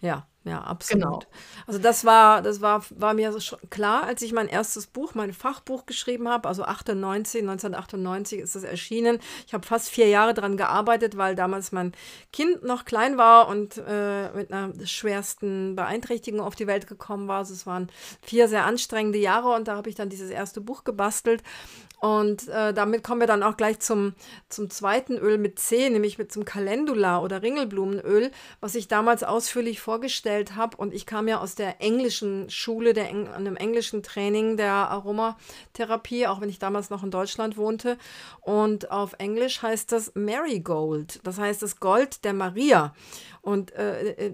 Ja, 0.00 0.26
ja, 0.44 0.60
absolut. 0.60 1.02
Genau. 1.02 1.22
Also 1.68 1.78
das 1.78 2.04
war, 2.04 2.42
das 2.42 2.60
war, 2.60 2.84
war 2.90 3.14
mir 3.14 3.32
so 3.32 3.56
klar, 3.70 4.04
als 4.04 4.22
ich 4.22 4.32
mein 4.32 4.48
erstes 4.48 4.88
Buch, 4.88 5.14
mein 5.14 5.32
Fachbuch 5.32 5.86
geschrieben 5.86 6.28
habe, 6.28 6.48
also 6.48 6.64
98, 6.64 7.42
1998 7.42 8.40
ist 8.40 8.56
das 8.56 8.64
erschienen. 8.64 9.20
Ich 9.46 9.54
habe 9.54 9.64
fast 9.64 9.88
vier 9.88 10.08
Jahre 10.08 10.34
daran 10.34 10.56
gearbeitet, 10.56 11.16
weil 11.16 11.36
damals 11.36 11.70
mein 11.70 11.92
Kind 12.32 12.64
noch 12.64 12.84
klein 12.84 13.18
war 13.18 13.46
und 13.46 13.80
äh, 13.86 14.30
mit 14.30 14.52
einer 14.52 14.72
schwersten 14.84 15.76
Beeinträchtigung 15.76 16.40
auf 16.40 16.56
die 16.56 16.66
Welt 16.66 16.88
gekommen 16.88 17.28
war. 17.28 17.38
Also 17.38 17.54
es 17.54 17.64
waren 17.64 17.88
vier 18.20 18.48
sehr 18.48 18.64
anstrengende 18.64 19.18
Jahre 19.18 19.54
und 19.54 19.68
da 19.68 19.76
habe 19.76 19.88
ich 19.90 19.94
dann 19.94 20.08
dieses 20.08 20.30
erste 20.30 20.60
Buch 20.60 20.82
gebastelt. 20.82 21.44
Und 22.02 22.48
äh, 22.48 22.74
damit 22.74 23.04
kommen 23.04 23.20
wir 23.20 23.28
dann 23.28 23.44
auch 23.44 23.56
gleich 23.56 23.78
zum, 23.78 24.14
zum 24.48 24.70
zweiten 24.70 25.16
Öl 25.16 25.38
mit 25.38 25.60
C, 25.60 25.88
nämlich 25.88 26.18
mit 26.18 26.32
zum 26.32 26.44
Calendula 26.44 27.20
oder 27.20 27.42
Ringelblumenöl, 27.42 28.32
was 28.58 28.74
ich 28.74 28.88
damals 28.88 29.22
ausführlich 29.22 29.80
vorgestellt 29.80 30.56
habe. 30.56 30.76
Und 30.78 30.94
ich 30.94 31.06
kam 31.06 31.28
ja 31.28 31.38
aus 31.38 31.54
der 31.54 31.80
englischen 31.80 32.50
Schule, 32.50 32.92
der 32.92 33.08
Eng 33.08 33.28
einem 33.28 33.54
englischen 33.54 34.02
Training 34.02 34.56
der 34.56 34.72
Aromatherapie, 34.72 36.26
auch 36.26 36.40
wenn 36.40 36.48
ich 36.48 36.58
damals 36.58 36.90
noch 36.90 37.04
in 37.04 37.12
Deutschland 37.12 37.56
wohnte. 37.56 37.96
Und 38.40 38.90
auf 38.90 39.12
Englisch 39.18 39.62
heißt 39.62 39.92
das 39.92 40.10
Marigold, 40.16 41.20
das 41.22 41.38
heißt 41.38 41.62
das 41.62 41.78
Gold 41.78 42.24
der 42.24 42.32
Maria. 42.32 42.96
Und 43.42 43.72
äh, 43.76 44.10
äh 44.14 44.32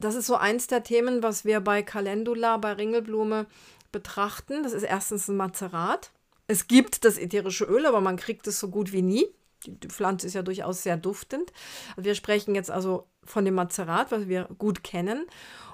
das 0.00 0.16
ist 0.16 0.26
so 0.26 0.34
eins 0.34 0.66
der 0.66 0.82
Themen, 0.82 1.22
was 1.22 1.44
wir 1.44 1.60
bei 1.60 1.84
Calendula, 1.84 2.56
bei 2.56 2.72
Ringelblume 2.72 3.46
betrachten. 3.92 4.64
Das 4.64 4.72
ist 4.72 4.82
erstens 4.82 5.28
ein 5.28 5.36
Mazerat. 5.36 6.10
Es 6.46 6.66
gibt 6.68 7.04
das 7.04 7.18
ätherische 7.18 7.64
Öl, 7.64 7.86
aber 7.86 8.00
man 8.00 8.16
kriegt 8.16 8.46
es 8.46 8.60
so 8.60 8.68
gut 8.68 8.92
wie 8.92 9.02
nie. 9.02 9.26
Die, 9.66 9.88
Pflanze 9.88 10.26
ist 10.26 10.34
ja 10.34 10.42
durchaus 10.42 10.82
sehr 10.82 10.96
duftend. 10.96 11.52
Wir 11.96 12.14
sprechen 12.14 12.54
jetzt 12.54 12.70
also 12.70 13.08
von 13.24 13.44
dem 13.44 13.54
Mazerat, 13.54 14.12
was 14.12 14.28
wir 14.28 14.48
gut 14.58 14.84
kennen. 14.84 15.26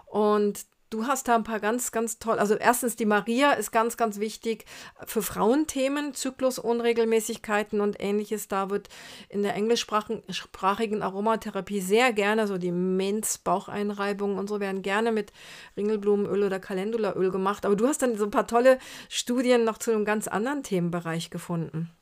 Und 0.06 0.64
Du 0.90 1.06
hast 1.06 1.28
da 1.28 1.36
ein 1.36 1.44
paar 1.44 1.60
ganz, 1.60 1.92
ganz 1.92 2.18
toll. 2.18 2.40
Also 2.40 2.56
erstens 2.56 2.96
die 2.96 3.06
Maria 3.06 3.52
ist 3.52 3.70
ganz, 3.70 3.96
ganz 3.96 4.18
wichtig 4.18 4.64
für 5.06 5.22
Frauenthemen, 5.22 6.14
Zyklusunregelmäßigkeiten 6.14 7.80
und 7.80 8.00
ähnliches. 8.00 8.48
Da 8.48 8.70
wird 8.70 8.88
in 9.28 9.44
der 9.44 9.54
englischsprachigen 9.54 11.02
Aromatherapie 11.02 11.80
sehr 11.80 12.12
gerne 12.12 12.48
so 12.48 12.58
die 12.58 12.72
Menz, 12.72 13.38
Baucheinreibungen 13.38 14.36
und 14.36 14.48
so 14.48 14.58
werden 14.58 14.82
gerne 14.82 15.12
mit 15.12 15.32
Ringelblumenöl 15.76 16.42
oder 16.42 16.58
Calendulaöl 16.58 17.30
gemacht. 17.30 17.64
Aber 17.64 17.76
du 17.76 17.86
hast 17.86 18.02
dann 18.02 18.18
so 18.18 18.24
ein 18.24 18.32
paar 18.32 18.48
tolle 18.48 18.80
Studien 19.08 19.62
noch 19.62 19.78
zu 19.78 19.92
einem 19.92 20.04
ganz 20.04 20.26
anderen 20.26 20.64
Themenbereich 20.64 21.30
gefunden. 21.30 21.92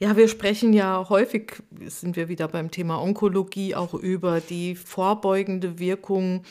Ja, 0.00 0.16
wir 0.16 0.28
sprechen 0.28 0.72
ja 0.72 1.08
häufig, 1.08 1.54
sind 1.86 2.14
wir 2.14 2.28
wieder 2.28 2.46
beim 2.46 2.70
Thema 2.70 3.02
Onkologie, 3.02 3.74
auch 3.74 3.94
über 3.94 4.40
die 4.40 4.76
vorbeugende 4.76 5.80
Wirkung 5.80 6.44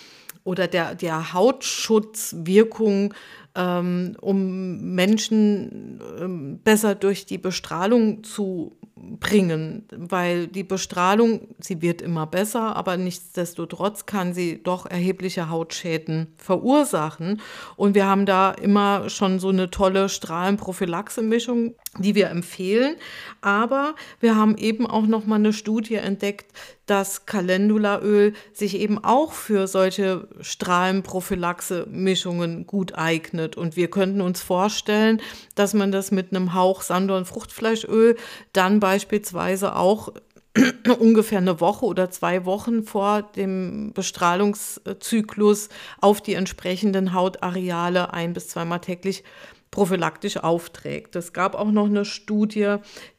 oder 0.44 0.68
der, 0.68 0.96
der 0.96 1.34
Hautschutzwirkung, 1.34 3.14
ähm, 3.56 4.18
um 4.20 4.96
Menschen 4.96 6.02
ähm, 6.20 6.60
besser 6.62 6.94
durch 6.96 7.26
die 7.26 7.38
Bestrahlung 7.38 8.24
zu 8.26 8.78
bringen, 9.20 9.88
weil 9.92 10.48
die 10.48 10.64
Bestrahlung, 10.64 11.48
sie 11.60 11.82
wird 11.82 12.02
immer 12.02 12.26
besser, 12.26 12.76
aber 12.76 12.98
nichtsdestotrotz 12.98 14.06
kann 14.06 14.34
sie 14.34 14.62
doch 14.62 14.86
erhebliche 14.86 15.50
Hautschäden 15.50 16.28
verursachen. 16.38 17.42
Und 17.76 17.96
wir 17.96 18.08
haben 18.08 18.26
da 18.26 18.52
immer 18.52 19.10
schon 19.10 19.40
so 19.40 19.50
eine 19.50 19.70
tolle 19.70 20.10
Strahlenprophylaxe-Mischung, 20.10 21.76
die 22.00 22.16
wir 22.16 22.30
empfehlen. 22.30 22.96
Aber 23.42 23.96
wir 24.20 24.36
haben 24.36 24.58
eben 24.58 24.88
auch 24.88 25.08
noch 25.08 25.26
mal 25.26 25.36
eine 25.36 25.54
Studie 25.54 25.96
entdeckt, 25.96 26.52
dass 26.86 27.26
Calendulaöl 27.26 28.34
sich 28.54 28.78
eben 28.78 29.02
auch 29.04 29.32
für 29.34 29.68
solche 29.68 30.28
Strahlenprophylaxe-Mischungen 30.40 32.66
gut 32.66 32.96
eignet. 32.96 33.58
Und 33.58 33.76
wir 33.76 33.90
könnten 33.90 34.22
uns 34.22 34.42
vorstellen, 34.42 35.22
dass 35.56 35.74
man 35.74 35.92
das 35.92 36.12
mit 36.12 36.32
einem 36.32 36.54
Hauch 36.54 36.82
Sandor- 36.82 37.18
und 37.18 37.26
Fruchtfleischöl 37.26 38.16
dann 38.54 38.80
beispielsweise 38.80 39.76
auch 39.76 40.14
ungefähr 41.00 41.40
eine 41.40 41.60
Woche 41.60 41.86
oder 41.86 42.10
zwei 42.10 42.46
Wochen 42.46 42.84
vor 42.84 43.22
dem 43.22 43.92
Bestrahlungszyklus 43.94 45.70
auf 46.02 46.22
die 46.22 46.34
entsprechenden 46.34 47.14
Hautareale 47.14 48.14
ein 48.14 48.34
bis 48.34 48.50
zweimal 48.50 48.80
täglich 48.80 49.24
prophylaktisch 49.78 50.38
aufträgt. 50.38 51.16
Es 51.16 51.34
gab 51.34 51.54
auch 51.54 51.70
noch 51.70 51.86
eine 51.86 52.04
Studie, 52.04 52.78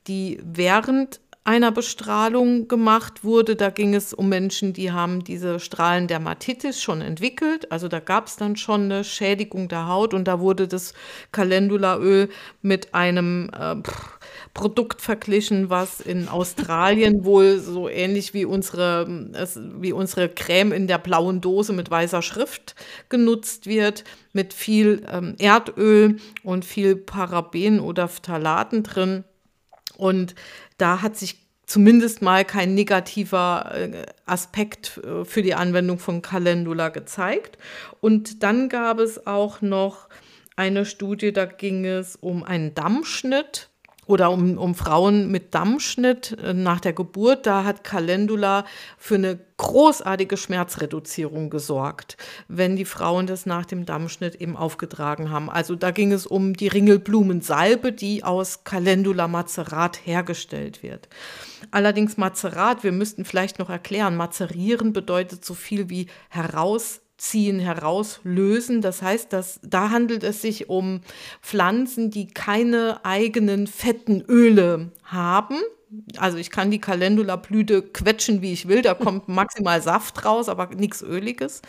die 0.09 0.41
während 0.43 1.21
einer 1.45 1.71
Bestrahlung 1.71 2.67
gemacht 2.67 3.23
wurde. 3.23 3.55
Da 3.55 3.71
ging 3.71 3.95
es 3.95 4.13
um 4.13 4.29
Menschen, 4.29 4.73
die 4.73 4.91
haben 4.91 5.23
diese 5.23 5.61
Strahlendermatitis 5.61 6.83
schon 6.83 7.01
entwickelt. 7.01 7.71
Also 7.71 7.87
da 7.87 8.01
gab 8.01 8.27
es 8.27 8.35
dann 8.35 8.57
schon 8.57 8.83
eine 8.83 9.05
Schädigung 9.05 9.69
der 9.69 9.87
Haut 9.87 10.15
und 10.15 10.27
da 10.27 10.41
wurde 10.41 10.67
das 10.67 10.95
Calendulaöl 11.31 12.29
mit 12.61 12.93
einem 12.93 13.51
äh, 13.57 13.77
Produkt 14.59 15.01
verglichen, 15.01 15.71
was 15.71 16.01
in 16.01 16.27
Australien 16.27 17.25
wohl 17.25 17.61
so 17.61 17.89
ähnlich 17.89 18.35
wie 18.35 18.45
unsere, 18.45 19.07
wie 19.79 19.93
unsere 19.93 20.29
Creme 20.29 20.73
in 20.73 20.89
der 20.89 20.99
blauen 20.99 21.41
Dose 21.41 21.73
mit 21.73 21.93
weißer 21.93 22.23
Schrift 22.23 22.75
genutzt 23.09 23.69
wird, 23.69 24.03
mit 24.33 24.53
viel 24.53 25.07
ähm, 25.13 25.37
Erdöl 25.39 26.17
und 26.43 26.65
viel 26.65 26.97
Paraben 26.97 27.79
oder 27.79 28.09
Phthalaten 28.09 28.83
drin. 28.83 29.23
Und 29.97 30.35
da 30.77 31.03
hat 31.03 31.17
sich 31.17 31.39
zumindest 31.65 32.21
mal 32.21 32.45
kein 32.45 32.75
negativer 32.75 33.71
äh, 33.73 34.07
Aspekt 34.27 35.01
äh, 35.05 35.25
für 35.25 35.43
die 35.43 35.55
Anwendung 35.55 36.01
von 36.01 36.21
Calendula 36.21 36.89
gezeigt. 36.89 37.59
Und 38.01 38.43
dann 38.43 38.69
gab 38.69 38.99
es 38.99 39.25
auch 39.25 39.61
noch 39.61 40.09
eine 40.57 40.85
Studie, 40.85 41.33
da 41.33 41.45
ging 41.45 41.85
es 41.85 42.17
um 42.17 42.43
einen 42.43 42.75
Dammschnitt 42.75 43.68
oder 44.09 44.31
um, 44.31 44.57
um 44.57 44.75
Frauen 44.75 45.31
mit 45.31 45.55
Dammschnitt 45.55 46.37
äh, 46.43 46.55
nach 46.55 46.81
der 46.81 46.95
Geburt, 46.95 47.47
da 47.47 47.65
hat 47.65 47.85
Calendula 47.85 48.65
für 48.97 49.17
eine 49.17 49.39
großartige 49.59 50.39
Schmerzreduzierung 50.39 51.51
gesorgt, 51.51 52.17
wenn 52.49 52.75
die 52.75 52.87
Frauen 52.87 53.27
das 53.27 53.45
nach 53.45 53.67
dem 53.67 53.85
Dammschnitt 53.85 54.37
eben 54.37 54.57
aufgetragen 54.57 55.31
haben. 55.31 55.51
Also 55.51 55.75
da 55.75 55.91
ging 55.91 56.13
es 56.13 56.27
um 56.27 56.55
die 56.55 56.69
Ringelblumensalbe, 56.69 57.93
die 57.93 58.25
aus 58.25 58.65
Calendula 58.65 59.29
Mazerat 59.29 60.01
hergestellt 60.07 60.83
wird. 60.83 61.09
Allerdings 61.71 62.17
Mazerat, 62.17 62.85
wir 62.85 62.93
müssten 62.93 63.27
vielleicht 63.27 63.59
noch 63.59 63.69
erklären, 63.69 64.17
mazerieren 64.17 64.95
bedeutet 64.95 65.45
so 65.45 65.53
viel 65.53 65.91
wie 65.91 66.07
heraus 66.31 67.03
ziehen, 67.19 67.59
herauslösen. 67.59 68.81
Das 68.81 69.03
heißt, 69.03 69.33
dass, 69.33 69.61
da 69.63 69.91
handelt 69.91 70.23
es 70.25 70.41
sich 70.41 70.69
um 70.69 71.01
Pflanzen, 71.43 72.11
die 72.11 72.29
keine 72.29 73.05
eigenen 73.05 73.67
fetten 73.67 74.23
Öle 74.23 74.91
haben, 75.11 75.57
also 76.19 76.37
ich 76.37 76.51
kann 76.51 76.71
die 76.71 76.81
Calendula-Blüte 76.81 77.83
quetschen, 77.83 78.43
wie 78.43 78.53
ich 78.53 78.69
will, 78.69 78.83
da 78.83 78.95
kommt 78.95 79.29
maximal 79.29 79.81
Saft 79.81 80.25
raus, 80.25 80.49
aber 80.49 80.67
nichts 80.75 81.03
Öliges. 81.03 81.63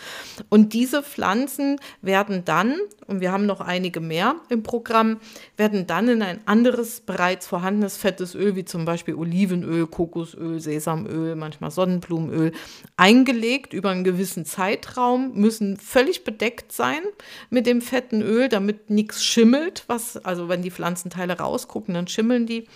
Und 0.50 0.74
diese 0.74 1.04
Pflanzen 1.04 1.80
werden 2.02 2.44
dann, 2.44 2.76
und 3.08 3.22
wir 3.22 3.32
haben 3.32 3.46
noch 3.46 3.62
einige 3.62 4.02
mehr 4.02 4.36
im 4.50 4.62
Programm, 4.64 5.20
werden 5.56 5.88
dann 5.88 6.10
in 6.10 6.22
ein 6.22 6.42
anderes 6.46 7.00
bereits 7.00 7.48
vorhandenes 7.48 7.96
fettes 7.96 8.36
Öl, 8.36 8.56
wie 8.56 8.66
zum 8.66 8.84
Beispiel 8.86 9.16
Olivenöl, 9.16 9.88
Kokosöl, 9.88 10.60
Sesamöl, 10.60 11.36
manchmal 11.36 11.72
Sonnenblumenöl, 11.72 12.52
eingelegt 12.98 13.74
über 13.74 13.90
einen 13.90 14.04
gewissen 14.04 14.44
Zeitraum, 14.46 15.32
müssen 15.36 15.78
völlig 15.78 16.26
bedeckt 16.26 16.74
sein 16.74 17.02
mit 17.50 17.66
dem 17.66 17.82
fetten 17.82 18.22
Öl, 18.22 18.50
damit 18.50 18.90
nichts 18.90 19.24
schimmelt, 19.24 19.86
was, 19.88 20.18
also 20.18 20.50
wenn 20.50 20.62
die 20.62 20.72
Pflanzenteile 20.72 21.38
rausgucken, 21.38 21.94
dann 21.94 22.08
schimmeln 22.08 22.46
die. 22.46 22.68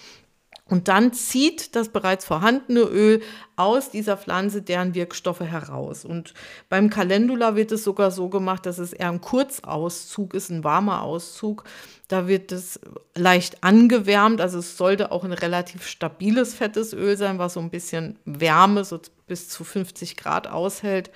Und 0.73 0.87
dann 0.87 1.13
zieht 1.13 1.75
das 1.75 1.89
bereits 1.89 2.25
vorhandene 2.25 2.79
Öl 2.79 3.21
aus 3.55 3.91
dieser 3.91 4.17
Pflanze 4.17 4.63
deren 4.63 4.95
Wirkstoffe 4.95 5.41
heraus. 5.41 6.03
Und 6.03 6.33
beim 6.67 6.89
Calendula 6.89 7.55
wird 7.55 7.71
es 7.71 7.83
sogar 7.83 8.09
so 8.09 8.27
gemacht, 8.27 8.65
dass 8.65 8.79
es 8.79 8.91
eher 8.91 9.09
ein 9.09 9.21
Kurzauszug 9.21 10.33
ist, 10.33 10.49
ein 10.49 10.63
warmer 10.63 11.03
Auszug. 11.03 11.63
Da 12.07 12.27
wird 12.27 12.51
es 12.51 12.79
leicht 13.13 13.63
angewärmt, 13.63 14.41
also 14.41 14.57
es 14.57 14.75
sollte 14.75 15.11
auch 15.11 15.23
ein 15.23 15.33
relativ 15.33 15.85
stabiles 15.85 16.55
fettes 16.55 16.91
Öl 16.91 17.17
sein, 17.17 17.37
was 17.37 17.53
so 17.53 17.59
ein 17.59 17.69
bisschen 17.69 18.17
Wärme, 18.25 18.83
so 18.83 18.99
bis 19.27 19.49
zu 19.49 19.63
50 19.63 20.17
Grad 20.17 20.47
aushält. 20.47 21.11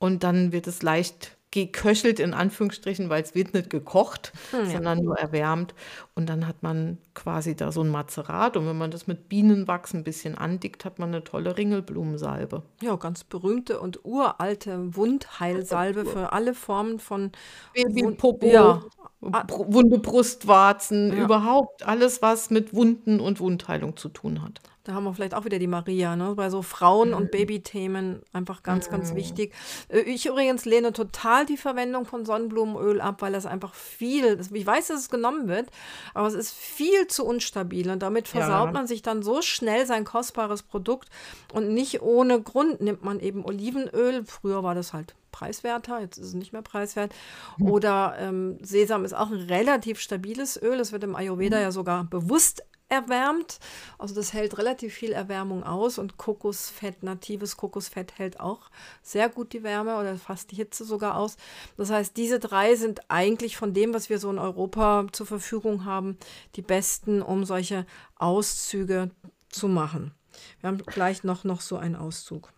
Und 0.00 0.22
dann 0.22 0.52
wird 0.52 0.66
es 0.66 0.82
leicht 0.82 1.31
geköchelt 1.52 2.18
in 2.18 2.34
Anführungsstrichen, 2.34 3.08
weil 3.10 3.22
es 3.22 3.34
wird 3.34 3.54
nicht 3.54 3.70
gekocht, 3.70 4.32
Hm, 4.50 4.64
ja. 4.64 4.70
sondern 4.70 4.98
nur 4.98 5.16
erwärmt. 5.18 5.74
Und 6.14 6.28
dann 6.28 6.48
hat 6.48 6.62
man 6.62 6.98
quasi 7.14 7.54
da 7.54 7.70
so 7.70 7.82
ein 7.82 7.88
Mazerat. 7.90 8.56
Und 8.56 8.66
wenn 8.66 8.76
man 8.76 8.90
das 8.90 9.06
mit 9.06 9.28
Bienenwachs 9.28 9.94
ein 9.94 10.02
bisschen 10.02 10.36
andickt, 10.36 10.84
hat 10.84 10.98
man 10.98 11.10
eine 11.10 11.22
tolle 11.24 11.56
Ringelblumensalbe. 11.56 12.62
Ja, 12.80 12.96
ganz 12.96 13.22
berühmte 13.22 13.80
und 13.80 14.04
uralte 14.04 14.96
Wundheilsalbe 14.96 16.04
für 16.06 16.32
alle 16.32 16.54
Formen 16.54 16.98
von 16.98 17.32
Babypopo, 17.74 18.46
ja, 18.46 18.82
wunde 19.20 19.98
Brustwarzen, 19.98 21.14
ja. 21.16 21.24
überhaupt 21.24 21.86
alles, 21.86 22.22
was 22.22 22.50
mit 22.50 22.74
Wunden 22.74 23.20
und 23.20 23.40
Wundheilung 23.40 23.96
zu 23.96 24.08
tun 24.08 24.42
hat. 24.42 24.60
Da 24.84 24.94
haben 24.94 25.04
wir 25.04 25.14
vielleicht 25.14 25.34
auch 25.34 25.44
wieder 25.44 25.60
die 25.60 25.68
Maria, 25.68 26.16
ne? 26.16 26.34
Bei 26.34 26.50
so 26.50 26.60
Frauen- 26.60 27.14
und 27.14 27.30
Babythemen 27.30 28.20
einfach 28.32 28.64
ganz, 28.64 28.90
ganz 28.90 29.14
wichtig. 29.14 29.54
Äh, 29.88 30.00
Ich 30.00 30.26
übrigens 30.26 30.64
lehne 30.64 30.92
total 30.92 31.46
die 31.46 31.56
Verwendung 31.56 32.04
von 32.04 32.24
Sonnenblumenöl 32.24 33.00
ab, 33.00 33.22
weil 33.22 33.32
das 33.32 33.46
einfach 33.46 33.74
viel, 33.74 34.40
ich 34.52 34.66
weiß, 34.66 34.88
dass 34.88 35.00
es 35.02 35.08
genommen 35.08 35.46
wird, 35.46 35.70
aber 36.14 36.26
es 36.26 36.34
ist 36.34 36.52
viel 36.52 37.06
zu 37.06 37.24
unstabil 37.24 37.88
und 37.90 38.02
damit 38.02 38.26
versaut 38.26 38.66
Ja. 38.66 38.72
man 38.72 38.86
sich 38.88 39.02
dann 39.02 39.22
so 39.22 39.40
schnell 39.40 39.86
sein 39.86 40.04
kostbares 40.04 40.64
Produkt 40.64 41.08
und 41.52 41.72
nicht 41.72 42.02
ohne 42.02 42.42
Grund 42.42 42.80
nimmt 42.80 43.04
man 43.04 43.20
eben 43.20 43.44
Olivenöl. 43.44 44.24
Früher 44.24 44.64
war 44.64 44.74
das 44.74 44.92
halt 44.92 45.14
preiswerter, 45.30 46.00
jetzt 46.00 46.18
ist 46.18 46.26
es 46.28 46.34
nicht 46.34 46.52
mehr 46.52 46.60
preiswert. 46.62 47.14
Oder 47.60 48.16
ähm, 48.18 48.58
Sesam 48.62 49.04
ist 49.04 49.14
auch 49.14 49.30
ein 49.30 49.40
relativ 49.40 49.98
stabiles 50.00 50.60
Öl. 50.60 50.78
Es 50.80 50.92
wird 50.92 51.04
im 51.04 51.16
Ayurveda 51.16 51.58
ja 51.60 51.70
sogar 51.72 52.04
bewusst 52.04 52.64
erwärmt. 52.92 53.58
Also 53.98 54.14
das 54.14 54.34
hält 54.34 54.58
relativ 54.58 54.92
viel 54.92 55.12
Erwärmung 55.12 55.64
aus 55.64 55.98
und 55.98 56.18
Kokosfett, 56.18 57.02
natives 57.02 57.56
Kokosfett 57.56 58.18
hält 58.18 58.38
auch 58.38 58.70
sehr 59.02 59.30
gut 59.30 59.54
die 59.54 59.62
Wärme 59.62 59.96
oder 59.96 60.16
fast 60.16 60.50
die 60.50 60.56
Hitze 60.56 60.84
sogar 60.84 61.16
aus. 61.16 61.36
Das 61.78 61.90
heißt, 61.90 62.16
diese 62.16 62.38
drei 62.38 62.76
sind 62.76 63.10
eigentlich 63.10 63.56
von 63.56 63.72
dem, 63.72 63.94
was 63.94 64.10
wir 64.10 64.18
so 64.18 64.30
in 64.30 64.38
Europa 64.38 65.06
zur 65.12 65.26
Verfügung 65.26 65.86
haben, 65.86 66.18
die 66.54 66.62
besten, 66.62 67.22
um 67.22 67.46
solche 67.46 67.86
Auszüge 68.16 69.10
zu 69.48 69.68
machen. 69.68 70.12
Wir 70.60 70.68
haben 70.68 70.78
gleich 70.78 71.24
noch, 71.24 71.44
noch 71.44 71.62
so 71.62 71.76
einen 71.76 71.96
Auszug. 71.96 72.52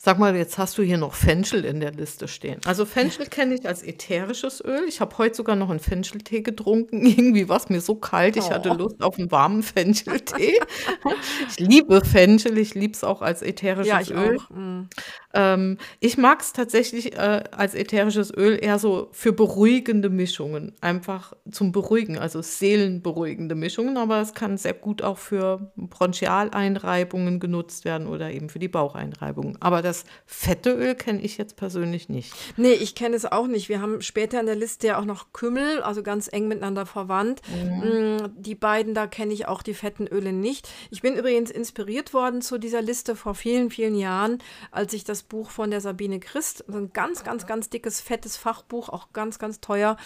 Sag 0.00 0.20
mal, 0.20 0.36
jetzt 0.36 0.58
hast 0.58 0.78
du 0.78 0.82
hier 0.84 0.96
noch 0.96 1.14
Fenchel 1.14 1.64
in 1.64 1.80
der 1.80 1.90
Liste 1.90 2.28
stehen. 2.28 2.60
Also 2.66 2.84
Fenchel 2.84 3.26
kenne 3.26 3.54
ich 3.54 3.66
als 3.66 3.82
ätherisches 3.82 4.64
Öl. 4.64 4.84
Ich 4.86 5.00
habe 5.00 5.18
heute 5.18 5.34
sogar 5.34 5.56
noch 5.56 5.70
einen 5.70 5.80
Fencheltee 5.80 6.42
getrunken. 6.42 7.04
Irgendwie 7.06 7.48
war 7.48 7.56
es 7.56 7.68
mir 7.68 7.80
so 7.80 7.96
kalt, 7.96 8.36
ich 8.36 8.48
hatte 8.48 8.70
Oh. 8.70 8.74
Lust 8.74 9.02
auf 9.02 9.18
einen 9.18 9.32
warmen 9.32 9.64
Fencheltee. 9.64 10.60
ich 11.48 11.58
liebe 11.58 12.04
Fenchel, 12.04 12.58
ich 12.58 12.74
liebe 12.76 12.92
es 12.94 13.02
auch 13.02 13.22
als 13.22 13.42
ätherisches 13.42 13.88
Ja, 13.88 14.00
ich 14.00 14.12
Öl. 14.12 14.38
auch. 14.38 14.50
Mm. 14.50 14.88
Ähm, 15.34 15.78
ich 15.98 16.16
mag 16.16 16.42
es 16.42 16.52
tatsächlich 16.52 17.14
äh, 17.16 17.42
als 17.50 17.74
ätherisches 17.74 18.32
Öl 18.32 18.56
eher 18.62 18.78
so 18.78 19.08
für 19.10 19.32
beruhigende 19.32 20.10
Mischungen. 20.10 20.76
Einfach 20.80 21.32
zum 21.50 21.72
Beruhigen, 21.72 22.18
also 22.18 22.40
seelenberuhigende 22.40 23.56
Mischungen. 23.56 23.96
Aber 23.96 24.20
es 24.20 24.32
kann 24.32 24.58
sehr 24.58 24.74
gut 24.74 25.02
auch 25.02 25.18
für 25.18 25.72
Bronchialeinreibungen 25.76 27.40
genutzt 27.40 27.84
werden 27.84 28.06
oder 28.06 28.30
eben 28.30 28.48
für 28.48 28.60
die 28.60 28.68
Baucheinreibungen. 28.68 29.60
Aber 29.60 29.82
das 29.88 30.04
fette 30.26 30.72
Öl 30.72 30.94
kenne 30.94 31.22
ich 31.22 31.38
jetzt 31.38 31.56
persönlich 31.56 32.08
nicht. 32.08 32.32
Nee, 32.56 32.72
ich 32.72 32.94
kenne 32.94 33.16
es 33.16 33.24
auch 33.24 33.46
nicht. 33.46 33.68
Wir 33.68 33.80
haben 33.80 34.02
später 34.02 34.38
in 34.38 34.46
der 34.46 34.54
Liste 34.54 34.88
ja 34.88 34.98
auch 35.00 35.04
noch 35.04 35.32
Kümmel, 35.32 35.82
also 35.82 36.02
ganz 36.02 36.28
eng 36.30 36.46
miteinander 36.46 36.84
verwandt. 36.84 37.40
Mm, 37.48 38.26
Die 38.36 38.54
beiden, 38.54 38.94
da 38.94 39.06
kenne 39.06 39.32
ich 39.32 39.48
auch 39.48 39.62
die 39.62 39.74
fetten 39.74 40.06
Öle 40.06 40.32
nicht. 40.32 40.68
Ich 40.90 41.00
bin 41.00 41.16
übrigens 41.16 41.50
inspiriert 41.50 42.12
worden 42.12 42.42
zu 42.42 42.58
dieser 42.58 42.82
Liste 42.82 43.16
vor 43.16 43.34
vielen, 43.34 43.70
vielen 43.70 43.96
Jahren, 43.96 44.38
als 44.70 44.92
ich 44.92 45.04
das 45.04 45.22
Buch 45.22 45.50
von 45.50 45.70
der 45.70 45.80
Sabine 45.80 46.20
Christ, 46.20 46.64
so 46.68 46.76
ein 46.78 46.92
ganz, 46.92 47.24
ganz, 47.24 47.46
ganz 47.46 47.70
dickes, 47.70 48.00
fettes 48.00 48.36
Fachbuch, 48.36 48.90
auch 48.90 49.12
ganz, 49.12 49.38
ganz 49.38 49.60
teuer, 49.60 49.96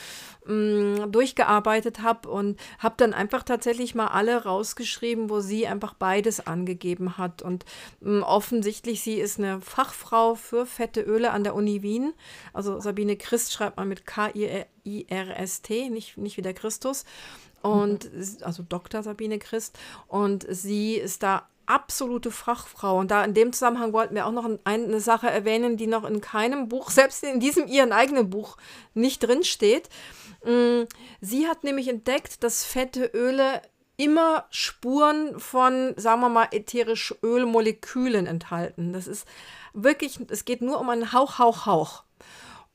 mm, 0.46 1.10
durchgearbeitet 1.10 2.02
habe 2.02 2.28
und 2.28 2.58
habe 2.78 2.94
dann 2.98 3.14
einfach 3.14 3.42
tatsächlich 3.42 3.94
mal 3.94 4.08
alle 4.08 4.44
rausgeschrieben, 4.44 5.28
wo 5.28 5.40
sie 5.40 5.66
einfach 5.66 5.94
beides 5.94 6.46
angegeben 6.46 7.18
hat. 7.18 7.42
Und 7.42 7.64
mm, 8.00 8.22
offensichtlich, 8.22 9.02
sie 9.02 9.14
ist 9.14 9.38
eine 9.38 9.60
Fachfrau 9.72 10.34
für 10.34 10.66
fette 10.66 11.00
Öle 11.00 11.30
an 11.30 11.44
der 11.44 11.54
Uni 11.54 11.82
Wien. 11.82 12.12
Also 12.52 12.78
Sabine 12.80 13.16
Christ 13.16 13.52
schreibt 13.52 13.76
man 13.78 13.88
mit 13.88 14.04
K-I-R-S-T, 14.06 15.88
nicht, 15.90 16.16
nicht 16.18 16.36
wie 16.36 16.42
der 16.42 16.54
Christus. 16.54 17.04
Und 17.62 18.12
s- 18.12 18.42
also 18.42 18.62
Dr. 18.68 19.02
Sabine 19.02 19.38
Christ. 19.38 19.78
Und 20.08 20.46
sie 20.48 20.96
ist 20.96 21.22
da 21.22 21.48
absolute 21.64 22.30
Fachfrau. 22.30 22.98
Und 22.98 23.10
da 23.10 23.24
in 23.24 23.34
dem 23.34 23.52
Zusammenhang 23.52 23.92
wollten 23.92 24.14
wir 24.14 24.26
auch 24.26 24.32
noch 24.32 24.44
ein, 24.44 24.58
eine 24.64 25.00
Sache 25.00 25.30
erwähnen, 25.30 25.76
die 25.76 25.86
noch 25.86 26.04
in 26.04 26.20
keinem 26.20 26.68
Buch, 26.68 26.90
selbst 27.00 27.22
in 27.24 27.40
diesem 27.40 27.66
ihren 27.66 27.92
eigenen 27.92 28.28
Buch, 28.30 28.56
nicht 28.94 29.20
drin 29.22 29.44
steht. 29.44 29.88
Mm, 30.44 30.82
Sie 31.20 31.46
hat 31.46 31.62
nämlich 31.64 31.88
entdeckt, 31.88 32.42
dass 32.42 32.64
fette 32.64 33.04
Öle 33.14 33.62
immer 34.02 34.46
Spuren 34.50 35.38
von, 35.38 35.94
sagen 35.96 36.20
wir 36.22 36.28
mal, 36.28 36.48
ätherische 36.50 37.16
Ölmolekülen 37.22 38.26
enthalten. 38.26 38.92
Das 38.92 39.06
ist 39.06 39.28
wirklich, 39.74 40.18
es 40.28 40.44
geht 40.44 40.60
nur 40.60 40.80
um 40.80 40.88
einen 40.88 41.12
Hauch, 41.12 41.38
Hauch, 41.38 41.66
Hauch. 41.66 42.02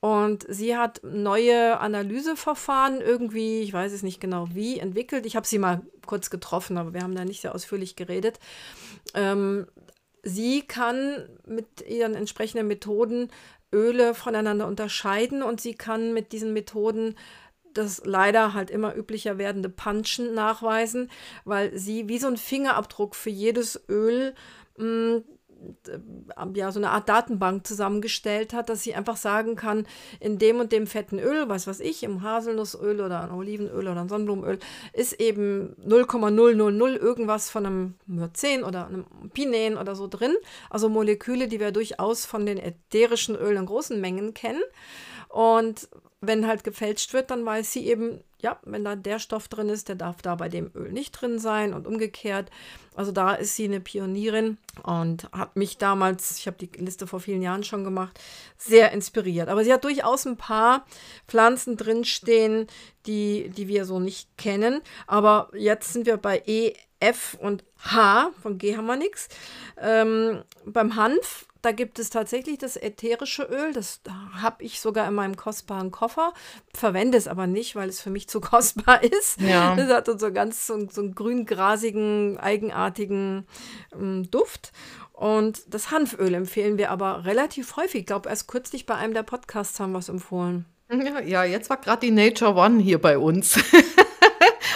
Und 0.00 0.46
sie 0.48 0.76
hat 0.76 1.02
neue 1.02 1.80
Analyseverfahren 1.80 3.02
irgendwie, 3.02 3.60
ich 3.60 3.72
weiß 3.72 3.92
es 3.92 4.02
nicht 4.02 4.20
genau 4.20 4.48
wie, 4.54 4.78
entwickelt. 4.78 5.26
Ich 5.26 5.36
habe 5.36 5.46
sie 5.46 5.58
mal 5.58 5.82
kurz 6.06 6.30
getroffen, 6.30 6.78
aber 6.78 6.94
wir 6.94 7.02
haben 7.02 7.14
da 7.14 7.26
nicht 7.26 7.42
sehr 7.42 7.54
ausführlich 7.54 7.94
geredet. 7.94 8.38
Ähm, 9.12 9.66
sie 10.22 10.62
kann 10.62 11.28
mit 11.46 11.82
ihren 11.86 12.14
entsprechenden 12.14 12.68
Methoden 12.68 13.28
Öle 13.70 14.14
voneinander 14.14 14.66
unterscheiden 14.66 15.42
und 15.42 15.60
sie 15.60 15.74
kann 15.74 16.14
mit 16.14 16.32
diesen 16.32 16.54
Methoden 16.54 17.16
das 17.78 18.02
leider 18.04 18.54
halt 18.54 18.70
immer 18.70 18.94
üblicher 18.94 19.38
werdende 19.38 19.68
Punchen 19.68 20.34
nachweisen, 20.34 21.10
weil 21.44 21.76
sie 21.76 22.08
wie 22.08 22.18
so 22.18 22.26
ein 22.26 22.36
Fingerabdruck 22.36 23.14
für 23.14 23.30
jedes 23.30 23.80
Öl 23.88 24.34
mh, 24.76 25.22
ja, 26.54 26.70
so 26.70 26.78
eine 26.78 26.90
Art 26.90 27.08
Datenbank 27.08 27.66
zusammengestellt 27.66 28.52
hat, 28.52 28.68
dass 28.68 28.82
sie 28.82 28.94
einfach 28.94 29.16
sagen 29.16 29.56
kann, 29.56 29.86
in 30.20 30.38
dem 30.38 30.60
und 30.60 30.72
dem 30.72 30.86
fetten 30.86 31.18
Öl, 31.18 31.48
was 31.48 31.66
weiß 31.66 31.80
ich, 31.80 32.02
im 32.02 32.22
Haselnussöl 32.22 33.00
oder 33.00 33.22
ein 33.22 33.30
Olivenöl 33.30 33.88
oder 33.88 34.00
ein 34.00 34.08
Sonnenblumenöl, 34.08 34.58
ist 34.92 35.20
eben 35.20 35.74
0,000 35.84 36.96
irgendwas 36.96 37.50
von 37.50 37.66
einem 37.66 37.94
Myrzin 38.06 38.62
oder 38.62 38.86
einem 38.86 39.04
Pinen 39.32 39.76
oder 39.76 39.94
so 39.94 40.06
drin. 40.06 40.34
Also 40.70 40.88
Moleküle, 40.88 41.48
die 41.48 41.60
wir 41.60 41.72
durchaus 41.72 42.24
von 42.24 42.46
den 42.46 42.58
ätherischen 42.58 43.36
Ölen 43.36 43.58
in 43.58 43.66
großen 43.66 44.00
Mengen 44.00 44.34
kennen. 44.34 44.62
Und 45.28 45.88
wenn 46.20 46.46
halt 46.46 46.64
gefälscht 46.64 47.12
wird, 47.12 47.30
dann 47.30 47.46
weiß 47.46 47.72
sie 47.72 47.86
eben, 47.86 48.20
ja, 48.40 48.58
wenn 48.64 48.84
da 48.84 48.96
der 48.96 49.18
Stoff 49.18 49.48
drin 49.48 49.68
ist, 49.68 49.88
der 49.88 49.96
darf 49.96 50.20
da 50.22 50.34
bei 50.34 50.48
dem 50.48 50.70
Öl 50.74 50.92
nicht 50.92 51.12
drin 51.12 51.38
sein 51.38 51.74
und 51.74 51.86
umgekehrt. 51.86 52.50
Also 52.96 53.12
da 53.12 53.34
ist 53.34 53.54
sie 53.54 53.64
eine 53.64 53.80
Pionierin 53.80 54.58
und 54.82 55.30
hat 55.32 55.56
mich 55.56 55.78
damals, 55.78 56.38
ich 56.38 56.46
habe 56.46 56.56
die 56.56 56.70
Liste 56.78 57.06
vor 57.06 57.20
vielen 57.20 57.42
Jahren 57.42 57.62
schon 57.62 57.84
gemacht, 57.84 58.18
sehr 58.56 58.90
inspiriert. 58.92 59.48
Aber 59.48 59.62
sie 59.62 59.72
hat 59.72 59.84
durchaus 59.84 60.26
ein 60.26 60.36
paar 60.36 60.84
Pflanzen 61.28 61.76
drinstehen, 61.76 62.66
die, 63.06 63.50
die 63.50 63.68
wir 63.68 63.84
so 63.84 64.00
nicht 64.00 64.36
kennen. 64.36 64.80
Aber 65.06 65.50
jetzt 65.54 65.92
sind 65.92 66.06
wir 66.06 66.16
bei 66.16 66.42
E, 66.46 66.74
F 67.00 67.36
und 67.40 67.64
H, 67.78 68.32
von 68.42 68.58
G 68.58 68.76
haben 68.76 68.86
wir 68.86 68.96
nichts. 68.96 69.28
Ähm, 69.80 70.42
beim 70.64 70.96
Hanf 70.96 71.46
da 71.68 71.72
gibt 71.72 71.98
es 71.98 72.08
tatsächlich 72.08 72.56
das 72.56 72.78
ätherische 72.78 73.42
Öl. 73.42 73.74
Das 73.74 74.00
habe 74.40 74.64
ich 74.64 74.80
sogar 74.80 75.06
in 75.06 75.14
meinem 75.14 75.36
kostbaren 75.36 75.90
Koffer. 75.90 76.32
Verwende 76.72 77.18
es 77.18 77.28
aber 77.28 77.46
nicht, 77.46 77.76
weil 77.76 77.90
es 77.90 78.00
für 78.00 78.08
mich 78.08 78.26
zu 78.30 78.40
kostbar 78.40 79.02
ist. 79.02 79.38
Ja. 79.38 79.76
Das 79.76 79.90
hat 79.90 80.18
so 80.18 80.32
ganz 80.32 80.66
so, 80.66 80.88
so 80.88 81.02
einen 81.02 81.14
grün-grasigen, 81.14 82.38
eigenartigen 82.38 83.46
ähm, 83.92 84.30
Duft. 84.30 84.72
Und 85.12 85.62
das 85.68 85.90
Hanföl 85.90 86.32
empfehlen 86.32 86.78
wir 86.78 86.90
aber 86.90 87.26
relativ 87.26 87.76
häufig. 87.76 88.00
Ich 88.00 88.06
glaube, 88.06 88.30
erst 88.30 88.48
kürzlich 88.48 88.86
bei 88.86 88.94
einem 88.94 89.12
der 89.12 89.24
Podcasts 89.24 89.78
haben 89.78 89.92
wir 89.92 89.98
es 89.98 90.08
empfohlen. 90.08 90.64
Ja, 90.90 91.20
ja, 91.20 91.44
jetzt 91.44 91.68
war 91.68 91.76
gerade 91.76 92.06
die 92.06 92.12
Nature 92.12 92.54
One 92.54 92.80
hier 92.80 92.98
bei 92.98 93.18
uns. 93.18 93.60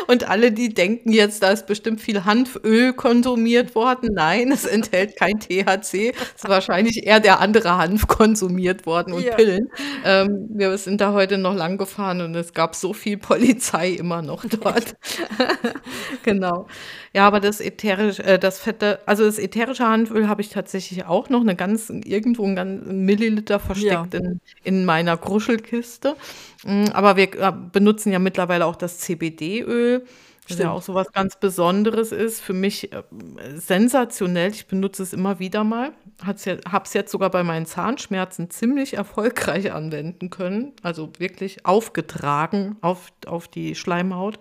Und 0.06 0.28
alle, 0.28 0.52
die 0.52 0.72
denken 0.74 1.12
jetzt, 1.12 1.42
da 1.42 1.50
ist 1.50 1.66
bestimmt 1.66 2.00
viel 2.00 2.24
Hanföl 2.24 2.92
konsumiert 2.92 3.74
worden. 3.74 4.10
Nein, 4.14 4.50
es 4.52 4.64
enthält 4.64 5.16
kein 5.16 5.38
THC. 5.40 6.10
Es 6.10 6.42
ist 6.44 6.48
wahrscheinlich 6.48 7.06
eher 7.06 7.20
der 7.20 7.40
andere 7.40 7.76
Hanf 7.76 8.06
konsumiert 8.08 8.86
worden 8.86 9.12
und 9.12 9.22
Ja. 9.24 9.34
Pillen. 9.34 9.68
Ähm, 10.04 10.46
wir 10.50 10.76
sind 10.78 11.00
da 11.00 11.12
heute 11.12 11.38
noch 11.38 11.54
lang 11.54 11.78
gefahren 11.78 12.20
und 12.20 12.34
es 12.34 12.52
gab 12.54 12.74
so 12.74 12.92
viel 12.92 13.18
Polizei 13.18 13.90
immer 13.90 14.22
noch 14.22 14.44
dort. 14.44 14.94
genau. 16.22 16.66
Ja, 17.14 17.26
aber 17.26 17.40
das 17.40 17.60
ätherische, 17.60 18.24
äh, 18.24 18.38
das 18.38 18.58
fette, 18.58 19.00
also 19.06 19.24
das 19.24 19.38
ätherische 19.38 19.86
Hanföl 19.86 20.28
habe 20.28 20.40
ich 20.40 20.48
tatsächlich 20.48 21.04
auch 21.04 21.28
noch 21.28 21.42
eine 21.42 21.54
ganz, 21.54 21.90
irgendwo 21.90 22.44
einen 22.44 22.56
ganzen 22.56 23.04
Milliliter 23.04 23.60
versteckt 23.60 24.14
in, 24.14 24.40
in 24.64 24.84
meiner 24.86 25.18
Kruschelkiste. 25.18 26.16
Mm, 26.64 26.86
Aber 26.92 27.16
wir 27.16 27.34
äh, 27.38 27.52
benutzen 27.72 28.12
ja 28.12 28.18
mittlerweile 28.18 28.64
auch 28.64 28.76
das 28.76 28.98
CBD-Öl, 28.98 30.06
das 30.48 30.58
ja 30.58 30.70
auch 30.70 30.82
so 30.82 30.94
was 30.94 31.12
ganz 31.12 31.36
Besonderes 31.36 32.12
ist. 32.12 32.40
Für 32.40 32.54
mich 32.54 32.92
äh, 32.92 33.02
sensationell. 33.56 34.50
Ich 34.50 34.66
benutze 34.66 35.02
es 35.02 35.12
immer 35.12 35.38
wieder 35.38 35.64
mal. 35.64 35.92
habe 36.24 36.84
es 36.84 36.94
jetzt 36.94 37.12
sogar 37.12 37.30
bei 37.30 37.42
meinen 37.44 37.66
Zahnschmerzen 37.66 38.50
ziemlich 38.50 38.94
erfolgreich 38.94 39.72
anwenden 39.72 40.30
können. 40.30 40.72
Also 40.82 41.12
wirklich 41.18 41.66
aufgetragen 41.66 42.76
auf, 42.80 43.12
auf 43.26 43.48
die 43.48 43.74
Schleimhaut. 43.74 44.40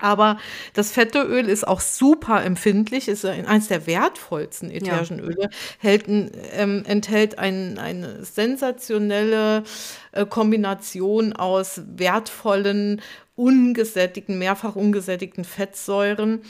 Aber 0.00 0.38
das 0.74 0.92
fette 0.92 1.22
Öl 1.22 1.48
ist 1.48 1.66
auch 1.66 1.80
super 1.80 2.42
empfindlich, 2.42 3.08
ist 3.08 3.24
eines 3.24 3.68
der 3.68 3.86
wertvollsten 3.86 4.70
ätherischen 4.70 5.20
Öle, 5.20 5.50
hält, 5.78 6.04
ähm, 6.08 6.84
enthält 6.86 7.38
ein, 7.38 7.78
eine 7.78 8.24
sensationelle 8.24 9.64
äh, 10.12 10.26
Kombination 10.26 11.32
aus 11.32 11.82
wertvollen 11.86 13.00
ungesättigten, 13.40 14.38
mehrfach 14.38 14.76
ungesättigten 14.76 15.44
Fettsäuren, 15.44 16.42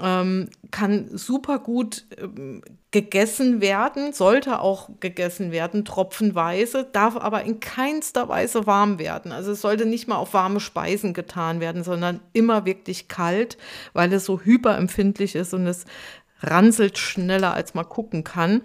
ähm, 0.00 0.48
kann 0.70 1.10
super 1.12 1.58
gut 1.58 2.06
ähm, 2.16 2.62
gegessen 2.90 3.60
werden, 3.60 4.14
sollte 4.14 4.60
auch 4.60 4.88
gegessen 4.98 5.52
werden, 5.52 5.84
tropfenweise, 5.84 6.88
darf 6.90 7.18
aber 7.18 7.42
in 7.42 7.60
keinster 7.60 8.30
Weise 8.30 8.66
warm 8.66 8.98
werden. 8.98 9.30
Also 9.30 9.52
es 9.52 9.60
sollte 9.60 9.84
nicht 9.84 10.08
mal 10.08 10.16
auf 10.16 10.32
warme 10.32 10.58
Speisen 10.58 11.12
getan 11.12 11.60
werden, 11.60 11.84
sondern 11.84 12.20
immer 12.32 12.64
wirklich 12.64 13.08
kalt, 13.08 13.58
weil 13.92 14.10
es 14.14 14.24
so 14.24 14.40
hyperempfindlich 14.40 15.34
ist 15.34 15.52
und 15.52 15.66
es 15.66 15.84
ranselt 16.40 16.96
schneller, 16.96 17.52
als 17.52 17.74
man 17.74 17.86
gucken 17.86 18.24
kann. 18.24 18.62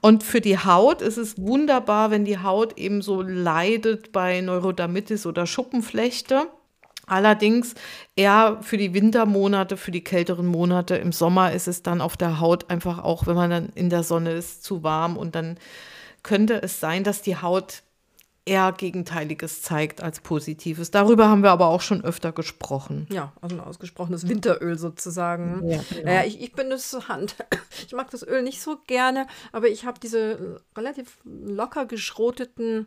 Und 0.00 0.22
für 0.22 0.40
die 0.40 0.56
Haut 0.56 1.02
ist 1.02 1.18
es 1.18 1.36
wunderbar, 1.36 2.10
wenn 2.10 2.24
die 2.24 2.38
Haut 2.38 2.78
eben 2.78 3.02
so 3.02 3.20
leidet 3.20 4.12
bei 4.12 4.40
Neurodermitis 4.40 5.26
oder 5.26 5.46
Schuppenflechte 5.46 6.46
Allerdings 7.08 7.74
eher 8.16 8.58
für 8.62 8.76
die 8.76 8.94
Wintermonate, 8.94 9.76
für 9.76 9.90
die 9.90 10.04
kälteren 10.04 10.46
Monate. 10.46 10.96
Im 10.96 11.12
Sommer 11.12 11.52
ist 11.52 11.68
es 11.68 11.82
dann 11.82 12.00
auf 12.00 12.16
der 12.16 12.40
Haut 12.40 12.70
einfach 12.70 12.98
auch, 13.02 13.26
wenn 13.26 13.36
man 13.36 13.50
dann 13.50 13.68
in 13.74 13.90
der 13.90 14.02
Sonne 14.02 14.32
ist, 14.32 14.62
zu 14.62 14.82
warm 14.82 15.16
und 15.16 15.34
dann 15.34 15.58
könnte 16.22 16.62
es 16.62 16.80
sein, 16.80 17.04
dass 17.04 17.22
die 17.22 17.36
Haut 17.36 17.82
eher 18.48 18.72
Gegenteiliges 18.72 19.62
zeigt 19.62 20.02
als 20.02 20.20
Positives. 20.20 20.90
Darüber 20.90 21.28
haben 21.28 21.42
wir 21.42 21.50
aber 21.50 21.66
auch 21.68 21.82
schon 21.82 22.02
öfter 22.02 22.32
gesprochen. 22.32 23.06
Ja, 23.10 23.32
also 23.42 23.56
ein 23.56 23.60
ausgesprochenes 23.60 24.26
Winteröl 24.26 24.78
sozusagen. 24.78 25.68
Ja, 25.68 25.80
genau. 25.90 26.04
naja, 26.04 26.24
ich, 26.24 26.40
ich 26.40 26.52
benutze 26.52 27.08
Hand. 27.08 27.36
Ich 27.86 27.92
mag 27.94 28.10
das 28.10 28.26
Öl 28.26 28.42
nicht 28.42 28.60
so 28.60 28.76
gerne, 28.86 29.26
aber 29.52 29.68
ich 29.68 29.86
habe 29.86 30.00
diese 30.00 30.60
relativ 30.76 31.18
locker 31.24 31.86
geschroteten 31.86 32.86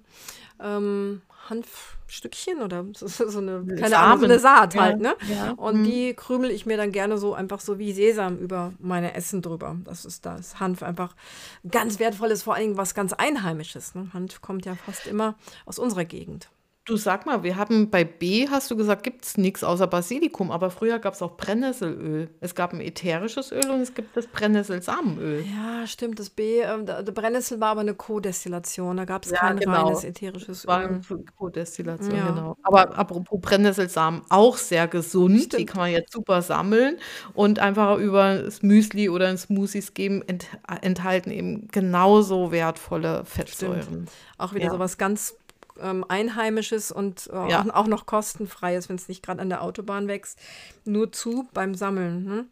ähm, 0.61 1.21
Hanfstückchen 1.49 2.61
oder 2.61 2.85
so, 2.95 3.07
so 3.07 3.39
eine, 3.39 3.65
keine 3.75 3.97
Ahnung, 3.97 4.19
so 4.19 4.25
eine 4.25 4.39
Saat 4.39 4.73
ja, 4.73 4.81
halt, 4.81 4.99
ne? 4.99 5.15
Ja. 5.29 5.51
Und 5.51 5.79
mhm. 5.79 5.83
die 5.83 6.13
krümel 6.13 6.51
ich 6.51 6.65
mir 6.65 6.77
dann 6.77 6.91
gerne 6.91 7.17
so 7.17 7.33
einfach 7.33 7.59
so 7.59 7.79
wie 7.79 7.93
Sesam 7.93 8.37
über 8.37 8.73
meine 8.79 9.13
Essen 9.15 9.41
drüber. 9.41 9.77
Das 9.83 10.05
ist 10.05 10.25
das 10.25 10.59
Hanf 10.59 10.83
einfach 10.83 11.15
ganz 11.69 11.99
wertvolles, 11.99 12.43
vor 12.43 12.55
allen 12.55 12.63
Dingen 12.63 12.77
was 12.77 12.93
ganz 12.93 13.13
Einheimisches. 13.13 13.95
Ne? 13.95 14.09
Hanf 14.13 14.41
kommt 14.41 14.65
ja 14.65 14.75
fast 14.75 15.07
immer 15.07 15.35
aus 15.65 15.79
unserer 15.79 16.05
Gegend. 16.05 16.49
Du 16.85 16.97
sag 16.97 17.27
mal, 17.27 17.43
wir 17.43 17.57
haben 17.57 17.91
bei 17.91 18.03
B, 18.03 18.47
hast 18.49 18.71
du 18.71 18.75
gesagt, 18.75 19.03
gibt 19.03 19.23
es 19.23 19.37
nichts 19.37 19.63
außer 19.63 19.85
Basilikum, 19.85 20.49
aber 20.49 20.71
früher 20.71 20.97
gab 20.97 21.13
es 21.13 21.21
auch 21.21 21.37
Brennnesselöl. 21.37 22.31
Es 22.39 22.55
gab 22.55 22.73
ein 22.73 22.81
ätherisches 22.81 23.51
Öl 23.51 23.69
und 23.69 23.81
es 23.81 23.93
gibt 23.93 24.17
das 24.17 24.25
Brennnesselsamenöl. 24.25 25.45
Ja, 25.45 25.85
stimmt, 25.85 26.17
das 26.17 26.31
B, 26.31 26.61
äh, 26.61 26.83
der 26.83 27.03
Brennnessel 27.11 27.61
war 27.61 27.69
aber 27.69 27.81
eine 27.81 27.93
Co-Destillation, 27.93 28.97
da 28.97 29.05
gab 29.05 29.25
es 29.25 29.31
ja, 29.31 29.37
kein 29.37 29.59
genau. 29.59 29.85
reines 29.85 30.03
ätherisches 30.03 30.63
Öl. 30.63 30.69
War 30.69 30.79
eine 30.79 31.01
Co-Destillation, 31.37 32.15
ja. 32.15 32.29
genau. 32.31 32.57
Aber 32.63 32.97
apropos 32.97 33.39
Brennnesselsamen, 33.39 34.23
auch 34.29 34.57
sehr 34.57 34.87
gesund, 34.87 35.37
stimmt. 35.37 35.59
die 35.59 35.65
kann 35.67 35.81
man 35.81 35.91
jetzt 35.91 36.11
super 36.11 36.41
sammeln 36.41 36.97
und 37.35 37.59
einfach 37.59 37.99
über 37.99 38.37
das 38.37 38.63
Müsli 38.63 39.07
oder 39.07 39.27
ein 39.27 39.37
Smoothies 39.37 39.93
geben, 39.93 40.23
ent 40.25 40.47
enthalten 40.81 41.29
eben 41.29 41.67
genauso 41.67 42.51
wertvolle 42.51 43.23
Fettsäuren. 43.23 43.83
Stimmt. 43.83 44.11
Auch 44.39 44.55
wieder 44.55 44.65
ja. 44.65 44.71
so 44.71 44.79
was 44.79 44.97
ganz 44.97 45.35
ähm, 45.79 46.05
Einheimisches 46.07 46.91
und 46.91 47.29
äh, 47.31 47.49
ja. 47.49 47.65
auch, 47.73 47.87
noch 47.87 48.05
kostenfreies, 48.05 48.89
wenn 48.89 48.95
es 48.95 49.07
nicht 49.07 49.23
gerade 49.23 49.41
an 49.41 49.49
der 49.49 49.61
Autobahn 49.61 50.07
wächst, 50.07 50.39
nur 50.85 51.11
zu 51.11 51.47
beim 51.53 51.75
Sammeln. 51.75 52.25
Hm? 52.25 52.45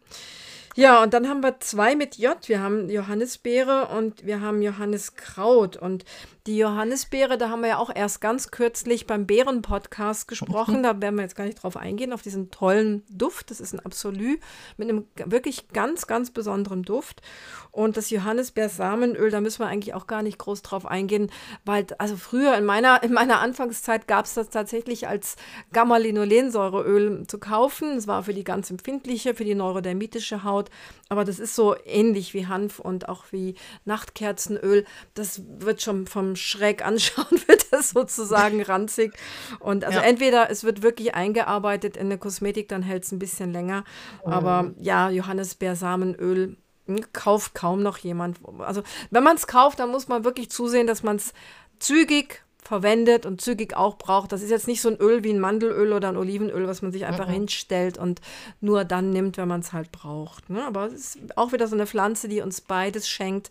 Ja, 0.76 1.02
und 1.02 1.12
dann 1.14 1.28
haben 1.28 1.42
wir 1.42 1.58
zwei 1.60 1.96
mit 1.96 2.16
J. 2.16 2.36
Wir 2.48 2.60
haben 2.60 2.88
Johannisbeere 2.88 3.88
und 3.88 4.24
wir 4.24 4.40
haben 4.40 4.62
Johanniskraut. 4.62 5.76
Und 5.76 6.04
die 6.50 6.58
Johannisbeere, 6.58 7.38
da 7.38 7.48
haben 7.48 7.60
wir 7.60 7.68
ja 7.68 7.78
auch 7.78 7.94
erst 7.94 8.20
ganz 8.20 8.50
kürzlich 8.50 9.06
beim 9.06 9.24
Beeren-Podcast 9.24 10.26
gesprochen. 10.26 10.82
Da 10.82 11.00
werden 11.00 11.14
wir 11.14 11.22
jetzt 11.22 11.36
gar 11.36 11.44
nicht 11.44 11.62
drauf 11.62 11.76
eingehen, 11.76 12.12
auf 12.12 12.22
diesen 12.22 12.50
tollen 12.50 13.04
Duft. 13.08 13.52
Das 13.52 13.60
ist 13.60 13.72
ein 13.72 13.78
Absolut 13.78 14.40
mit 14.76 14.88
einem 14.88 15.06
wirklich 15.26 15.68
ganz, 15.68 16.08
ganz 16.08 16.32
besonderen 16.32 16.82
Duft. 16.82 17.22
Und 17.70 17.96
das 17.96 18.10
Johannisbeersamenöl, 18.10 19.30
da 19.30 19.40
müssen 19.40 19.60
wir 19.60 19.68
eigentlich 19.68 19.94
auch 19.94 20.08
gar 20.08 20.22
nicht 20.22 20.38
groß 20.38 20.62
drauf 20.62 20.86
eingehen, 20.86 21.30
weil, 21.64 21.86
also 21.98 22.16
früher 22.16 22.56
in 22.56 22.64
meiner, 22.64 23.00
in 23.04 23.12
meiner 23.12 23.40
Anfangszeit 23.40 24.08
gab 24.08 24.24
es 24.24 24.34
das 24.34 24.48
tatsächlich 24.48 25.06
als 25.06 25.36
Gamma-Linolensäureöl 25.72 27.28
zu 27.28 27.38
kaufen. 27.38 27.96
Es 27.96 28.08
war 28.08 28.24
für 28.24 28.34
die 28.34 28.42
ganz 28.42 28.70
empfindliche, 28.70 29.36
für 29.36 29.44
die 29.44 29.54
neurodermitische 29.54 30.42
Haut. 30.42 30.68
Aber 31.10 31.24
das 31.24 31.40
ist 31.40 31.56
so 31.56 31.74
ähnlich 31.84 32.34
wie 32.34 32.46
Hanf 32.46 32.78
und 32.78 33.08
auch 33.08 33.24
wie 33.32 33.56
Nachtkerzenöl. 33.84 34.86
Das 35.14 35.42
wird 35.58 35.82
schon 35.82 36.06
vom 36.06 36.36
schräg 36.36 36.82
anschauen, 36.86 37.26
wird 37.46 37.72
das 37.72 37.90
sozusagen 37.90 38.62
ranzig. 38.66 39.12
Und 39.58 39.84
also 39.84 39.98
ja. 39.98 40.04
entweder 40.04 40.50
es 40.50 40.62
wird 40.62 40.82
wirklich 40.82 41.16
eingearbeitet 41.16 41.96
in 41.96 42.06
eine 42.06 42.16
Kosmetik, 42.16 42.68
dann 42.68 42.82
hält 42.82 43.04
es 43.04 43.12
ein 43.12 43.18
bisschen 43.18 43.52
länger. 43.52 43.82
Mhm. 44.24 44.32
Aber 44.32 44.70
ja, 44.78 45.10
Johannisbeersamenöl 45.10 46.56
hm, 46.86 47.12
kauft 47.12 47.54
kaum 47.54 47.82
noch 47.82 47.98
jemand. 47.98 48.38
Also 48.58 48.84
wenn 49.10 49.24
man 49.24 49.34
es 49.34 49.48
kauft, 49.48 49.80
dann 49.80 49.90
muss 49.90 50.06
man 50.06 50.22
wirklich 50.22 50.48
zusehen, 50.48 50.86
dass 50.86 51.02
man 51.02 51.16
es 51.16 51.32
zügig 51.80 52.44
verwendet 52.70 53.26
und 53.26 53.40
zügig 53.40 53.76
auch 53.76 53.98
braucht. 53.98 54.30
Das 54.30 54.42
ist 54.42 54.50
jetzt 54.50 54.68
nicht 54.68 54.80
so 54.80 54.88
ein 54.88 54.96
Öl 54.98 55.24
wie 55.24 55.32
ein 55.32 55.40
Mandelöl 55.40 55.92
oder 55.92 56.08
ein 56.08 56.16
Olivenöl, 56.16 56.68
was 56.68 56.82
man 56.82 56.92
sich 56.92 57.04
einfach 57.04 57.26
mhm. 57.26 57.32
hinstellt 57.32 57.98
und 57.98 58.20
nur 58.60 58.84
dann 58.84 59.10
nimmt, 59.10 59.38
wenn 59.38 59.48
man 59.48 59.58
es 59.58 59.72
halt 59.72 59.90
braucht. 59.90 60.48
Ne? 60.50 60.64
Aber 60.64 60.86
es 60.86 61.16
ist 61.16 61.36
auch 61.36 61.50
wieder 61.50 61.66
so 61.66 61.74
eine 61.74 61.88
Pflanze, 61.88 62.28
die 62.28 62.42
uns 62.42 62.60
beides 62.60 63.08
schenkt 63.08 63.50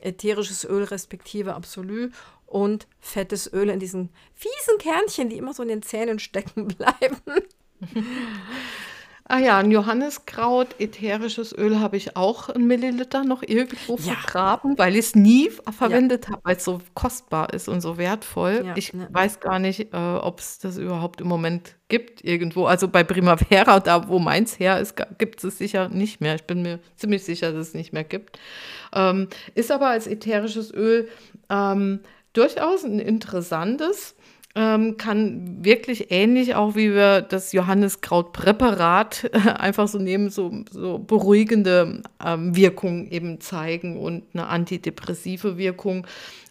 ätherisches 0.00 0.64
Öl 0.64 0.84
respektive 0.84 1.54
Absolut 1.54 2.12
und 2.46 2.86
fettes 3.00 3.52
Öl 3.52 3.70
in 3.70 3.80
diesen 3.80 4.10
fiesen 4.36 4.78
Kernchen, 4.78 5.30
die 5.30 5.38
immer 5.38 5.52
so 5.52 5.64
in 5.64 5.68
den 5.68 5.82
Zähnen 5.82 6.20
stecken 6.20 6.68
bleiben. 6.78 7.42
Ah 9.30 9.38
ja, 9.38 9.58
ein 9.58 9.70
Johanniskraut, 9.70 10.66
ätherisches 10.80 11.56
Öl 11.56 11.78
habe 11.78 11.96
ich 11.96 12.16
auch 12.16 12.48
ein 12.48 12.66
Milliliter 12.66 13.22
noch 13.22 13.44
irgendwo 13.44 13.94
ja. 13.94 14.14
vergraben, 14.14 14.76
weil 14.76 14.94
ich 14.94 15.06
es 15.06 15.14
nie 15.14 15.50
verwendet 15.50 16.24
ja. 16.24 16.32
habe, 16.32 16.42
weil 16.42 16.56
es 16.56 16.64
so 16.64 16.80
kostbar 16.94 17.54
ist 17.54 17.68
und 17.68 17.80
so 17.80 17.96
wertvoll. 17.96 18.62
Ja, 18.66 18.74
ich 18.76 18.92
weiß 18.92 19.38
gar 19.38 19.60
nicht, 19.60 19.94
äh, 19.94 19.96
ob 19.96 20.40
es 20.40 20.58
das 20.58 20.78
überhaupt 20.78 21.20
im 21.20 21.28
Moment 21.28 21.76
gibt 21.86 22.24
irgendwo. 22.24 22.64
Also 22.66 22.88
bei 22.88 23.04
Primavera, 23.04 23.78
da 23.78 24.08
wo 24.08 24.18
meins 24.18 24.58
her 24.58 24.80
ist, 24.80 24.96
gibt 25.18 25.44
es 25.44 25.58
sicher 25.58 25.88
nicht 25.88 26.20
mehr. 26.20 26.34
Ich 26.34 26.44
bin 26.44 26.62
mir 26.62 26.80
ziemlich 26.96 27.22
sicher, 27.22 27.52
dass 27.52 27.68
es 27.68 27.74
nicht 27.74 27.92
mehr 27.92 28.02
gibt. 28.02 28.36
Ähm, 28.92 29.28
ist 29.54 29.70
aber 29.70 29.90
als 29.90 30.08
ätherisches 30.08 30.74
Öl 30.74 31.08
ähm, 31.48 32.00
durchaus 32.32 32.82
ein 32.82 32.98
interessantes 32.98 34.16
ähm, 34.56 34.96
kann 34.96 35.64
wirklich 35.64 36.10
ähnlich 36.10 36.54
auch 36.54 36.74
wie 36.74 36.92
wir 36.92 37.22
das 37.22 37.52
Johanniskrautpräparat 37.52 39.30
einfach 39.58 39.86
so 39.88 39.98
nehmen, 39.98 40.30
so, 40.30 40.52
so 40.70 40.98
beruhigende 40.98 42.02
ähm, 42.24 42.56
Wirkung 42.56 43.08
eben 43.10 43.40
zeigen 43.40 43.96
und 43.98 44.24
eine 44.32 44.48
antidepressive 44.48 45.56
Wirkung. 45.56 46.06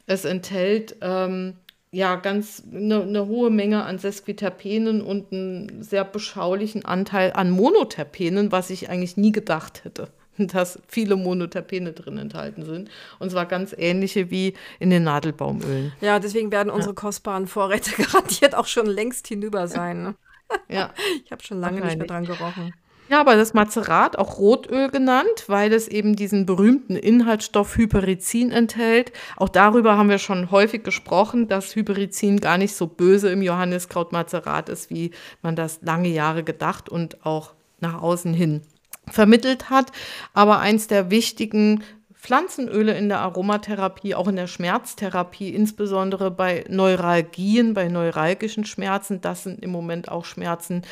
Es 0.05 0.23
enthält 0.25 0.95
ähm, 1.01 1.55
ja 1.91 2.15
ganz 2.15 2.63
eine, 2.73 3.01
eine, 3.01 3.27
hohe 3.27 3.49
Menge 3.49 3.83
an 3.83 3.97
Sesquiterpenen 3.97 5.01
und 5.01 5.33
einen 5.33 5.83
sehr 5.83 6.05
beschaulichen 6.05 6.85
Anteil 6.85 7.33
an 7.33 7.51
Monoterpenen, 7.51 8.51
was 8.51 8.69
ich 8.69 8.89
eigentlich 8.89 9.17
nie 9.17 9.31
gedacht 9.31 9.83
hätte 9.83 10.09
dass 10.53 10.79
viele 10.87 11.15
Monoterpene 11.15 11.93
drin 11.93 12.17
enthalten 12.17 12.63
sind. 12.63 12.89
Und 13.19 13.31
zwar 13.31 13.45
ganz 13.45 13.75
ähnliche 13.77 14.31
wie 14.31 14.53
in 14.79 14.89
den 14.89 15.03
Nadelbaumölen. 15.03 15.91
Ja, 16.01 16.19
deswegen 16.19 16.51
werden 16.51 16.69
unsere 16.69 16.93
kostbaren 16.93 17.47
Vorräte 17.47 17.91
garantiert 18.01 18.55
auch 18.55 18.67
schon 18.67 18.85
längst 18.85 19.27
hinüber 19.27 19.67
sein. 19.67 20.03
Ne? 20.03 20.15
Ja. 20.67 20.91
Ich 21.23 21.31
habe 21.31 21.43
schon 21.43 21.59
lange 21.59 21.79
nicht 21.79 21.99
mehr 21.99 22.07
dran 22.07 22.25
gerochen. 22.25 22.73
Ja, 23.07 23.19
aber 23.19 23.35
das 23.35 23.53
Mazerat, 23.53 24.17
auch 24.17 24.39
Rotöl 24.39 24.89
genannt, 24.89 25.45
weil 25.45 25.73
es 25.73 25.87
eben 25.87 26.15
diesen 26.15 26.47
berühmten 26.47 26.95
Inhaltsstoff 26.95 27.75
Hyperizin 27.77 28.51
enthält. 28.51 29.11
Auch 29.35 29.49
darüber 29.49 29.95
haben 29.95 30.09
wir 30.09 30.17
schon 30.19 30.49
häufig 30.49 30.83
gesprochen, 30.83 31.47
dass 31.47 31.75
Hyperizin 31.75 32.39
gar 32.39 32.57
nicht 32.57 32.75
so 32.75 32.87
böse 32.87 33.31
im 33.31 33.41
Johanniskraut-Mazerat 33.43 34.69
ist, 34.69 34.89
wie 34.89 35.11
man 35.43 35.55
das 35.55 35.81
lange 35.81 36.09
Jahre 36.09 36.43
gedacht 36.43 36.89
und 36.89 37.25
auch 37.25 37.53
nach 37.79 38.01
außen 38.01 38.33
hin 38.33 38.61
vermittelt 39.11 39.69
hat, 39.69 39.91
aber 40.33 40.59
eins 40.59 40.87
der 40.87 41.09
wichtigen 41.09 41.83
Pflanzenöle 42.19 42.97
in 42.97 43.07
der 43.07 43.19
Aromatherapie, 43.19 44.13
auch 44.13 44.27
in 44.27 44.35
der 44.35 44.47
Schmerztherapie, 44.47 45.49
insbesondere 45.53 46.31
bei 46.31 46.65
Neuralgien, 46.67 47.73
bei 47.73 47.87
neuralgischen 47.87 48.65
Schmerzen. 48.65 49.21
Das 49.21 49.43
sind 49.43 49.63
im 49.63 49.71
Moment 49.71 50.09
auch 50.09 50.25
Schmerzen, 50.25 50.83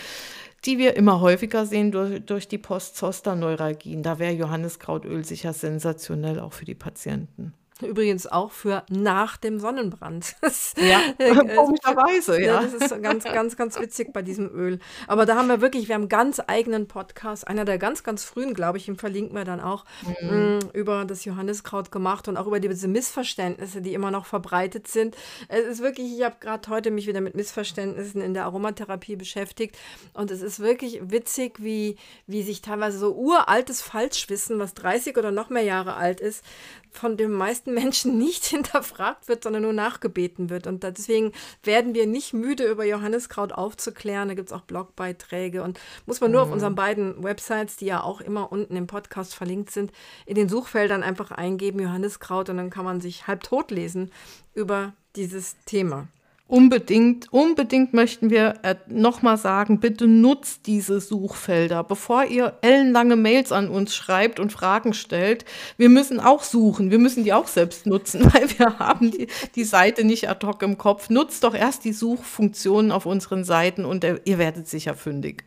die 0.65 0.77
wir 0.77 0.95
immer 0.95 1.19
häufiger 1.19 1.65
sehen 1.65 1.91
durch, 1.91 2.25
durch 2.25 2.47
die 2.47 2.57
Post-Zoster-Neuralgien. 2.57 4.03
Da 4.03 4.19
wäre 4.19 4.33
Johanniskrautöl 4.33 5.25
sicher 5.25 5.51
sensationell 5.51 6.39
auch 6.39 6.53
für 6.53 6.65
die 6.65 6.75
Patienten. 6.75 7.53
Übrigens 7.81 8.27
auch 8.27 8.51
für 8.51 8.83
nach 8.89 9.37
dem 9.37 9.59
Sonnenbrand. 9.59 10.35
ja, 10.77 11.01
äh, 11.17 11.33
komischerweise, 11.55 12.41
ja. 12.41 12.61
ja. 12.61 12.61
Das 12.61 12.73
ist 12.73 13.01
ganz, 13.01 13.23
ganz, 13.23 13.55
ganz 13.55 13.79
witzig 13.79 14.13
bei 14.13 14.21
diesem 14.21 14.49
Öl. 14.53 14.79
Aber 15.07 15.25
da 15.25 15.35
haben 15.35 15.47
wir 15.47 15.61
wirklich, 15.61 15.87
wir 15.87 15.95
haben 15.95 16.03
einen 16.03 16.09
ganz 16.09 16.41
eigenen 16.45 16.87
Podcast, 16.87 17.47
einer 17.47 17.65
der 17.65 17.77
ganz, 17.77 18.03
ganz 18.03 18.23
frühen, 18.23 18.53
glaube 18.53 18.77
ich, 18.77 18.85
den 18.85 18.97
verlinken 18.97 19.35
wir 19.35 19.45
dann 19.45 19.61
auch, 19.61 19.85
mh, 20.21 20.59
über 20.73 21.05
das 21.05 21.25
Johanniskraut 21.25 21.91
gemacht 21.91 22.27
und 22.27 22.37
auch 22.37 22.47
über 22.47 22.59
diese 22.59 22.87
Missverständnisse, 22.87 23.81
die 23.81 23.93
immer 23.93 24.11
noch 24.11 24.25
verbreitet 24.25 24.87
sind. 24.87 25.15
Es 25.47 25.65
ist 25.65 25.81
wirklich, 25.81 26.17
ich 26.17 26.23
habe 26.23 26.37
gerade 26.39 26.69
heute 26.69 26.91
mich 26.91 27.07
wieder 27.07 27.21
mit 27.21 27.35
Missverständnissen 27.35 28.21
in 28.21 28.33
der 28.33 28.45
Aromatherapie 28.45 29.15
beschäftigt 29.15 29.77
und 30.13 30.31
es 30.31 30.41
ist 30.41 30.59
wirklich 30.59 30.99
witzig, 31.03 31.61
wie, 31.61 31.97
wie 32.25 32.43
sich 32.43 32.61
teilweise 32.61 32.97
so 32.97 33.13
uraltes 33.13 33.81
Falschwissen, 33.81 34.59
was 34.59 34.73
30 34.73 35.17
oder 35.17 35.31
noch 35.31 35.49
mehr 35.49 35.63
Jahre 35.63 35.95
alt 35.95 36.19
ist, 36.19 36.43
von 36.91 37.17
den 37.17 37.31
meisten 37.31 37.66
Menschen 37.67 38.17
nicht 38.17 38.45
hinterfragt 38.47 39.27
wird, 39.27 39.43
sondern 39.43 39.63
nur 39.63 39.73
nachgebeten 39.73 40.49
wird. 40.49 40.67
Und 40.67 40.83
deswegen 40.83 41.31
werden 41.63 41.93
wir 41.93 42.07
nicht 42.07 42.33
müde, 42.33 42.65
über 42.65 42.85
Johanniskraut 42.85 43.51
aufzuklären. 43.51 44.27
Da 44.27 44.33
gibt 44.33 44.49
es 44.49 44.53
auch 44.53 44.61
Blogbeiträge 44.61 45.63
und 45.63 45.79
muss 46.05 46.21
man 46.21 46.31
nur 46.31 46.41
auf 46.41 46.51
unseren 46.51 46.75
beiden 46.75 47.23
Websites, 47.23 47.77
die 47.77 47.85
ja 47.85 48.01
auch 48.01 48.21
immer 48.21 48.51
unten 48.51 48.75
im 48.75 48.87
Podcast 48.87 49.35
verlinkt 49.35 49.71
sind, 49.71 49.91
in 50.25 50.35
den 50.35 50.49
Suchfeldern 50.49 51.03
einfach 51.03 51.31
eingeben 51.31 51.79
Johanniskraut 51.79 52.49
und 52.49 52.57
dann 52.57 52.69
kann 52.69 52.85
man 52.85 53.01
sich 53.01 53.27
halb 53.27 53.43
tot 53.43 53.71
lesen 53.71 54.11
über 54.53 54.93
dieses 55.15 55.55
Thema. 55.65 56.07
Unbedingt, 56.49 57.31
unbedingt 57.33 57.93
möchten 57.93 58.29
wir 58.29 58.53
äh, 58.63 58.75
nochmal 58.87 59.37
sagen, 59.37 59.81
bitte 59.81 60.07
nutzt 60.07 60.65
diese 60.65 61.01
Suchfelder, 61.01 61.83
bevor 61.83 62.23
ihr 62.23 62.57
ellenlange 62.61 63.17
Mails 63.17 63.51
an 63.51 63.67
uns 63.67 63.93
schreibt 63.93 64.39
und 64.39 64.53
Fragen 64.53 64.93
stellt. 64.93 65.43
Wir 65.75 65.89
müssen 65.89 66.21
auch 66.21 66.43
suchen, 66.43 66.89
wir 66.89 66.99
müssen 66.99 67.25
die 67.25 67.33
auch 67.33 67.47
selbst 67.47 67.85
nutzen, 67.85 68.23
weil 68.33 68.47
wir 68.57 68.79
haben 68.79 69.11
die, 69.11 69.27
die 69.55 69.65
Seite 69.65 70.05
nicht 70.05 70.29
ad 70.29 70.47
hoc 70.47 70.63
im 70.63 70.77
Kopf. 70.77 71.09
Nutzt 71.09 71.43
doch 71.43 71.53
erst 71.53 71.83
die 71.83 71.91
Suchfunktionen 71.91 72.93
auf 72.93 73.05
unseren 73.05 73.43
Seiten 73.43 73.83
und 73.83 74.05
äh, 74.05 74.21
ihr 74.23 74.37
werdet 74.37 74.69
sicher 74.69 74.93
fündig. 74.93 75.43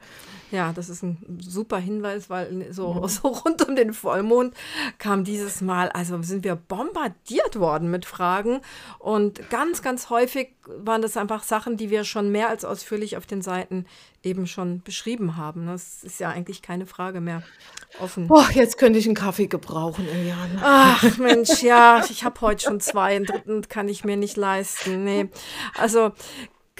Ja, 0.51 0.73
das 0.73 0.89
ist 0.89 1.03
ein 1.03 1.39
super 1.41 1.79
Hinweis, 1.79 2.29
weil 2.29 2.73
so, 2.73 3.05
so 3.09 3.29
rund 3.29 3.67
um 3.67 3.77
den 3.77 3.93
Vollmond 3.93 4.55
kam 4.99 5.25
dieses 5.25 5.61
Mal, 5.61 5.89
also 5.91 6.21
sind 6.23 6.45
wir 6.45 6.57
bombardiert 6.57 7.59
worden 7.59 7.91
mit 7.91 8.05
Fragen 8.05 8.61
und 8.99 9.49
ganz, 9.51 9.83
ganz 9.83 10.11
häufig 10.11 10.55
waren 10.67 11.03
das 11.03 11.17
einfach 11.17 11.43
Sachen, 11.43 11.77
die 11.77 11.91
wir 11.91 12.05
schon 12.05 12.31
mehr 12.31 12.49
als 12.49 12.65
ausführlich 12.65 13.17
auf 13.17 13.27
den 13.27 13.43
Seiten 13.43 13.87
eben 14.23 14.47
schon 14.47 14.83
beschrieben 14.83 15.37
haben. 15.37 15.67
Das 15.67 16.05
ist 16.05 16.21
ja 16.21 16.29
eigentlich 16.29 16.63
keine 16.63 16.87
Frage 16.87 17.21
mehr 17.21 17.43
offen. 17.99 18.29
Boah, 18.29 18.49
jetzt 18.53 18.79
könnte 18.79 18.99
ich 18.99 19.07
einen 19.07 19.15
Kaffee 19.15 19.47
gebrauchen, 19.47 20.07
Eliane. 20.09 20.61
Ach 20.63 21.03
Mensch, 21.19 21.63
ja, 21.63 22.05
ich 22.09 22.25
habe 22.25 22.41
heute 22.43 22.63
schon 22.63 22.81
zwei, 22.81 23.17
einen 23.17 23.25
dritten 23.25 23.63
kann 23.69 23.89
ich 23.89 24.05
mir 24.05 24.17
nicht 24.17 24.37
leisten. 24.37 25.05
Nee, 25.05 25.29
also 25.77 26.13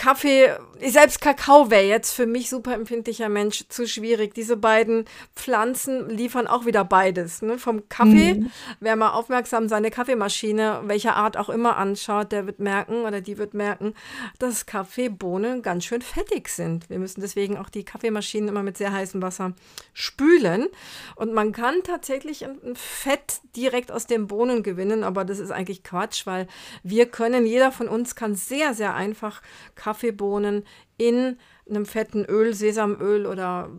Kaffee, 0.01 0.49
selbst 0.81 1.21
Kakao 1.21 1.71
wäre 1.71 1.85
jetzt 1.85 2.15
für 2.15 2.25
mich 2.25 2.49
super 2.49 2.73
empfindlicher 2.73 3.29
Mensch 3.29 3.67
zu 3.69 3.87
schwierig. 3.87 4.33
Diese 4.33 4.57
beiden 4.57 5.05
Pflanzen 5.37 6.09
liefern 6.09 6.47
auch 6.47 6.65
wieder 6.65 6.87
beides. 6.87 7.43
Ne? 7.43 7.59
Vom 7.59 7.87
Kaffee, 7.91 8.33
mhm. 8.33 8.51
wer 8.81 8.97
mal 8.97 9.11
aufmerksam 9.11 9.69
seine 9.69 9.91
Kaffeemaschine, 9.91 10.81
welcher 10.85 11.17
Art 11.17 11.37
auch 11.37 11.51
immer 11.51 11.77
anschaut, 11.77 12.33
der 12.33 12.47
wird 12.47 12.61
merken 12.61 13.03
oder 13.03 13.21
die 13.21 13.37
wird 13.37 13.53
merken, 13.53 13.93
dass 14.39 14.65
Kaffeebohnen 14.65 15.61
ganz 15.61 15.85
schön 15.85 16.01
fettig 16.01 16.49
sind. 16.49 16.89
Wir 16.89 16.99
müssen 16.99 17.21
deswegen 17.21 17.59
auch 17.59 17.69
die 17.69 17.85
Kaffeemaschinen 17.85 18.49
immer 18.49 18.63
mit 18.63 18.79
sehr 18.79 18.95
heißem 18.95 19.21
Wasser 19.21 19.53
spülen. 19.93 20.69
Und 21.15 21.35
man 21.35 21.53
kann 21.53 21.75
tatsächlich 21.85 22.47
ein 22.47 22.75
Fett 22.75 23.43
direkt 23.55 23.93
aus 23.93 24.07
den 24.07 24.29
Bohnen 24.29 24.63
gewinnen, 24.63 25.05
aber 25.05 25.27
das 25.27 25.39
ist 25.39 25.51
eigentlich 25.51 25.83
Quatsch, 25.83 26.25
weil 26.25 26.49
wir 26.83 27.05
können, 27.05 27.45
jeder 27.45 27.71
von 27.71 27.87
uns 27.87 28.15
kann 28.15 28.35
sehr, 28.35 28.73
sehr 28.73 28.95
einfach 28.95 29.43
Kaffee 29.75 29.90
Kaffeebohnen 29.91 30.65
in 30.99 31.37
einem 31.69 31.85
fetten 31.85 32.25
Öl, 32.25 32.55
Sesamöl 32.55 33.27
oder, 33.27 33.71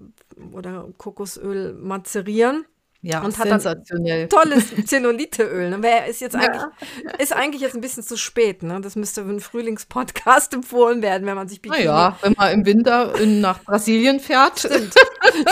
oder 0.51 0.89
Kokosöl 0.97 1.73
mazerieren. 1.73 2.65
Ja, 3.03 3.23
und 3.23 3.33
sensationell. 3.33 4.23
Hat 4.23 4.29
tolles 4.29 4.85
Zelluliteöl. 4.85 5.71
Ne? 5.71 5.77
Wer 5.81 6.05
ist 6.05 6.21
jetzt 6.21 6.35
eigentlich, 6.35 6.61
ja. 6.61 7.11
ist 7.17 7.33
eigentlich 7.33 7.61
jetzt 7.61 7.73
ein 7.73 7.81
bisschen 7.81 8.03
zu 8.03 8.15
spät. 8.15 8.61
Ne? 8.61 8.79
Das 8.81 8.95
müsste 8.95 9.23
für 9.23 9.29
einen 9.29 9.39
Frühlingspodcast 9.39 10.53
empfohlen 10.53 11.01
werden, 11.01 11.25
wenn 11.25 11.35
man 11.35 11.47
sich 11.47 11.61
Bikini... 11.61 11.85
Naja, 11.85 12.17
wenn 12.21 12.35
man 12.37 12.53
im 12.53 12.65
Winter 12.65 13.19
in, 13.19 13.41
nach 13.41 13.63
Brasilien 13.63 14.19
fährt. 14.19 14.59
Stimmt, 14.59 14.93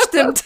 stimmt. 0.07 0.43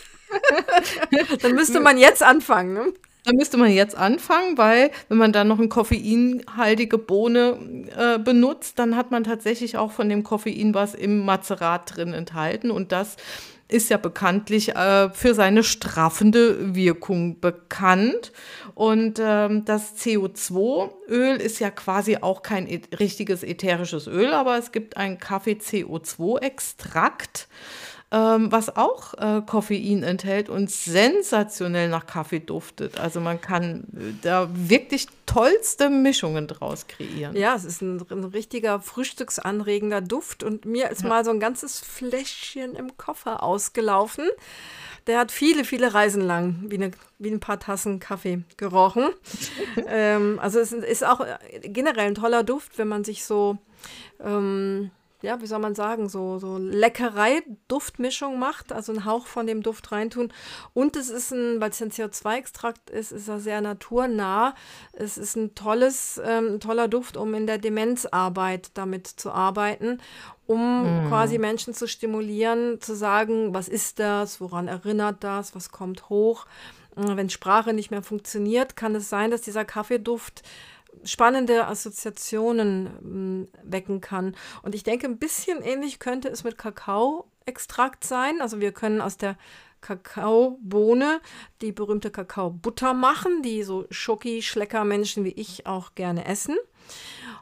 Dann 1.42 1.56
müsste 1.56 1.82
man 1.82 1.98
jetzt 1.98 2.24
anfangen. 2.24 2.74
Ne? 2.74 2.94
Da 3.26 3.32
müsste 3.34 3.58
man 3.58 3.72
jetzt 3.72 3.96
anfangen, 3.96 4.58
weil 4.58 4.92
wenn 5.08 5.18
man 5.18 5.32
dann 5.32 5.48
noch 5.48 5.58
eine 5.58 5.70
koffeinhaltige 5.70 6.98
Bohne 6.98 7.58
äh, 7.98 8.20
benutzt, 8.20 8.78
dann 8.80 8.98
hat 8.98 9.12
man 9.12 9.24
tatsächlich 9.24 9.78
auch 9.78 9.92
von 9.92 10.10
dem 10.10 10.24
Koffein 10.24 10.74
was 10.74 10.94
im 10.94 11.24
Mazerat 11.24 11.96
drin 11.96 12.14
enthalten 12.14 12.70
und 12.70 12.92
das 12.92 13.16
ist 13.70 13.90
ja 13.90 13.96
bekanntlich 13.98 14.76
äh, 14.76 15.10
für 15.10 15.34
seine 15.34 15.64
straffende 15.64 16.76
Wirkung 16.76 17.40
bekannt. 17.40 18.34
Und 18.76 19.20
ähm, 19.22 19.66
das 19.66 19.96
CO2-Öl 19.98 21.38
ist 21.38 21.60
ja 21.60 21.72
quasi 21.72 22.18
auch 22.18 22.44
kein 22.44 22.68
e 22.68 22.82
richtiges 23.00 23.44
ätherisches 23.44 24.08
Öl, 24.08 24.34
aber 24.34 24.58
es 24.58 24.72
gibt 24.72 24.98
ein 24.98 25.18
Kaffee-CO2-Extrakt 25.18 27.48
ähm, 28.14 28.52
was 28.52 28.76
auch 28.76 29.16
äh, 29.16 29.42
Koffein 29.42 30.04
enthält 30.04 30.48
und 30.48 30.70
sensationell 30.70 31.90
nach 31.90 32.06
Kaffee 32.06 32.40
duftet. 32.40 33.00
Also 33.00 33.20
man 33.20 33.42
kann 33.42 33.86
äh, 33.96 34.14
da 34.22 34.48
wirklich 34.54 35.08
tollste 35.26 35.90
Mischungen 35.90 36.46
draus 36.46 36.86
kreieren. 36.86 37.36
Ja, 37.36 37.56
es 37.56 37.66
ist 37.66 37.82
ein, 37.82 38.06
ein 38.12 38.24
richtiger 38.24 38.80
frühstücksanregender 38.80 40.02
Duft 40.02 40.44
und 40.44 40.66
mir 40.66 40.92
ist 40.92 41.02
ja. 41.02 41.10
mal 41.10 41.26
so 41.26 41.32
ein 41.32 41.40
ganzes 41.40 41.80
Fläschchen 41.80 42.76
im 42.76 42.96
Koffer 42.98 43.42
ausgelaufen. 43.42 44.30
Der 45.08 45.18
hat 45.18 45.32
viele, 45.32 45.66
viele 45.66 45.96
Reisen 45.96 46.22
lang 46.22 46.66
wie, 46.68 46.76
eine, 46.76 46.92
wie 47.18 47.32
ein 47.32 47.40
paar 47.40 47.60
Tassen 47.60 48.00
Kaffee 48.00 48.44
gerochen. 48.58 49.10
ähm, 49.88 50.38
also 50.40 50.60
es 50.60 50.72
ist 50.72 51.04
auch 51.04 51.26
generell 51.64 52.10
ein 52.10 52.16
toller 52.16 52.44
Duft, 52.44 52.78
wenn 52.78 52.88
man 52.88 53.04
sich 53.04 53.26
so 53.26 53.58
ähm, 54.24 54.92
ja, 55.24 55.42
wie 55.42 55.48
soll 55.48 55.60
man 55.60 55.74
sagen, 55.74 56.10
so, 56.10 56.38
so 56.38 56.58
Leckerei-Duftmischung 56.58 58.38
macht, 58.38 58.74
also 58.74 58.92
einen 58.92 59.06
Hauch 59.06 59.26
von 59.26 59.48
dem 59.48 59.64
Duft 59.64 59.94
reintun. 59.94 60.34
Und 60.74 60.98
es 60.98 61.10
ist 61.10 61.32
ein, 61.32 61.62
weil 61.62 61.70
es 61.70 61.82
ein 61.82 61.92
CO2-Extrakt 61.92 62.90
ist, 62.90 63.14
ist 63.14 63.30
er 63.30 63.40
sehr 63.40 63.62
naturnah. 63.62 64.54
Es 64.92 65.18
ist 65.18 65.38
ein 65.38 65.56
tolles, 65.56 66.22
ähm, 66.24 66.60
toller 66.60 66.90
Duft, 66.90 67.16
um 67.16 67.34
in 67.36 67.48
der 67.48 67.58
Demenzarbeit 67.58 68.72
damit 68.74 69.08
zu 69.08 69.32
arbeiten, 69.32 70.00
um 70.46 71.06
mhm. 71.06 71.08
quasi 71.08 71.38
Menschen 71.38 71.74
zu 71.74 71.88
stimulieren, 71.88 72.82
zu 72.82 72.94
sagen, 72.94 73.54
was 73.54 73.70
ist 73.70 74.00
das, 74.00 74.42
woran 74.42 74.68
erinnert 74.68 75.24
das, 75.24 75.56
was 75.56 75.72
kommt 75.72 76.10
hoch. 76.10 76.46
Wenn 76.96 77.30
Sprache 77.30 77.74
nicht 77.74 77.90
mehr 77.90 78.04
funktioniert, 78.04 78.76
kann 78.76 78.94
es 78.94 79.10
sein, 79.10 79.32
dass 79.32 79.42
dieser 79.42 79.66
Kaffeeduft 79.66 80.44
spannende 81.04 81.68
Assoziationen 81.68 82.90
hm, 83.02 83.48
wecken 83.64 84.02
kann. 84.02 84.36
Und 84.62 84.76
ich 84.76 84.84
denke, 84.84 85.08
ein 85.08 85.18
bisschen 85.18 85.62
ähnlich 85.62 86.00
könnte 86.00 86.30
es 86.30 86.44
mit 86.44 86.58
Kakaoextrakt 86.58 88.04
sein. 88.04 88.42
Also 88.42 88.60
wir 88.60 88.72
können 88.72 89.02
aus 89.02 89.18
der 89.18 89.38
Kakaobohne 89.82 91.20
die 91.62 91.72
berühmte 91.72 92.10
Kakaobutter 92.10 92.94
machen, 92.94 93.42
die 93.44 93.64
so 93.64 93.86
Schoki-Schlecker-Menschen 93.90 95.24
wie 95.26 95.34
ich 95.34 95.68
auch 95.68 95.94
gerne 95.94 96.26
essen. 96.26 96.56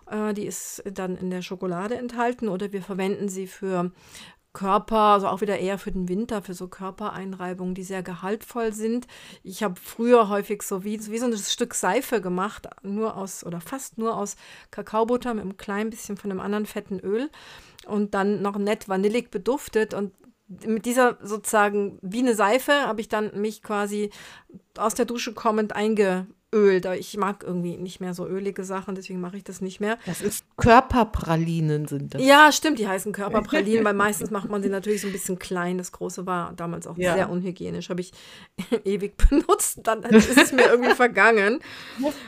Äh, 0.10 0.34
die 0.34 0.46
ist 0.46 0.84
dann 0.86 1.16
in 1.16 1.30
der 1.30 1.42
Schokolade 1.42 1.96
enthalten 1.96 2.50
oder 2.50 2.72
wir 2.74 2.82
verwenden 2.82 3.30
sie 3.30 3.48
für 3.48 3.92
Körper, 4.54 4.98
also 4.98 5.28
auch 5.28 5.42
wieder 5.42 5.60
eher 5.60 5.78
für 5.78 5.92
den 5.92 6.10
Winter, 6.10 6.42
für 6.42 6.54
so 6.54 6.68
Körpereinreibungen, 6.68 7.74
die 7.74 7.84
sehr 7.84 8.04
gehaltvoll 8.04 8.74
sind. 8.74 9.08
Ich 9.44 9.64
habe 9.64 9.76
früher 9.82 10.28
häufig 10.28 10.64
so 10.64 10.84
wie, 10.84 11.00
wie 11.10 11.18
so 11.18 11.26
ein 11.26 11.38
Stück 11.38 11.74
Seife 11.74 12.20
gemacht, 12.20 12.68
nur 12.84 13.16
aus 13.16 13.46
oder 13.46 13.62
fast 13.62 13.98
nur 13.98 14.18
aus 14.18 14.36
Kakaobutter 14.72 15.34
mit 15.34 15.44
einem 15.44 15.58
kleinen 15.58 15.90
bisschen 15.90 16.18
von 16.18 16.32
einem 16.32 16.42
anderen 16.42 16.66
fetten 16.66 17.00
Öl 17.00 17.30
und 17.86 18.14
dann 18.14 18.42
noch 18.42 18.58
nett 18.58 18.90
vanillig 18.90 19.32
beduftet 19.32 19.94
und 19.94 20.14
mit 20.66 20.86
dieser 20.86 21.18
sozusagen 21.22 21.98
wie 22.02 22.20
eine 22.20 22.36
Seife 22.36 22.74
habe 22.74 23.00
ich 23.00 23.08
dann 23.08 23.40
mich 23.40 23.64
quasi 23.64 24.10
aus 24.78 24.96
der 24.96 25.06
Dusche 25.06 25.34
kommend 25.34 25.74
einge 25.76 26.28
Öl. 26.54 26.82
Da 26.82 26.94
ich 26.94 27.16
mag 27.18 27.44
irgendwie 27.44 27.78
nicht 27.78 28.02
mehr 28.02 28.14
so 28.14 28.28
ölige 28.28 28.64
Sachen, 28.64 28.96
deswegen 28.96 29.22
mache 29.22 29.38
ich 29.38 29.44
das 29.44 29.62
nicht 29.62 29.80
mehr. 29.80 29.98
Das 30.06 30.22
ist 30.22 30.46
Körperpralinen 30.58 31.88
sind 31.88 32.14
das. 32.14 32.22
Ja, 32.22 32.52
stimmt, 32.52 32.80
die 32.80 32.88
heißen 32.88 33.12
Körperpralinen, 33.12 33.86
weil 33.86 33.94
meistens 34.02 34.32
macht 34.32 34.50
man 34.50 34.62
sie 34.62 34.70
natürlich 34.70 35.02
so 35.02 35.08
ein 35.08 35.14
bisschen 35.14 35.40
klein. 35.40 35.78
Das 35.78 35.92
große 35.92 36.26
war 36.26 36.54
damals 36.54 36.88
auch 36.88 36.98
ja. 36.98 37.14
sehr 37.14 37.30
unhygienisch, 37.30 37.90
habe 37.90 38.02
ich 38.02 38.12
ewig 38.84 39.16
benutzt. 39.18 39.80
Dann 39.84 40.04
ist 40.04 40.38
es 40.38 40.52
mir 40.52 40.66
irgendwie 40.66 40.96
vergangen. 40.96 41.60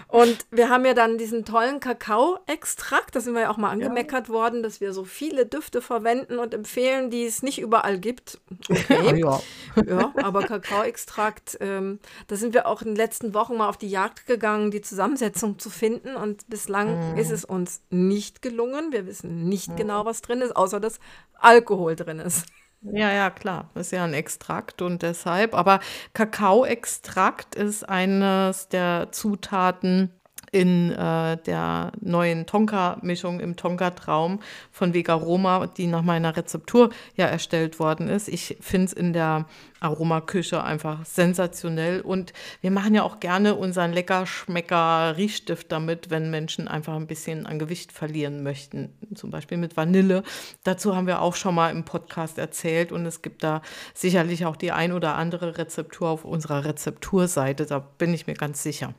Und 0.07 0.45
wir 0.51 0.69
haben 0.69 0.85
ja 0.85 0.93
dann 0.93 1.17
diesen 1.17 1.45
tollen 1.45 1.79
Kakao-Extrakt, 1.79 3.15
da 3.15 3.19
sind 3.19 3.33
wir 3.33 3.41
ja 3.41 3.49
auch 3.49 3.57
mal 3.57 3.71
angemeckert 3.71 4.27
ja. 4.27 4.33
worden, 4.33 4.63
dass 4.63 4.79
wir 4.79 4.93
so 4.93 5.03
viele 5.03 5.45
Düfte 5.45 5.81
verwenden 5.81 6.39
und 6.39 6.53
empfehlen, 6.53 7.09
die 7.09 7.25
es 7.25 7.43
nicht 7.43 7.59
überall 7.59 7.99
gibt. 7.99 8.39
Okay. 8.69 9.19
Ja, 9.19 9.41
Ja, 9.85 10.13
aber 10.15 10.43
Kakaoextrakt, 10.43 11.57
ähm, 11.59 11.99
da 12.27 12.35
sind 12.35 12.53
wir 12.53 12.67
auch 12.67 12.81
in 12.81 12.89
den 12.89 12.95
letzten 12.95 13.33
Wochen 13.33 13.57
mal 13.57 13.67
auf 13.67 13.77
die 13.77 13.89
Jagd 13.89 14.12
gegangen, 14.25 14.71
die 14.71 14.81
Zusammensetzung 14.81 15.59
zu 15.59 15.69
finden. 15.69 16.15
Und 16.15 16.47
bislang 16.49 17.13
mm. 17.13 17.17
ist 17.17 17.31
es 17.31 17.45
uns 17.45 17.81
nicht 17.89 18.41
gelungen. 18.41 18.91
Wir 18.91 19.05
wissen 19.05 19.47
nicht 19.47 19.69
mm. 19.69 19.75
genau, 19.75 20.05
was 20.05 20.21
drin 20.21 20.41
ist, 20.41 20.55
außer 20.55 20.79
dass 20.79 20.99
Alkohol 21.33 21.95
drin 21.95 22.19
ist. 22.19 22.45
Ja, 22.81 23.11
ja, 23.11 23.29
klar. 23.29 23.69
Das 23.73 23.87
ist 23.87 23.91
ja 23.91 24.03
ein 24.03 24.13
Extrakt 24.13 24.81
und 24.81 25.01
deshalb. 25.01 25.55
Aber 25.55 25.79
Kakaoextrakt 26.13 27.55
ist 27.55 27.87
eines 27.87 28.67
der 28.67 29.09
Zutaten, 29.11 30.11
in 30.53 30.91
äh, 30.91 31.37
der 31.37 31.91
neuen 31.99 32.45
Tonka-Mischung 32.45 33.39
im 33.39 33.55
Tonka-Traum 33.55 34.39
von 34.71 34.93
Vega 34.93 35.15
Roma, 35.15 35.65
die 35.65 35.87
nach 35.87 36.03
meiner 36.03 36.37
Rezeptur 36.37 36.91
ja 37.15 37.25
erstellt 37.25 37.79
worden 37.79 38.07
ist. 38.07 38.27
Ich 38.27 38.57
finde 38.61 38.85
es 38.85 38.93
in 38.93 39.13
der 39.13 39.47
Aromaküche 39.79 40.63
einfach 40.63 41.05
sensationell 41.07 42.01
und 42.01 42.33
wir 42.61 42.69
machen 42.69 42.93
ja 42.93 43.01
auch 43.01 43.19
gerne 43.19 43.55
unseren 43.55 43.93
lecker 43.93 44.27
Schmecker 44.27 45.17
Riechstift 45.17 45.71
damit, 45.71 46.11
wenn 46.11 46.29
Menschen 46.29 46.67
einfach 46.67 46.95
ein 46.95 47.07
bisschen 47.07 47.47
an 47.47 47.57
Gewicht 47.57 47.91
verlieren 47.91 48.43
möchten, 48.43 48.93
zum 49.15 49.31
Beispiel 49.31 49.57
mit 49.57 49.75
Vanille. 49.75 50.21
Dazu 50.63 50.95
haben 50.95 51.07
wir 51.07 51.21
auch 51.21 51.35
schon 51.35 51.55
mal 51.55 51.71
im 51.71 51.83
Podcast 51.83 52.37
erzählt 52.37 52.91
und 52.91 53.07
es 53.07 53.23
gibt 53.23 53.43
da 53.43 53.63
sicherlich 53.95 54.45
auch 54.45 54.55
die 54.55 54.71
ein 54.71 54.93
oder 54.93 55.15
andere 55.15 55.57
Rezeptur 55.57 56.09
auf 56.09 56.25
unserer 56.25 56.63
Rezepturseite, 56.63 57.65
da 57.65 57.79
bin 57.79 58.13
ich 58.13 58.27
mir 58.27 58.35
ganz 58.35 58.61
sicher. 58.61 58.93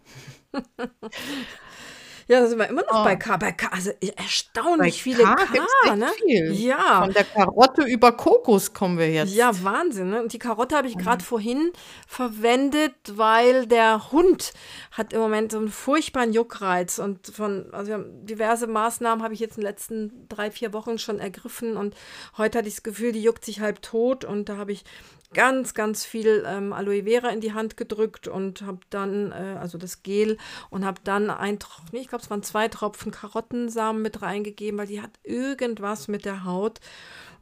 Ja, 2.26 2.40
da 2.40 2.46
sind 2.46 2.58
wir 2.58 2.68
immer 2.68 2.82
noch 2.82 3.02
oh. 3.02 3.04
bei 3.04 3.16
K. 3.16 3.36
Bei 3.36 3.52
K. 3.52 3.68
Also 3.70 3.90
erstaunlich 4.16 4.96
bei 4.96 5.02
viele 5.02 5.24
K. 5.24 5.34
K 5.84 5.96
ne? 5.96 6.08
Viel. 6.24 6.52
Ja. 6.54 7.02
Von 7.02 7.12
der 7.12 7.24
Karotte 7.24 7.82
über 7.82 8.12
Kokos 8.12 8.72
kommen 8.72 8.98
wir 8.98 9.10
jetzt. 9.10 9.34
Ja, 9.34 9.50
Wahnsinn. 9.62 10.10
Ne? 10.10 10.22
Und 10.22 10.32
die 10.32 10.38
Karotte 10.38 10.76
habe 10.76 10.88
ich 10.88 10.96
gerade 10.96 11.22
mhm. 11.22 11.26
vorhin 11.26 11.72
verwendet, 12.06 12.94
weil 13.12 13.66
der 13.66 14.10
Hund 14.10 14.54
hat 14.90 15.12
im 15.12 15.20
Moment 15.20 15.52
so 15.52 15.58
einen 15.58 15.68
furchtbaren 15.68 16.32
Juckreiz. 16.32 16.98
Und 16.98 17.26
von, 17.26 17.66
also 17.72 17.98
diverse 17.98 18.66
Maßnahmen 18.66 19.22
habe 19.22 19.34
ich 19.34 19.40
jetzt 19.40 19.58
in 19.58 19.62
den 19.62 19.68
letzten 19.68 20.26
drei, 20.28 20.50
vier 20.50 20.72
Wochen 20.72 20.98
schon 20.98 21.20
ergriffen. 21.20 21.76
Und 21.76 21.94
heute 22.38 22.58
hatte 22.58 22.68
ich 22.68 22.76
das 22.76 22.82
Gefühl, 22.82 23.12
die 23.12 23.22
juckt 23.22 23.44
sich 23.44 23.60
halb 23.60 23.82
tot. 23.82 24.24
Und 24.24 24.48
da 24.48 24.56
habe 24.56 24.72
ich 24.72 24.84
ganz, 25.34 25.74
ganz 25.74 26.04
viel 26.04 26.44
ähm, 26.46 26.72
Aloe 26.72 27.04
Vera 27.04 27.28
in 27.28 27.40
die 27.40 27.52
Hand 27.52 27.76
gedrückt 27.76 28.28
und 28.28 28.62
habe 28.62 28.80
dann, 28.90 29.32
äh, 29.32 29.58
also 29.60 29.76
das 29.76 30.02
Gel, 30.02 30.38
und 30.70 30.84
habe 30.84 31.00
dann 31.04 31.30
ein 31.30 31.58
Tropfen, 31.58 31.98
ich 31.98 32.08
glaube, 32.08 32.24
es 32.24 32.30
waren 32.30 32.42
zwei 32.42 32.68
Tropfen 32.68 33.12
Karottensamen 33.12 34.00
mit 34.00 34.22
reingegeben, 34.22 34.78
weil 34.78 34.86
die 34.86 35.02
hat 35.02 35.10
irgendwas 35.22 36.08
mit 36.08 36.24
der 36.24 36.44
Haut. 36.44 36.80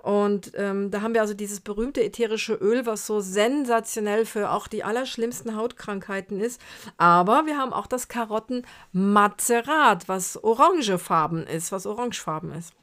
Und 0.02 0.52
ähm, 0.56 0.90
da 0.90 1.00
haben 1.00 1.14
wir 1.14 1.20
also 1.20 1.32
dieses 1.32 1.60
berühmte 1.60 2.02
ätherische 2.02 2.54
Öl, 2.54 2.86
was 2.86 3.06
so 3.06 3.20
sensationell 3.20 4.26
für 4.26 4.50
auch 4.50 4.66
die 4.66 4.82
allerschlimmsten 4.82 5.54
Hautkrankheiten 5.54 6.40
ist. 6.40 6.60
Aber 6.96 7.46
wir 7.46 7.56
haben 7.56 7.72
auch 7.72 7.86
das 7.86 8.08
Karottenmazerat, 8.08 10.08
was 10.08 10.42
orangefarben 10.42 11.46
ist, 11.46 11.70
was 11.70 11.86
orangefarben 11.86 12.52
ist. 12.52 12.74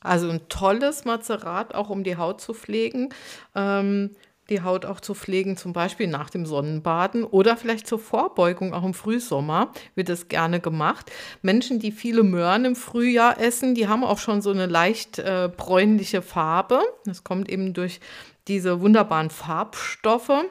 Also 0.00 0.30
ein 0.30 0.48
tolles 0.48 1.04
Mazerat, 1.04 1.74
auch 1.74 1.90
um 1.90 2.04
die 2.04 2.16
Haut 2.16 2.40
zu 2.40 2.54
pflegen. 2.54 3.08
Ähm, 3.54 4.10
die 4.48 4.62
Haut 4.62 4.86
auch 4.86 5.00
zu 5.00 5.14
pflegen, 5.14 5.56
zum 5.56 5.72
Beispiel 5.72 6.06
nach 6.06 6.30
dem 6.30 6.46
Sonnenbaden 6.46 7.24
oder 7.24 7.56
vielleicht 7.56 7.86
zur 7.86 7.98
Vorbeugung, 7.98 8.72
auch 8.72 8.84
im 8.84 8.94
Frühsommer 8.94 9.72
wird 9.94 10.08
das 10.08 10.28
gerne 10.28 10.60
gemacht. 10.60 11.10
Menschen, 11.42 11.80
die 11.80 11.92
viele 11.92 12.22
Möhren 12.22 12.64
im 12.64 12.76
Frühjahr 12.76 13.38
essen, 13.38 13.74
die 13.74 13.88
haben 13.88 14.04
auch 14.04 14.18
schon 14.18 14.40
so 14.40 14.50
eine 14.50 14.66
leicht 14.66 15.18
äh, 15.18 15.50
bräunliche 15.54 16.22
Farbe. 16.22 16.80
Das 17.04 17.24
kommt 17.24 17.50
eben 17.50 17.74
durch 17.74 18.00
diese 18.48 18.80
wunderbaren 18.80 19.30
Farbstoffe, 19.30 20.44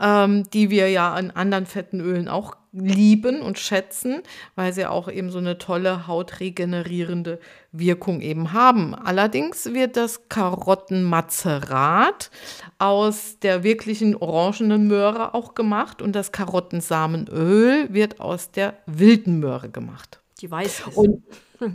ähm, 0.00 0.44
die 0.50 0.70
wir 0.70 0.90
ja 0.90 1.12
an 1.12 1.30
anderen 1.30 1.66
fetten 1.66 2.00
Ölen 2.00 2.28
auch 2.28 2.56
lieben 2.72 3.40
und 3.40 3.58
schätzen, 3.58 4.22
weil 4.56 4.72
sie 4.72 4.86
auch 4.86 5.08
eben 5.08 5.30
so 5.30 5.38
eine 5.38 5.58
tolle 5.58 6.08
hautregenerierende 6.08 7.38
Wirkung 7.70 8.20
eben 8.20 8.52
haben. 8.52 8.94
Allerdings 8.94 9.72
wird 9.72 9.96
das 9.96 10.28
Karottenmazerat 10.28 12.30
aus 12.78 13.38
der 13.40 13.62
wirklichen 13.62 14.16
orangenen 14.16 14.88
Möhre 14.88 15.34
auch 15.34 15.54
gemacht 15.54 16.02
und 16.02 16.16
das 16.16 16.32
Karottensamenöl 16.32 17.92
wird 17.92 18.20
aus 18.20 18.50
der 18.50 18.74
wilden 18.86 19.38
Möhre 19.38 19.70
gemacht. 19.70 20.20
Die 20.40 20.50
weiß 20.50 20.88
ist. 20.88 20.96
Und 20.96 21.22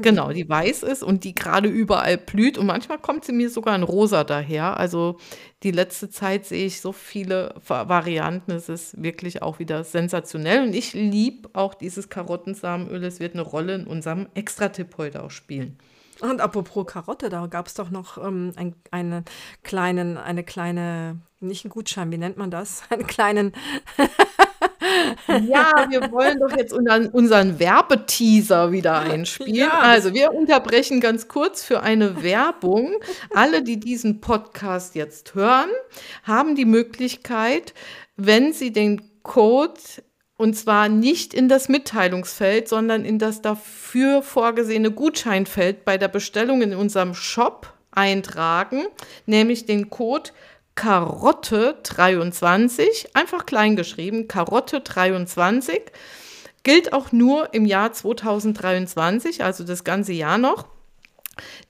Genau, 0.02 0.32
die 0.32 0.48
weiß 0.48 0.84
ist 0.84 1.04
und 1.04 1.24
die 1.24 1.36
gerade 1.36 1.70
überall 1.70 2.18
blüht. 2.18 2.58
Und 2.58 2.66
manchmal 2.66 3.00
kommt 3.00 3.26
sie 3.26 3.34
mir 3.34 3.50
sogar 3.50 3.76
in 3.76 3.84
rosa 3.84 4.24
daher. 4.24 4.78
Also 4.78 5.18
die 5.64 5.72
letzte 5.72 6.10
Zeit 6.10 6.46
sehe 6.46 6.66
ich 6.66 6.82
so 6.82 6.92
viele 6.92 7.56
Varianten. 7.66 8.52
Es 8.52 8.70
ist 8.70 9.02
wirklich 9.02 9.42
auch 9.42 9.60
wieder 9.60 9.84
sensationell. 9.84 10.64
Und 10.64 10.74
ich 10.74 10.94
liebe 10.94 11.50
auch 11.54 11.74
dieses 11.74 12.10
Karottensamenöl. 12.10 13.04
Es 13.04 13.20
wird 13.20 13.34
eine 13.34 13.44
Rolle 13.44 13.76
in 13.76 13.88
unserem 13.88 14.28
Extra-Tipp 14.34 14.96
heute 14.98 15.24
auch 15.24 15.32
spielen. 15.32 15.78
Und 16.22 16.42
apropos 16.42 16.86
Karotte, 16.86 17.30
da 17.30 17.48
gab 17.48 17.68
es 17.68 17.74
doch 17.74 17.90
noch 17.90 18.18
ähm, 18.18 18.52
ein, 18.56 18.76
einen 18.92 19.26
kleinen, 19.64 20.18
eine 20.18 20.44
kleine, 20.44 21.20
nicht 21.40 21.64
einen 21.64 21.72
Gutschein, 21.72 22.12
wie 22.12 22.18
nennt 22.18 22.38
man 22.38 22.52
das? 22.52 22.84
Einen 22.90 23.08
kleinen 23.08 23.54
ja, 25.28 25.88
wir 25.90 26.12
wollen 26.12 26.40
doch 26.40 26.56
jetzt 26.56 26.74
unseren, 26.74 27.08
unseren 27.08 27.60
Werbeteaser 27.60 28.72
wieder 28.72 29.00
einspielen. 29.00 29.56
Ja, 29.56 29.80
also, 29.80 30.14
wir 30.14 30.34
unterbrechen 30.34 31.00
ganz 31.02 31.28
kurz 31.28 31.64
für 31.64 31.82
eine 31.82 32.24
Werbung. 32.24 32.94
Alle, 33.34 33.64
die 33.64 33.80
diesen 33.80 34.22
Podcast 34.22 34.96
jetzt 34.96 35.36
hören, 35.36 35.70
haben 36.24 36.56
die 36.56 36.66
Möglichkeit, 36.66 37.74
wenn 38.16 38.54
sie 38.54 38.72
den 38.72 39.02
Code 39.24 39.80
und 40.38 40.54
zwar 40.54 40.88
nicht 40.88 41.34
in 41.34 41.50
das 41.50 41.68
Mitteilungsfeld, 41.68 42.70
sondern 42.70 43.04
in 43.04 43.20
das 43.20 43.42
dafür 43.42 44.22
vorgesehene 44.22 44.90
Gutscheinfeld 44.90 45.84
bei 45.84 45.98
der 45.98 46.08
Bestellung 46.08 46.62
in 46.62 46.74
unserem 46.74 47.14
Shop 47.14 47.74
eintragen, 47.92 48.86
nämlich 49.26 49.66
den 49.66 49.90
Code 49.90 50.30
Karotte 50.80 51.78
23, 51.84 53.14
einfach 53.14 53.46
klein 53.46 53.76
geschrieben, 53.76 54.30
Karotte 54.30 54.80
23, 54.80 55.82
gilt 56.64 56.94
auch 56.94 57.12
nur 57.12 57.54
im 57.54 57.66
Jahr 57.66 57.92
2023, 57.92 59.44
also 59.44 59.66
das 59.66 59.84
ganze 59.84 60.14
Jahr 60.14 60.38
noch. 60.38 60.70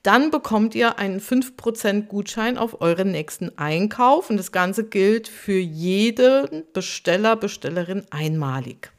Dann 0.04 0.30
bekommt 0.30 0.76
ihr 0.76 1.00
einen 1.00 1.18
5% 1.18 2.06
Gutschein 2.06 2.56
auf 2.56 2.80
euren 2.80 3.10
nächsten 3.10 3.58
Einkauf 3.58 4.30
und 4.30 4.36
das 4.36 4.52
Ganze 4.52 4.84
gilt 4.84 5.26
für 5.26 5.58
jeden 5.58 6.62
Besteller, 6.72 7.34
Bestellerin 7.34 8.06
einmalig. 8.10 8.92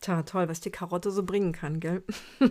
Tja, 0.00 0.22
toll, 0.22 0.48
was 0.48 0.60
die 0.60 0.70
Karotte 0.70 1.10
so 1.10 1.24
bringen 1.24 1.52
kann, 1.52 1.78
gell? 1.78 2.02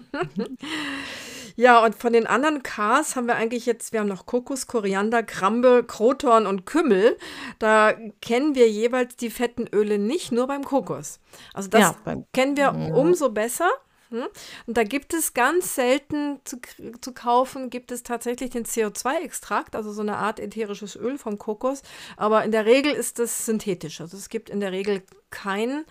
Ja, 1.60 1.84
und 1.84 1.94
von 1.94 2.14
den 2.14 2.26
anderen 2.26 2.64
Ks 2.64 3.18
haben 3.18 3.28
wir 3.28 3.36
eigentlich 3.36 3.66
jetzt, 3.66 3.92
wir 3.92 4.00
haben 4.00 4.08
noch 4.08 4.26
Kokos, 4.26 4.66
Koriander, 4.66 5.24
Krambe, 5.24 5.84
Kroton 5.86 6.48
und 6.48 6.66
Kümmel. 6.66 7.18
Da 7.60 7.96
kennen 8.22 8.56
wir 8.56 8.70
jeweils 8.70 9.18
die 9.18 9.30
fetten 9.30 9.68
Öle 9.68 10.00
nicht, 10.00 10.32
nur 10.32 10.48
beim 10.48 10.64
Kokos. 10.64 11.20
Also 11.54 11.70
das 11.70 11.82
ja, 12.06 12.16
kennen 12.32 12.56
wir 12.56 12.74
umso 12.96 13.32
besser. 13.32 13.70
Und 14.12 14.78
da 14.78 14.84
gibt 14.84 15.14
es 15.14 15.34
ganz 15.34 15.76
selten 15.76 16.40
zu, 16.44 16.58
zu 17.02 17.14
kaufen, 17.14 17.70
gibt 17.70 17.92
es 17.92 18.04
tatsächlich 18.04 18.50
den 18.50 18.66
CO2-Extrakt, 18.66 19.76
also 19.76 19.92
so 19.92 20.02
eine 20.02 20.18
Art 20.18 20.40
ätherisches 20.40 20.96
Öl 20.96 21.18
vom 21.18 21.38
Kokos. 21.38 21.84
Aber 22.18 22.44
in 22.44 22.52
der 22.52 22.66
Regel 22.66 22.92
ist 22.92 23.20
das 23.20 23.46
synthetisch. 23.46 24.02
Also 24.02 24.18
es 24.18 24.30
gibt 24.30 24.50
in 24.50 24.60
der 24.60 24.72
Regel 24.72 25.04
kein 25.30 25.86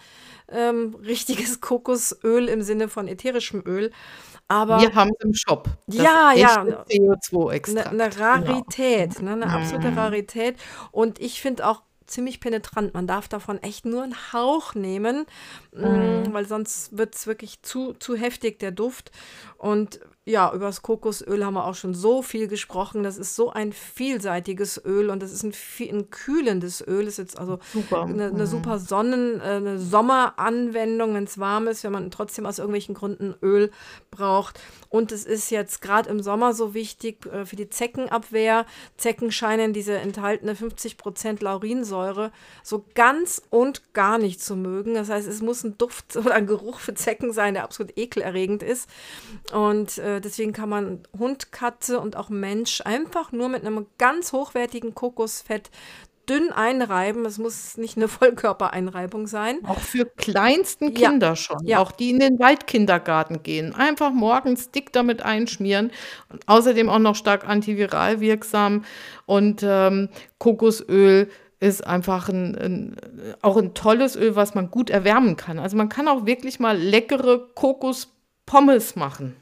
ähm, 0.51 0.95
richtiges 1.03 1.61
Kokosöl 1.61 2.49
im 2.49 2.63
Sinne 2.63 2.89
von 2.89 3.09
ätherischem 3.09 3.63
Öl. 3.65 3.93
Aber 4.49 4.81
wir 4.81 4.95
haben 4.95 5.11
es 5.19 5.25
im 5.25 5.35
Shop. 5.35 5.69
ja, 5.87 6.33
ja. 6.35 6.65
CO2-Extrakt. 6.65 7.89
Eine, 7.89 8.05
eine 8.05 8.19
Rarität, 8.19 9.17
genau. 9.17 9.37
ne, 9.37 9.45
eine 9.45 9.53
absolute 9.53 9.91
mhm. 9.91 9.99
Rarität. 9.99 10.57
Und 10.91 11.21
ich 11.21 11.43
finde 11.43 11.67
auch 11.69 11.83
ziemlich 12.09 12.41
penetrant. 12.41 12.95
Man 12.95 13.07
darf 13.07 13.29
davon 13.29 13.63
echt 13.63 13.85
nur 13.85 14.03
einen 14.03 14.33
Hauch 14.33 14.75
nehmen, 14.75 15.27
mhm. 15.79 16.33
weil 16.33 16.47
sonst 16.47 16.97
wird 16.97 17.15
es 17.15 17.27
wirklich 17.27 17.63
zu, 17.63 17.95
zu 17.95 18.17
heftig, 18.17 18.59
der 18.59 18.71
Duft. 18.71 19.11
Und 19.57 20.01
ja, 20.29 20.53
über 20.53 20.67
das 20.67 20.83
Kokosöl 20.83 21.45
haben 21.45 21.55
wir 21.55 21.65
auch 21.65 21.75
schon 21.75 21.95
so 21.95 22.21
viel 22.21 22.49
gesprochen. 22.49 23.03
Das 23.03 23.17
ist 23.17 23.35
so 23.35 23.51
ein 23.51 23.73
vielseitiges 23.73 24.85
Öl 24.85 25.09
und 25.09 25.23
das 25.23 25.33
ist 25.33 25.43
ein, 25.43 25.55
ein 25.91 26.11
kühlendes 26.11 26.87
Öl. 26.87 27.07
Das 27.07 27.15
ist 27.15 27.19
jetzt 27.19 27.39
also 27.39 27.59
super. 27.73 28.03
Eine, 28.03 28.27
eine 28.27 28.43
mhm. 28.43 28.47
super 28.47 28.79
Sonnen-, 28.79 29.41
äh, 29.41 29.55
eine 29.55 29.79
Sommeranwendung, 29.79 31.15
wenn 31.15 31.25
es 31.25 31.39
warm 31.39 31.67
ist, 31.67 31.83
wenn 31.83 31.93
man 31.93 32.11
trotzdem 32.11 32.45
aus 32.45 32.59
irgendwelchen 32.59 32.95
Gründen 32.95 33.37
Öl 33.43 33.71
braucht. 34.11 34.61
Und 34.91 35.13
es 35.13 35.25
ist 35.25 35.51
jetzt 35.51 35.81
gerade 35.81 36.11
im 36.11 36.23
Sommer 36.23 36.53
so 36.53 36.75
wichtig 36.75 37.25
äh, 37.27 37.47
für 37.47 37.57
die 37.57 37.71
Zeckenabwehr. 37.71 38.67
Zecken 38.99 39.33
scheinen 39.33 39.73
diese 39.73 39.95
enthaltene 39.95 40.53
50% 40.53 41.43
Laurinsäure 41.43 42.33
so 42.63 42.85
ganz 42.95 43.43
und 43.49 43.95
gar 43.95 44.19
nicht 44.19 44.43
zu 44.43 44.57
mögen. 44.57 44.93
Das 44.93 45.09
heißt, 45.09 45.27
es 45.27 45.41
muss 45.41 45.65
ein 45.65 45.68
Duft 45.77 46.17
oder 46.17 46.35
ein 46.35 46.47
Geruch 46.47 46.79
für 46.81 46.95
Zecken 46.95 47.33
sein, 47.33 47.55
der 47.55 47.65
absolut 47.65 47.99
ekelerregend 47.99 48.63
ist. 48.63 48.89
Und 49.53 49.99
äh, 49.99 50.21
deswegen 50.21 50.53
kann 50.53 50.69
man 50.69 51.01
Hund, 51.19 51.53
Katze 51.53 52.01
und 52.01 52.17
auch 52.17 52.31
Mensch 52.31 52.81
einfach 52.85 53.33
nur 53.33 53.49
mit 53.49 53.65
einem 53.65 53.87
ganz 53.99 54.33
hochwertigen 54.33 54.95
Kokosfett 54.95 55.71
dünn 56.29 56.53
einreiben. 56.53 57.25
Es 57.25 57.39
muss 57.39 57.77
nicht 57.77 57.97
eine 57.97 58.07
Vollkörpereinreibung 58.09 59.27
sein. 59.27 59.59
Auch 59.67 59.79
für 59.79 60.05
kleinsten 60.05 60.95
Ja. 60.95 61.09
Kinder 61.11 61.37
schon, 61.37 61.65
Ja. 61.67 61.79
auch 61.79 61.91
die 61.93 62.11
in 62.11 62.19
den 62.19 62.39
Waldkindergarten 62.39 63.43
gehen. 63.43 63.75
Einfach 63.75 64.13
morgens 64.13 64.71
dick 64.71 64.93
damit 64.93 65.23
einschmieren. 65.23 65.91
Und 66.31 66.47
außerdem 66.47 66.89
auch 66.89 66.99
noch 66.99 67.17
stark 67.17 67.49
antiviral 67.49 68.21
wirksam. 68.21 68.85
Und 69.27 69.63
ähm, 69.63 70.09
Kokosöl 70.39 71.31
ist 71.61 71.87
einfach 71.87 72.29
ein, 72.29 72.55
ein, 72.57 72.97
auch 73.43 73.57
ein 73.57 73.75
tolles 73.75 74.15
Öl, 74.17 74.37
was 74.37 74.55
man 74.55 74.71
gut 74.71 74.91
erwärmen 74.91 75.37
kann. 75.37 75.59
Also 75.59 75.77
man 75.77 75.89
kann 75.89 76.07
auch 76.09 76.25
wirklich 76.27 76.61
mal 76.61 76.77
leckere 76.79 77.49
Kokospommes 77.55 78.97
machen 78.97 79.37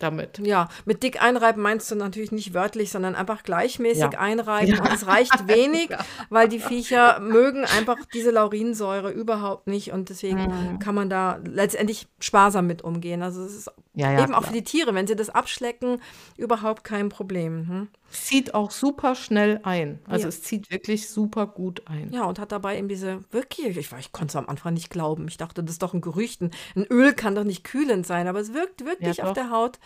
damit. 0.00 0.38
Ja, 0.38 0.68
mit 0.84 1.02
dick 1.02 1.20
einreiben 1.20 1.60
meinst 1.60 1.90
du 1.90 1.96
natürlich 1.96 2.30
nicht 2.30 2.54
wörtlich, 2.54 2.90
sondern 2.92 3.16
einfach 3.16 3.42
gleichmäßig 3.42 4.12
Ja. 4.12 4.18
einreiben. 4.20 4.78
Und 4.78 4.92
es 4.92 5.06
reicht 5.08 5.48
wenig, 5.48 5.88
weil 6.30 6.48
die 6.48 6.60
Viecher 6.60 7.18
mögen 7.18 7.64
einfach 7.64 7.96
diese 8.14 8.30
Laurinsäure 8.30 9.10
überhaupt 9.10 9.66
nicht. 9.66 9.92
Und 9.92 10.08
deswegen 10.08 10.38
Mhm. 10.74 10.78
kann 10.78 10.94
man 10.94 11.10
da 11.10 11.40
letztendlich 11.44 12.06
sparsam 12.20 12.66
mit 12.68 12.82
umgehen. 12.82 13.22
Also 13.22 13.42
es 13.42 13.54
ist 13.56 13.70
Ja, 13.98 14.12
ja, 14.12 14.22
eben 14.22 14.34
auch 14.34 14.40
klar. 14.40 14.52
für 14.52 14.58
die 14.58 14.64
Tiere, 14.64 14.94
wenn 14.94 15.06
sie 15.06 15.16
das 15.16 15.28
abschlecken, 15.30 16.00
überhaupt 16.36 16.84
kein 16.84 17.08
Problem. 17.08 17.66
Hm? 17.68 17.88
Zieht 18.10 18.54
auch 18.54 18.70
super 18.70 19.14
schnell 19.14 19.60
ein. 19.64 19.98
Also 20.06 20.22
Ja. 20.22 20.28
es 20.28 20.42
zieht 20.42 20.70
wirklich 20.70 21.08
super 21.08 21.46
gut 21.46 21.82
ein. 21.88 22.12
Ja, 22.12 22.24
und 22.24 22.38
hat 22.38 22.52
dabei 22.52 22.78
eben 22.78 22.88
diese 22.88 23.24
wirklich, 23.32 23.76
ich, 23.76 23.92
ich 23.92 24.12
konnte 24.12 24.32
es 24.32 24.36
am 24.36 24.48
Anfang 24.48 24.74
nicht 24.74 24.90
glauben. 24.90 25.26
Ich 25.28 25.36
dachte, 25.36 25.64
das 25.64 25.72
ist 25.72 25.82
doch 25.82 25.94
ein 25.94 26.00
Gerücht. 26.00 26.40
Ein 26.42 26.52
Öl 26.90 27.12
kann 27.12 27.34
doch 27.34 27.44
nicht 27.44 27.64
kühlend 27.64 28.06
sein, 28.06 28.28
aber 28.28 28.38
es 28.40 28.54
wirkt 28.54 28.84
wirklich 28.84 29.22
auf 29.22 29.32
der 29.32 29.50
Haut 29.50 29.78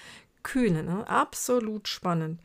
kühlend. 0.43 0.89
Ne? 0.89 1.09
Absolut 1.09 1.89
spannend. 1.89 2.41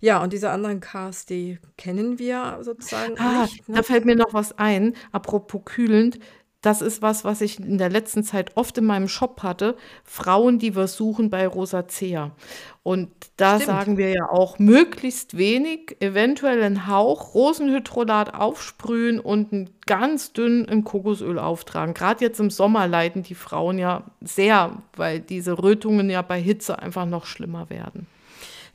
Ja, 0.00 0.22
und 0.22 0.32
diese 0.32 0.50
anderen 0.50 0.80
Cars, 0.80 1.24
die 1.26 1.58
kennen 1.78 2.18
wir 2.18 2.58
sozusagen 2.62 3.18
Ah, 3.18 3.42
nicht. 3.42 3.68
Ne? 3.68 3.76
da 3.76 3.82
fällt 3.82 4.04
mir 4.04 4.14
noch 4.16 4.32
was 4.34 4.56
ein, 4.58 4.94
apropos 5.12 5.62
kühlend. 5.64 6.18
Das 6.66 6.82
ist 6.82 7.00
was, 7.00 7.24
was 7.24 7.42
ich 7.42 7.60
in 7.60 7.78
der 7.78 7.90
letzten 7.90 8.24
Zeit 8.24 8.56
oft 8.56 8.76
in 8.76 8.86
meinem 8.86 9.06
Shop 9.06 9.44
hatte. 9.44 9.76
Frauen, 10.02 10.58
die 10.58 10.74
wir 10.74 10.88
suchen 10.88 11.30
bei 11.30 11.46
Rosacea. 11.46 12.32
Und 12.82 13.08
da 13.36 13.54
Stimmt. 13.54 13.66
sagen 13.66 13.96
wir 13.98 14.08
ja 14.10 14.28
auch, 14.28 14.58
möglichst 14.58 15.36
wenig, 15.36 15.96
eventuell 16.00 16.60
einen 16.60 16.88
Hauch 16.88 17.36
Rosenhydrolat 17.36 18.34
aufsprühen 18.34 19.20
und 19.20 19.52
ein 19.52 19.70
ganz 19.86 20.32
dünn 20.32 20.64
in 20.64 20.82
Kokosöl 20.82 21.38
auftragen. 21.38 21.94
Gerade 21.94 22.24
jetzt 22.24 22.40
im 22.40 22.50
Sommer 22.50 22.88
leiden 22.88 23.22
die 23.22 23.36
Frauen 23.36 23.78
ja 23.78 24.02
sehr, 24.20 24.82
weil 24.96 25.20
diese 25.20 25.62
Rötungen 25.62 26.10
ja 26.10 26.22
bei 26.22 26.42
Hitze 26.42 26.80
einfach 26.80 27.06
noch 27.06 27.26
schlimmer 27.26 27.70
werden. 27.70 28.08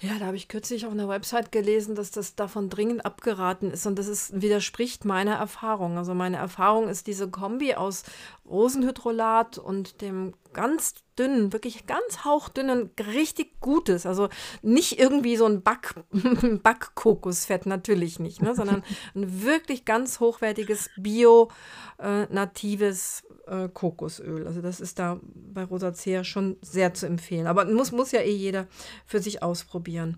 Ja, 0.04 0.18
da 0.18 0.26
habe 0.26 0.36
ich 0.36 0.48
kürzlich 0.48 0.88
auf 0.88 0.92
einer 0.92 1.08
Website 1.08 1.52
gelesen, 1.52 1.94
dass 1.94 2.10
das 2.10 2.34
davon 2.34 2.72
dringend 2.72 3.06
abgeraten 3.06 3.70
ist 3.70 3.86
und 3.86 4.00
das 4.00 4.08
ist, 4.08 4.42
widerspricht 4.42 5.06
meiner 5.06 5.36
Erfahrung. 5.36 6.00
Also 6.00 6.16
meine 6.16 6.38
Erfahrung 6.38 6.90
ist 6.90 7.06
diese 7.06 7.30
Kombi 7.30 7.76
aus 7.76 8.04
Rosenhydrolat 8.52 9.58
und 9.58 10.02
dem 10.02 10.34
ganz 10.54 10.96
dünnen, 11.18 11.54
wirklich 11.54 11.88
ganz 11.88 12.26
hauchdünnen, 12.26 12.90
richtig 13.00 13.62
gutes, 13.62 14.06
also 14.06 14.28
nicht 14.62 15.00
irgendwie 15.00 15.38
so 15.38 15.46
ein 15.46 15.62
Back, 15.62 15.96
Backkokosfett, 16.64 17.66
natürlich 17.66 18.20
nicht, 18.20 18.42
ne, 18.42 18.54
sondern 18.54 18.84
ein 19.16 19.44
wirklich 19.44 19.86
ganz 19.86 20.20
hochwertiges 20.20 20.90
bio-natives 20.98 23.24
äh, 23.48 23.70
Kokosöl. 23.70 24.48
Also 24.48 24.62
das 24.62 24.80
ist 24.80 25.00
da 25.00 25.20
bei 25.24 25.64
Rosacea 25.64 26.24
schon 26.24 26.58
sehr 26.62 26.94
zu 26.94 27.06
empfehlen. 27.06 27.48
Aber 27.48 27.66
muss, 27.66 27.92
muss 27.92 28.12
ja 28.12 28.22
eh 28.22 28.36
jeder 28.36 28.68
für 29.06 29.20
sich 29.20 29.44
ausprobieren. 29.44 30.18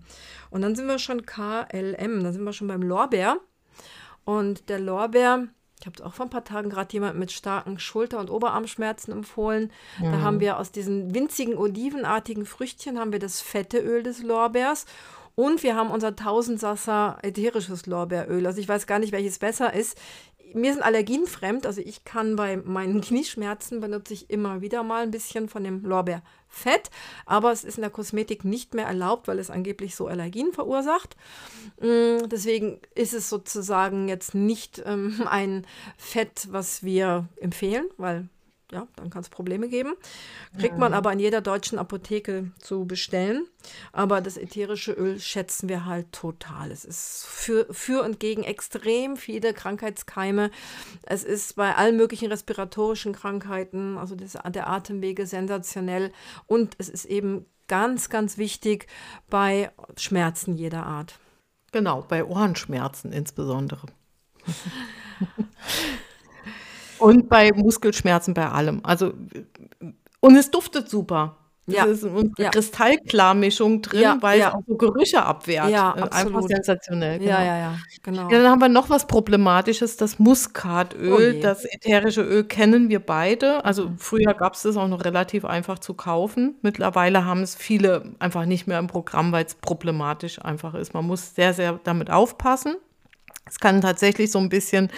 Und 0.50 0.62
dann 0.62 0.74
sind 0.74 0.86
wir 0.86 0.98
schon 0.98 1.26
KLM, 1.26 2.22
dann 2.22 2.32
sind 2.32 2.44
wir 2.44 2.52
schon 2.52 2.68
beim 2.68 2.82
Lorbeer. 2.82 3.38
Und 4.24 4.68
der 4.68 4.78
Lorbeer, 4.78 5.48
ich 5.80 5.86
habe 5.86 5.96
es 5.96 6.02
auch 6.02 6.14
vor 6.14 6.26
ein 6.26 6.30
paar 6.30 6.44
Tagen 6.44 6.70
gerade 6.70 6.92
jemand 6.92 7.18
mit 7.18 7.32
starken 7.32 7.78
Schulter- 7.78 8.18
und 8.20 8.30
Oberarmschmerzen 8.30 9.12
empfohlen. 9.12 9.70
Da 10.00 10.20
haben 10.20 10.40
wir 10.40 10.58
aus 10.58 10.72
diesen 10.72 11.14
winzigen 11.14 11.56
olivenartigen 11.56 12.46
Früchtchen 12.46 12.98
haben 12.98 13.12
wir 13.12 13.18
das 13.18 13.40
fette 13.40 13.78
Öl 13.78 14.02
des 14.02 14.22
Lorbeers. 14.22 14.86
Und 15.36 15.62
wir 15.64 15.74
haben 15.74 15.90
unser 15.90 16.14
Tausendsasser 16.14 17.18
ätherisches 17.22 17.86
Lorbeeröl. 17.86 18.46
Also 18.46 18.60
ich 18.60 18.68
weiß 18.68 18.86
gar 18.86 19.00
nicht, 19.00 19.12
welches 19.12 19.40
besser 19.40 19.74
ist. 19.74 19.98
Mir 20.54 20.72
sind 20.72 20.82
Allergien 20.82 21.26
fremd, 21.26 21.66
also 21.66 21.80
ich 21.80 22.04
kann 22.04 22.36
bei 22.36 22.56
meinen 22.56 23.00
Knieschmerzen 23.02 23.80
benutze 23.80 24.14
ich 24.14 24.30
immer 24.30 24.60
wieder 24.60 24.82
mal 24.82 25.02
ein 25.02 25.10
bisschen 25.10 25.48
von 25.48 25.64
dem 25.64 25.84
Lorbeerfett, 25.84 26.90
aber 27.26 27.52
es 27.52 27.64
ist 27.64 27.76
in 27.76 27.82
der 27.82 27.90
Kosmetik 27.90 28.44
nicht 28.44 28.72
mehr 28.72 28.86
erlaubt, 28.86 29.26
weil 29.28 29.38
es 29.38 29.50
angeblich 29.50 29.96
so 29.96 30.06
Allergien 30.06 30.52
verursacht. 30.52 31.16
Mm, 31.80 32.28
Deswegen 32.28 32.80
ist 32.94 33.14
es 33.14 33.28
sozusagen 33.28 34.08
jetzt 34.08 34.34
nicht 34.34 34.82
ähm, 34.86 35.22
ein 35.28 35.66
Fett, 35.96 36.48
was 36.50 36.84
wir 36.84 37.28
empfehlen, 37.40 37.86
weil 37.96 38.28
ja, 38.72 38.88
dann 38.96 39.10
kann 39.10 39.22
es 39.22 39.28
Probleme 39.28 39.68
geben. 39.68 39.94
Kriegt 40.58 40.78
man 40.78 40.94
aber 40.94 41.12
in 41.12 41.18
jeder 41.18 41.40
deutschen 41.40 41.78
Apotheke 41.78 42.50
zu 42.58 42.86
bestellen. 42.86 43.46
Aber 43.92 44.20
das 44.20 44.36
ätherische 44.36 44.92
Öl 44.92 45.20
schätzen 45.20 45.68
wir 45.68 45.84
halt 45.84 46.12
total. 46.12 46.70
Es 46.70 46.84
ist 46.84 47.24
für, 47.26 47.66
für 47.72 48.02
und 48.02 48.20
gegen 48.20 48.42
extrem 48.42 49.16
viele 49.16 49.54
Krankheitskeime. 49.54 50.50
Es 51.02 51.24
ist 51.24 51.56
bei 51.56 51.74
allen 51.74 51.96
möglichen 51.96 52.30
respiratorischen 52.30 53.12
Krankheiten, 53.12 53.98
also 53.98 54.14
das, 54.14 54.38
der 54.48 54.68
Atemwege 54.68 55.26
sensationell. 55.26 56.12
Und 56.46 56.74
es 56.78 56.88
ist 56.88 57.04
eben 57.04 57.46
ganz, 57.68 58.08
ganz 58.08 58.38
wichtig 58.38 58.86
bei 59.28 59.70
Schmerzen 59.96 60.56
jeder 60.56 60.84
Art. 60.84 61.18
Genau, 61.72 62.02
bei 62.08 62.24
Ohrenschmerzen 62.24 63.12
insbesondere. 63.12 63.86
und 67.04 67.28
bei 67.28 67.50
Muskelschmerzen 67.54 68.34
bei 68.34 68.48
allem. 68.48 68.80
Also 68.82 69.12
und 70.20 70.36
es 70.36 70.50
duftet 70.50 70.88
super. 70.88 71.36
Es 71.66 71.74
Ja, 71.74 71.84
ist 71.84 72.02
in 72.02 72.10
unserer 72.10 72.42
ja. 72.44 72.50
Kristallklarmischung 72.50 73.80
drin, 73.80 74.00
Ja, 74.02 74.18
weil 74.20 74.38
ja. 74.38 74.48
es 74.48 74.54
auch 74.54 74.62
so 74.68 74.76
Gerüche 74.76 75.22
abwehrt. 75.24 75.70
Ja, 75.70 75.92
Äh, 75.96 76.02
Einfach 76.02 76.18
absolut. 76.18 76.48
sensationell. 76.50 77.22
Ja, 77.22 77.38
genau. 77.38 77.46
ja, 77.46 77.58
ja, 77.58 77.74
genau. 78.02 78.30
Ja, 78.30 78.42
dann 78.42 78.50
haben 78.50 78.60
wir 78.60 78.68
noch 78.68 78.90
was 78.90 79.06
Problematisches, 79.06 79.96
das 79.96 80.18
Muskatöl. 80.18 81.36
Oh 81.38 81.40
das 81.42 81.64
ätherische 81.64 82.20
Öl 82.22 82.44
kennen 82.44 82.90
wir 82.90 83.00
beide. 83.00 83.64
Also 83.64 83.92
früher 83.96 84.34
gab 84.34 84.54
es 84.54 84.62
das 84.62 84.76
auch 84.76 84.88
noch 84.88 85.04
relativ 85.04 85.46
einfach 85.46 85.78
zu 85.78 85.94
kaufen. 85.94 86.56
Mittlerweile 86.60 87.24
haben 87.24 87.40
es 87.42 87.54
viele 87.54 88.12
einfach 88.18 88.44
nicht 88.44 88.66
mehr 88.66 88.78
im 88.78 88.86
Programm, 88.86 89.32
weil 89.32 89.46
es 89.46 89.54
problematisch 89.54 90.42
einfach 90.44 90.74
ist. 90.74 90.92
Man 90.92 91.06
muss 91.06 91.34
sehr, 91.34 91.54
sehr 91.54 91.80
damit 91.84 92.10
aufpassen. 92.10 92.76
Es 93.46 93.58
kann 93.58 93.82
tatsächlich 93.82 94.30
so 94.30 94.38
ein 94.38 94.48
bisschen 94.48 94.90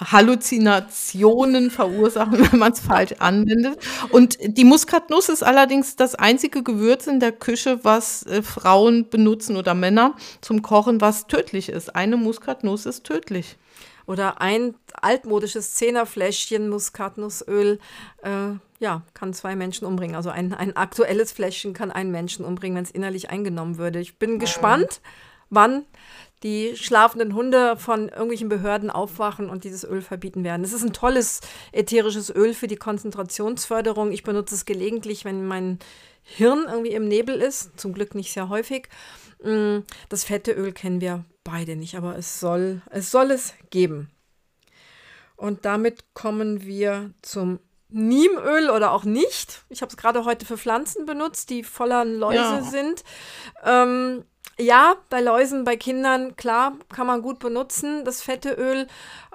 Halluzinationen 0.00 1.70
verursachen, 1.70 2.38
wenn 2.52 2.58
man 2.58 2.72
es 2.72 2.80
falsch 2.80 3.14
anwendet. 3.18 3.78
Und 4.10 4.38
die 4.40 4.64
Muskatnuss 4.64 5.28
ist 5.28 5.42
allerdings 5.42 5.96
das 5.96 6.14
einzige 6.14 6.62
Gewürz 6.62 7.06
in 7.08 7.18
der 7.18 7.32
Küche, 7.32 7.80
was 7.82 8.24
äh, 8.24 8.42
Frauen 8.42 9.08
benutzen 9.08 9.56
oder 9.56 9.74
Männer 9.74 10.14
zum 10.40 10.62
Kochen, 10.62 11.00
was 11.00 11.26
tödlich 11.26 11.68
ist. 11.68 11.96
Eine 11.96 12.16
Muskatnuss 12.16 12.86
ist 12.86 13.04
tödlich. 13.04 13.56
Oder 14.06 14.40
ein 14.40 14.74
altmodisches 14.94 15.74
Zehnerfläschchen 15.74 16.70
Muskatnussöl, 16.70 17.78
äh, 18.22 18.54
ja, 18.78 19.02
kann 19.12 19.34
zwei 19.34 19.54
Menschen 19.54 19.86
umbringen. 19.86 20.16
Also 20.16 20.30
ein, 20.30 20.54
ein 20.54 20.76
aktuelles 20.76 21.32
Fläschchen 21.32 21.74
kann 21.74 21.90
einen 21.90 22.10
Menschen 22.10 22.44
umbringen, 22.44 22.76
wenn 22.76 22.84
es 22.84 22.90
innerlich 22.90 23.28
eingenommen 23.28 23.76
würde. 23.76 23.98
Ich 24.00 24.16
bin 24.16 24.38
gespannt, 24.38 25.02
wann 25.50 25.84
die 26.42 26.76
schlafenden 26.76 27.34
Hunde 27.34 27.76
von 27.76 28.08
irgendwelchen 28.08 28.48
Behörden 28.48 28.90
aufwachen 28.90 29.50
und 29.50 29.64
dieses 29.64 29.84
Öl 29.84 30.02
verbieten 30.02 30.44
werden. 30.44 30.62
Es 30.64 30.72
ist 30.72 30.84
ein 30.84 30.92
tolles 30.92 31.40
ätherisches 31.72 32.30
Öl 32.34 32.54
für 32.54 32.68
die 32.68 32.76
Konzentrationsförderung. 32.76 34.12
Ich 34.12 34.22
benutze 34.22 34.54
es 34.54 34.64
gelegentlich, 34.64 35.24
wenn 35.24 35.46
mein 35.46 35.78
Hirn 36.22 36.66
irgendwie 36.68 36.92
im 36.92 37.08
Nebel 37.08 37.40
ist. 37.40 37.78
Zum 37.80 37.92
Glück 37.92 38.14
nicht 38.14 38.32
sehr 38.32 38.48
häufig. 38.48 38.88
Mm, 39.42 39.78
Das 40.08 40.24
fette 40.24 40.52
Öl 40.52 40.72
kennen 40.72 41.00
wir 41.00 41.24
beide 41.44 41.74
nicht, 41.76 41.96
aber 41.96 42.16
es 42.16 42.38
soll 42.40 42.82
es, 42.90 43.10
soll 43.10 43.30
es 43.30 43.54
geben. 43.70 44.10
Und 45.36 45.64
damit 45.64 46.04
kommen 46.14 46.64
wir 46.64 47.12
zum 47.22 47.60
Niemöl 47.90 48.68
oder 48.70 48.92
auch 48.92 49.04
nicht. 49.04 49.64
Ich 49.70 49.80
habe 49.82 49.90
es 49.90 49.96
gerade 49.96 50.24
heute 50.24 50.44
für 50.44 50.58
Pflanzen 50.58 51.06
benutzt, 51.06 51.48
die 51.50 51.62
voller 51.64 52.04
Läuse 52.04 52.36
Ja. 52.36 52.62
sind. 52.62 53.02
Ähm, 53.64 54.24
ja, 54.60 54.96
bei 55.08 55.20
Läusen, 55.20 55.64
bei 55.64 55.76
Kindern, 55.76 56.36
klar, 56.36 56.76
kann 56.88 57.06
man 57.06 57.22
gut 57.22 57.38
benutzen, 57.38 58.04
das 58.04 58.22
fette 58.22 58.52
Öl. 58.52 58.86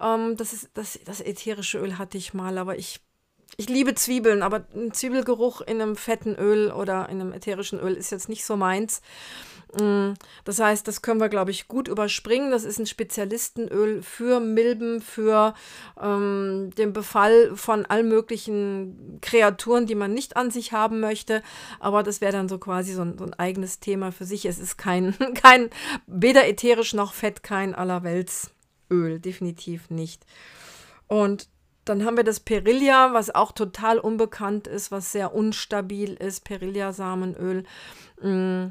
Ähm, 0.01 0.35
das, 0.37 0.53
ist, 0.53 0.69
das, 0.73 0.99
das 1.05 1.21
ätherische 1.21 1.79
Öl 1.79 1.97
hatte 1.97 2.17
ich 2.17 2.33
mal, 2.33 2.57
aber 2.57 2.77
ich, 2.77 3.01
ich 3.57 3.69
liebe 3.69 3.95
Zwiebeln, 3.95 4.41
aber 4.41 4.65
ein 4.75 4.93
Zwiebelgeruch 4.93 5.61
in 5.61 5.81
einem 5.81 5.95
fetten 5.95 6.35
Öl 6.35 6.71
oder 6.71 7.09
in 7.09 7.21
einem 7.21 7.33
ätherischen 7.33 7.79
Öl 7.79 7.93
ist 7.93 8.11
jetzt 8.11 8.29
nicht 8.29 8.45
so 8.45 8.55
meins. 8.55 9.01
Mm, 9.79 10.13
Das 10.43 10.59
heißt, 10.59 10.87
das 10.87 11.01
können 11.01 11.19
wir, 11.19 11.29
glaube 11.29 11.51
ich, 11.51 11.67
gut 11.67 11.87
überspringen. 11.87 12.51
Das 12.51 12.63
ist 12.63 12.79
ein 12.79 12.85
Spezialistenöl 12.85 14.01
für 14.03 14.39
Milben, 14.39 15.01
für 15.01 15.53
ähm, 16.01 16.71
den 16.77 16.93
Befall 16.93 17.55
von 17.55 17.85
allen 17.85 18.07
möglichen 18.07 19.19
Kreaturen, 19.21 19.85
die 19.85 19.95
man 19.95 20.13
nicht 20.13 20.37
an 20.37 20.51
sich 20.51 20.73
haben 20.73 20.99
möchte. 20.99 21.41
Aber 21.79 22.03
das 22.03 22.21
wäre 22.21 22.33
dann 22.33 22.49
so 22.49 22.57
quasi 22.59 22.93
so 22.93 23.01
ein, 23.01 23.17
so 23.17 23.25
ein 23.25 23.33
eigenes 23.33 23.79
Thema 23.79 24.11
für 24.11 24.25
sich. 24.25 24.45
Es 24.45 24.59
ist 24.59 24.77
kein, 24.77 25.15
kein 25.41 25.69
weder 26.07 26.47
ätherisch 26.47 26.93
noch 26.93 27.13
fett, 27.13 27.43
kein 27.43 27.75
Allerweltsöl. 27.75 28.51
Öl, 28.89 29.19
definitiv 29.19 29.89
nicht. 29.89 30.23
Und 31.07 31.49
dann 31.85 32.05
haben 32.05 32.17
wir 32.17 32.23
das 32.23 32.39
Perilla, 32.39 33.13
was 33.13 33.33
auch 33.33 33.51
total 33.51 33.99
unbekannt 33.99 34.67
ist, 34.67 34.91
was 34.91 35.11
sehr 35.11 35.33
unstabil 35.33 36.13
ist, 36.13 36.45
Perilla-Samenöl. 36.45 37.63
Mm, 38.21 38.67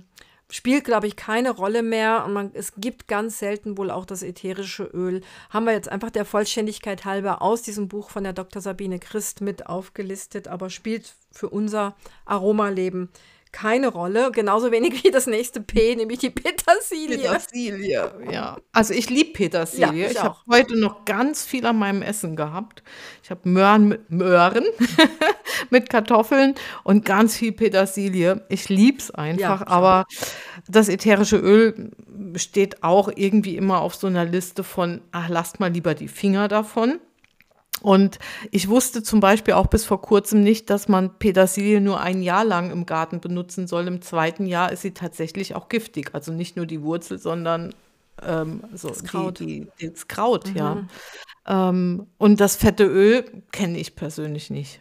spielt, 0.52 0.84
glaube 0.84 1.06
ich, 1.06 1.16
keine 1.16 1.50
Rolle 1.50 1.82
mehr. 1.82 2.24
Und 2.24 2.32
man, 2.34 2.50
es 2.54 2.74
gibt 2.76 3.08
ganz 3.08 3.38
selten 3.38 3.78
wohl 3.78 3.90
auch 3.90 4.04
das 4.04 4.22
ätherische 4.22 4.84
Öl. 4.84 5.22
Haben 5.50 5.66
wir 5.66 5.72
jetzt 5.72 5.88
einfach 5.88 6.10
der 6.10 6.24
Vollständigkeit 6.24 7.04
halber 7.04 7.42
aus 7.42 7.62
diesem 7.62 7.88
Buch 7.88 8.10
von 8.10 8.24
der 8.24 8.34
Dr. 8.34 8.60
Sabine 8.60 8.98
Christ 8.98 9.40
mit 9.40 9.66
aufgelistet, 9.66 10.48
aber 10.48 10.70
spielt 10.70 11.14
für 11.30 11.48
unser 11.48 11.96
Aromaleben 12.26 13.08
keine 13.53 13.88
Rolle, 13.88 14.32
genauso 14.32 14.72
wenig 14.72 15.05
wie 15.05 15.11
das 15.11 15.26
nächste 15.26 15.61
P, 15.61 15.94
nämlich 15.94 16.18
die 16.18 16.30
Petersilie. 16.30 17.18
Petersilie, 17.18 18.11
ja. 18.30 18.57
Also 18.72 18.94
ich 18.94 19.11
liebe 19.11 19.32
Petersilie. 19.32 20.05
Ja, 20.05 20.07
ich 20.07 20.12
ich 20.12 20.22
habe 20.22 20.36
heute 20.50 20.76
noch 20.78 21.05
ganz 21.05 21.44
viel 21.44 21.66
an 21.66 21.78
meinem 21.78 22.03
Essen 22.03 22.34
gehabt. 22.34 22.82
Ich 23.22 23.30
habe 23.30 23.48
Möhren 23.48 23.88
mit 23.88 24.11
Möhren 24.11 24.64
mit 25.70 25.90
Kartoffeln 25.90 26.55
und 26.82 27.05
ganz 27.05 27.36
viel 27.36 27.53
Petersilie. 27.53 28.44
Ich 28.48 28.68
liebe 28.68 28.98
es 28.98 29.11
einfach, 29.11 29.61
ja, 29.61 29.66
aber 29.66 30.07
das 30.66 30.88
ätherische 30.88 31.36
Öl 31.36 31.90
steht 32.36 32.82
auch 32.82 33.11
irgendwie 33.14 33.57
immer 33.57 33.80
auf 33.80 33.94
so 33.94 34.07
einer 34.07 34.24
Liste 34.24 34.64
von, 34.64 35.03
ach, 35.12 35.28
lasst 35.28 35.61
mal 35.61 35.70
lieber 35.70 35.94
die 35.94 36.09
Finger 36.09 36.48
davon. 36.48 37.00
Und 37.83 38.18
ich 38.51 38.68
wusste 38.68 39.03
zum 39.03 39.20
Beispiel 39.20 39.55
auch 39.55 39.66
bis 39.66 39.85
vor 39.85 40.01
kurzem 40.01 40.43
nicht, 40.43 40.70
dass 40.70 40.89
man 40.89 41.18
Petersilie 41.18 41.80
nur 41.80 42.01
ein 42.01 42.22
Jahr 42.22 42.45
lang 42.45 42.70
im 42.70 42.87
Garten 42.87 43.20
benutzen 43.20 43.66
soll. 43.66 43.87
Im 43.89 44.03
zweiten 44.03 44.47
Jahr 44.47 44.72
ist 44.72 44.83
sie 44.83 44.95
tatsächlich 44.95 45.55
auch 45.55 45.68
giftig. 45.68 46.14
Also 46.14 46.33
nicht 46.33 46.57
nur 46.57 46.66
die 46.66 46.83
Wurzel, 46.83 47.18
sondern 47.18 47.74
ähm, 48.22 48.62
so 48.72 48.89
das 48.89 49.03
Kraut, 49.05 49.41
die, 49.41 49.66
die, 49.80 49.91
das 49.91 50.07
Kraut 50.09 50.51
mhm. 50.51 50.57
ja. 50.57 50.87
Ähm, 51.47 52.07
und 52.18 52.41
das 52.41 52.57
fette 52.57 52.85
Öl 52.85 53.24
kenne 53.51 53.78
ich 53.78 53.97
persönlich 53.97 54.51
nicht. 54.51 54.80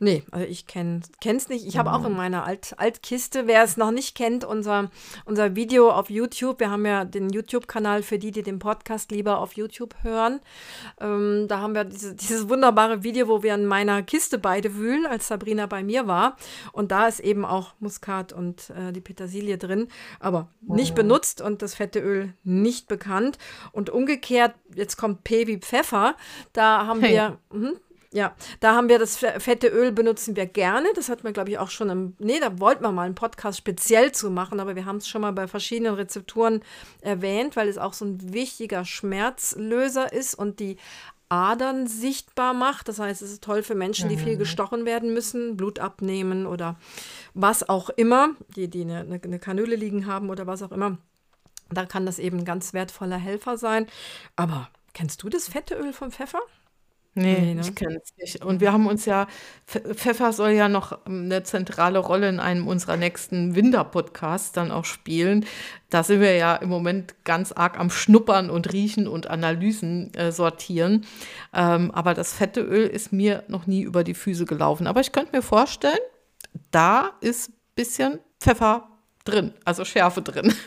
Nee, 0.00 0.24
also 0.30 0.46
ich 0.46 0.66
kenne 0.66 1.00
es 1.22 1.48
nicht. 1.48 1.66
Ich 1.66 1.78
habe 1.78 1.92
auch 1.92 2.04
in 2.04 2.12
meiner 2.12 2.44
Alt, 2.44 2.74
Altkiste, 2.76 3.46
wer 3.46 3.62
es 3.62 3.76
noch 3.76 3.90
nicht 3.90 4.16
kennt, 4.16 4.44
unser, 4.44 4.90
unser 5.24 5.54
Video 5.54 5.90
auf 5.90 6.10
YouTube. 6.10 6.60
Wir 6.60 6.70
haben 6.70 6.84
ja 6.84 7.04
den 7.04 7.30
YouTube-Kanal 7.30 8.02
für 8.02 8.18
die, 8.18 8.30
die 8.30 8.42
den 8.42 8.58
Podcast 8.58 9.12
lieber 9.12 9.38
auf 9.38 9.52
YouTube 9.54 9.94
hören. 10.02 10.40
Ähm, 11.00 11.46
da 11.48 11.60
haben 11.60 11.74
wir 11.74 11.84
diese, 11.84 12.14
dieses 12.14 12.48
wunderbare 12.48 13.02
Video, 13.02 13.28
wo 13.28 13.42
wir 13.42 13.54
in 13.54 13.66
meiner 13.66 14.02
Kiste 14.02 14.38
beide 14.38 14.74
wühlen, 14.74 15.06
als 15.06 15.28
Sabrina 15.28 15.66
bei 15.66 15.84
mir 15.84 16.06
war. 16.06 16.36
Und 16.72 16.90
da 16.90 17.06
ist 17.06 17.20
eben 17.20 17.44
auch 17.44 17.74
Muskat 17.78 18.32
und 18.32 18.70
äh, 18.70 18.92
die 18.92 19.00
Petersilie 19.00 19.58
drin, 19.58 19.88
aber 20.18 20.48
nicht 20.60 20.94
benutzt 20.94 21.40
und 21.40 21.62
das 21.62 21.74
fette 21.74 22.00
Öl 22.00 22.34
nicht 22.42 22.88
bekannt. 22.88 23.38
Und 23.72 23.90
umgekehrt, 23.90 24.54
jetzt 24.74 24.96
kommt 24.96 25.24
P 25.24 25.46
wie 25.46 25.58
Pfeffer. 25.58 26.16
Da 26.52 26.86
haben 26.86 27.00
hey. 27.00 27.12
wir, 27.12 27.38
mh, 27.52 27.72
ja, 28.14 28.32
da 28.60 28.76
haben 28.76 28.88
wir 28.88 29.00
das 29.00 29.16
fette 29.16 29.66
Öl 29.66 29.90
benutzen 29.90 30.36
wir 30.36 30.46
gerne. 30.46 30.86
Das 30.94 31.08
hat 31.08 31.24
man, 31.24 31.32
glaube 31.32 31.50
ich, 31.50 31.58
auch 31.58 31.70
schon 31.70 31.90
im. 31.90 32.16
Nee, 32.20 32.38
da 32.38 32.60
wollten 32.60 32.84
wir 32.84 32.92
mal 32.92 33.06
einen 33.06 33.16
Podcast 33.16 33.58
speziell 33.58 34.12
zu 34.12 34.30
machen, 34.30 34.60
aber 34.60 34.76
wir 34.76 34.84
haben 34.84 34.98
es 34.98 35.08
schon 35.08 35.20
mal 35.20 35.32
bei 35.32 35.48
verschiedenen 35.48 35.94
Rezepturen 35.94 36.62
erwähnt, 37.00 37.56
weil 37.56 37.68
es 37.68 37.76
auch 37.76 37.92
so 37.92 38.04
ein 38.04 38.32
wichtiger 38.32 38.84
Schmerzlöser 38.84 40.12
ist 40.12 40.36
und 40.36 40.60
die 40.60 40.76
Adern 41.28 41.88
sichtbar 41.88 42.54
macht. 42.54 42.86
Das 42.86 43.00
heißt, 43.00 43.20
es 43.20 43.32
ist 43.32 43.42
toll 43.42 43.64
für 43.64 43.74
Menschen, 43.74 44.08
die 44.08 44.16
viel 44.16 44.34
mhm. 44.34 44.38
gestochen 44.38 44.84
werden 44.84 45.12
müssen, 45.12 45.56
Blut 45.56 45.80
abnehmen 45.80 46.46
oder 46.46 46.76
was 47.34 47.68
auch 47.68 47.90
immer, 47.90 48.30
die, 48.54 48.68
die 48.68 48.82
eine, 48.82 49.20
eine 49.24 49.38
Kanüle 49.40 49.74
liegen 49.74 50.06
haben 50.06 50.30
oder 50.30 50.46
was 50.46 50.62
auch 50.62 50.70
immer. 50.70 50.98
Da 51.70 51.84
kann 51.84 52.06
das 52.06 52.20
eben 52.20 52.38
ein 52.38 52.44
ganz 52.44 52.74
wertvoller 52.74 53.18
Helfer 53.18 53.58
sein. 53.58 53.88
Aber 54.36 54.68
kennst 54.92 55.24
du 55.24 55.28
das 55.28 55.48
fette 55.48 55.74
Öl 55.74 55.92
vom 55.92 56.12
Pfeffer? 56.12 56.38
Nee, 57.14 57.40
Ne, 57.40 57.54
ne? 57.54 57.60
ich 57.60 57.74
kenne 57.74 58.00
es 58.02 58.12
nicht. 58.16 58.44
Und 58.44 58.60
wir 58.60 58.72
haben 58.72 58.86
uns 58.86 59.06
ja 59.06 59.28
Pfeffer 59.66 60.32
soll 60.32 60.50
ja 60.50 60.68
noch 60.68 61.04
eine 61.06 61.36
ähm, 61.36 61.44
zentrale 61.44 61.98
Rolle 62.00 62.28
in 62.28 62.40
einem 62.40 62.66
unserer 62.66 62.96
nächsten 62.96 63.54
Winter-Podcasts 63.54 64.52
dann 64.52 64.70
auch 64.72 64.84
spielen. 64.84 65.46
Da 65.90 66.02
sind 66.02 66.20
wir 66.20 66.34
ja 66.34 66.56
im 66.56 66.68
Moment 66.68 67.14
ganz 67.24 67.52
arg 67.52 67.78
am 67.78 67.90
Schnuppern 67.90 68.50
und 68.50 68.72
Riechen 68.72 69.06
und 69.06 69.28
Analysen 69.28 70.12
äh, 70.14 70.32
sortieren. 70.32 71.06
Ähm, 71.52 71.90
aber 71.92 72.14
das 72.14 72.32
fette 72.34 72.60
Öl 72.60 72.86
ist 72.86 73.12
mir 73.12 73.44
noch 73.48 73.66
nie 73.66 73.82
über 73.82 74.02
die 74.02 74.14
Füße 74.14 74.44
gelaufen. 74.44 74.86
Aber 74.86 75.00
ich 75.00 75.12
könnte 75.12 75.36
mir 75.36 75.42
vorstellen, 75.42 75.98
da 76.70 77.12
ist 77.20 77.50
ein 77.50 77.54
bisschen 77.76 78.18
Pfeffer 78.40 78.88
drin, 79.24 79.54
also 79.64 79.84
Schärfe 79.84 80.22
drin. 80.22 80.54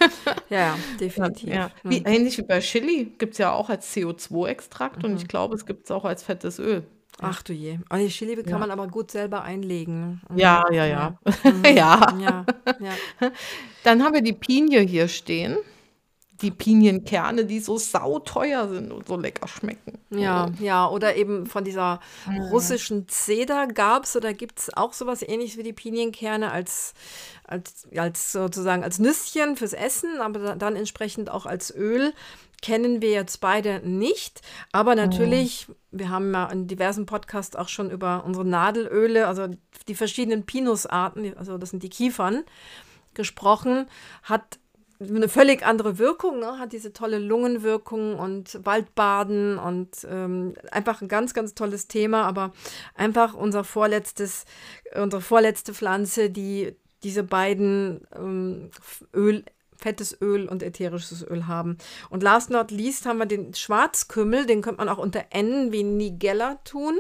Ja, 0.50 0.60
ja 0.60 0.78
definitiv. 1.00 1.54
Ja. 1.54 1.72
Wie, 1.84 1.98
ähnlich 1.98 2.38
wie 2.38 2.44
bei 2.44 2.60
Chili 2.60 3.12
gibt 3.18 3.34
es 3.34 3.38
ja 3.38 3.52
auch 3.52 3.70
als 3.70 3.94
CO2-Extrakt 3.94 5.04
mhm. 5.04 5.12
und 5.12 5.18
ich 5.18 5.28
glaube, 5.28 5.56
es 5.56 5.66
gibt 5.66 5.86
es 5.86 5.92
auch 5.92 6.06
als 6.06 6.24
fettes 6.24 6.58
Öl. 6.58 6.84
Ach 7.20 7.42
du 7.42 7.52
je. 7.52 7.80
Oh, 7.92 7.96
die 7.98 8.08
Chili 8.08 8.36
kann 8.36 8.52
ja. 8.52 8.58
man 8.60 8.72
aber 8.72 8.88
gut 8.88 9.12
selber 9.12 9.42
einlegen. 9.42 10.22
Mhm. 10.30 10.38
Ja, 10.38 10.64
ja, 10.72 10.86
ja. 10.86 11.18
Mhm. 11.44 11.66
ja. 11.76 12.18
ja. 12.20 12.46
ja. 12.80 12.94
Dann 13.84 14.04
haben 14.04 14.14
wir 14.14 14.22
die 14.22 14.34
Pinie 14.34 14.82
hier 14.82 15.08
stehen 15.08 15.58
die 16.42 16.52
Pinienkerne, 16.52 17.46
die 17.46 17.60
so 17.60 17.78
sauteuer 17.78 18.68
sind 18.68 18.92
und 18.92 19.08
so 19.08 19.18
lecker 19.18 19.48
schmecken. 19.48 19.98
Ja, 20.10 20.50
ja, 20.60 20.88
oder 20.88 21.16
eben 21.16 21.48
von 21.48 21.64
dieser 21.64 22.00
russischen 22.52 23.08
Zeder 23.08 23.68
gab 23.68 24.04
es 24.04 24.16
oder 24.16 24.34
gibt 24.34 24.60
es 24.60 24.76
auch 24.76 24.94
sowas 24.94 25.22
ähnliches 25.22 25.58
wie 25.58 25.64
die 25.64 25.74
Pinienkerne 25.74 26.52
als, 26.52 26.94
als, 27.44 27.88
als 27.96 28.32
sozusagen 28.32 28.84
als 28.84 29.00
Nüsschen 29.00 29.58
fürs 29.58 29.74
Essen, 29.74 30.22
aber 30.22 30.56
dann 30.56 30.76
entsprechend 30.76 31.30
auch 31.30 31.46
als 31.46 31.74
Öl. 31.74 32.14
Kennen 32.60 33.04
wir 33.04 33.12
jetzt 33.12 33.40
beide 33.40 33.88
nicht, 33.88 34.42
aber 34.72 34.96
natürlich, 34.96 35.68
wir 35.92 36.10
haben 36.10 36.34
ja 36.34 36.48
in 36.48 36.66
diversen 36.66 37.06
Podcasts 37.06 37.56
auch 37.56 37.70
schon 37.70 37.92
über 37.92 38.24
unsere 38.26 38.46
Nadelöle, 38.46 39.28
also 39.28 39.48
die 39.88 39.94
verschiedenen 39.94 40.44
Pinusarten, 40.44 41.38
also 41.38 41.60
das 41.60 41.70
sind 41.70 41.84
die 41.84 41.90
Kiefern, 41.90 42.44
gesprochen, 43.14 43.88
hat 44.24 44.58
eine 45.00 45.30
völlig 45.30 45.66
andere 45.66 46.00
Wirkung, 46.00 46.40
ne? 46.40 46.60
hat 46.60 46.74
diese 46.74 46.94
tolle 46.94 47.20
Lungenwirkung 47.20 48.18
und 48.18 48.60
Waldbaden 48.66 49.58
und 49.60 50.08
ähm, 50.10 50.56
einfach 50.72 51.02
ein 51.02 51.08
ganz, 51.08 51.34
ganz 51.34 51.54
tolles 51.54 51.88
Thema, 51.88 52.24
aber 52.24 52.52
einfach 52.96 53.34
unser 53.34 53.64
vorletztes, 53.64 54.46
unsere 54.96 55.22
vorletzte 55.22 55.74
Pflanze, 55.74 56.30
die 56.30 56.76
diese 57.04 57.24
beiden 57.24 58.08
ähm, 58.16 58.72
Öl, 59.14 59.44
fettes 59.76 60.20
Öl 60.22 60.48
und 60.48 60.64
ätherisches 60.64 61.24
Öl 61.24 61.46
haben. 61.48 61.78
Und 62.10 62.24
last 62.24 62.50
not 62.50 62.72
least 62.72 63.06
haben 63.06 63.20
wir 63.20 63.28
den 63.28 63.54
Schwarzkümmel, 63.54 64.48
den 64.48 64.62
könnte 64.62 64.80
man 64.84 64.90
auch 64.90 64.98
unter 64.98 65.26
N 65.30 65.72
wie 65.72 65.84
Nigella 65.84 66.56
tun. 66.64 67.00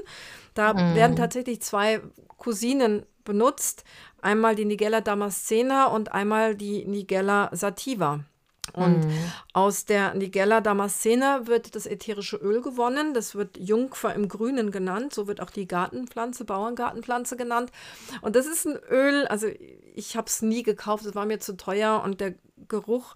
Da 0.53 0.73
mm. 0.73 0.95
werden 0.95 1.15
tatsächlich 1.15 1.61
zwei 1.61 2.01
Cousinen 2.37 3.05
benutzt. 3.23 3.83
Einmal 4.27 4.55
die 4.55 4.65
Nigella 4.65 4.99
damascena 4.99 5.85
und 5.85 6.11
einmal 6.11 6.53
die 6.53 6.83
Nigella 6.83 7.49
sativa. 7.53 8.25
Und 8.73 9.05
mm. 9.05 9.11
aus 9.53 9.85
der 9.85 10.15
Nigella 10.15 10.59
damascena 10.59 11.47
wird 11.47 11.75
das 11.75 11.85
ätherische 11.85 12.35
Öl 12.35 12.61
gewonnen. 12.61 13.13
Das 13.13 13.35
wird 13.35 13.57
Jungfer 13.57 14.13
im 14.13 14.27
Grünen 14.27 14.69
genannt. 14.71 15.13
So 15.13 15.27
wird 15.27 15.39
auch 15.39 15.49
die 15.49 15.65
Gartenpflanze, 15.65 16.43
Bauerngartenpflanze 16.43 17.37
genannt. 17.37 17.71
Und 18.19 18.35
das 18.35 18.47
ist 18.47 18.67
ein 18.67 18.77
Öl, 18.91 19.27
also 19.27 19.47
ich 19.95 20.17
habe 20.17 20.27
es 20.27 20.41
nie 20.41 20.61
gekauft, 20.61 21.05
es 21.05 21.15
war 21.15 21.25
mir 21.25 21.39
zu 21.39 21.55
teuer 21.55 22.01
und 22.03 22.19
der 22.19 22.35
Geruch 22.67 23.13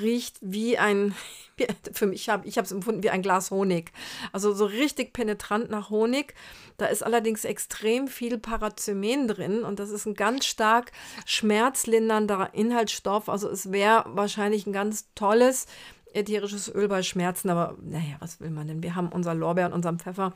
riecht 0.00 0.38
wie 0.40 0.78
ein, 0.78 1.14
für 1.92 2.06
mich 2.06 2.28
habe 2.28 2.46
ich 2.46 2.56
habe 2.58 2.64
es 2.64 2.72
empfunden 2.72 3.02
wie 3.02 3.10
ein 3.10 3.22
Glas 3.22 3.50
Honig. 3.50 3.92
Also 4.32 4.52
so 4.52 4.64
richtig 4.64 5.12
penetrant 5.12 5.70
nach 5.70 5.90
Honig. 5.90 6.34
Da 6.76 6.86
ist 6.86 7.02
allerdings 7.02 7.44
extrem 7.44 8.08
viel 8.08 8.38
Parazymen 8.38 9.28
drin 9.28 9.64
und 9.64 9.80
das 9.80 9.90
ist 9.90 10.06
ein 10.06 10.14
ganz 10.14 10.46
stark 10.46 10.92
schmerzlindernder 11.26 12.50
Inhaltsstoff. 12.52 13.28
Also 13.28 13.48
es 13.48 13.72
wäre 13.72 14.04
wahrscheinlich 14.06 14.66
ein 14.66 14.72
ganz 14.72 15.08
tolles 15.14 15.66
ätherisches 16.14 16.72
Öl 16.74 16.88
bei 16.88 17.02
Schmerzen, 17.02 17.50
aber 17.50 17.76
naja, 17.82 18.16
was 18.20 18.40
will 18.40 18.50
man 18.50 18.66
denn? 18.66 18.82
Wir 18.82 18.94
haben 18.94 19.08
unser 19.08 19.34
Lorbeer 19.34 19.66
und 19.66 19.72
unseren 19.72 19.98
Pfeffer. 19.98 20.32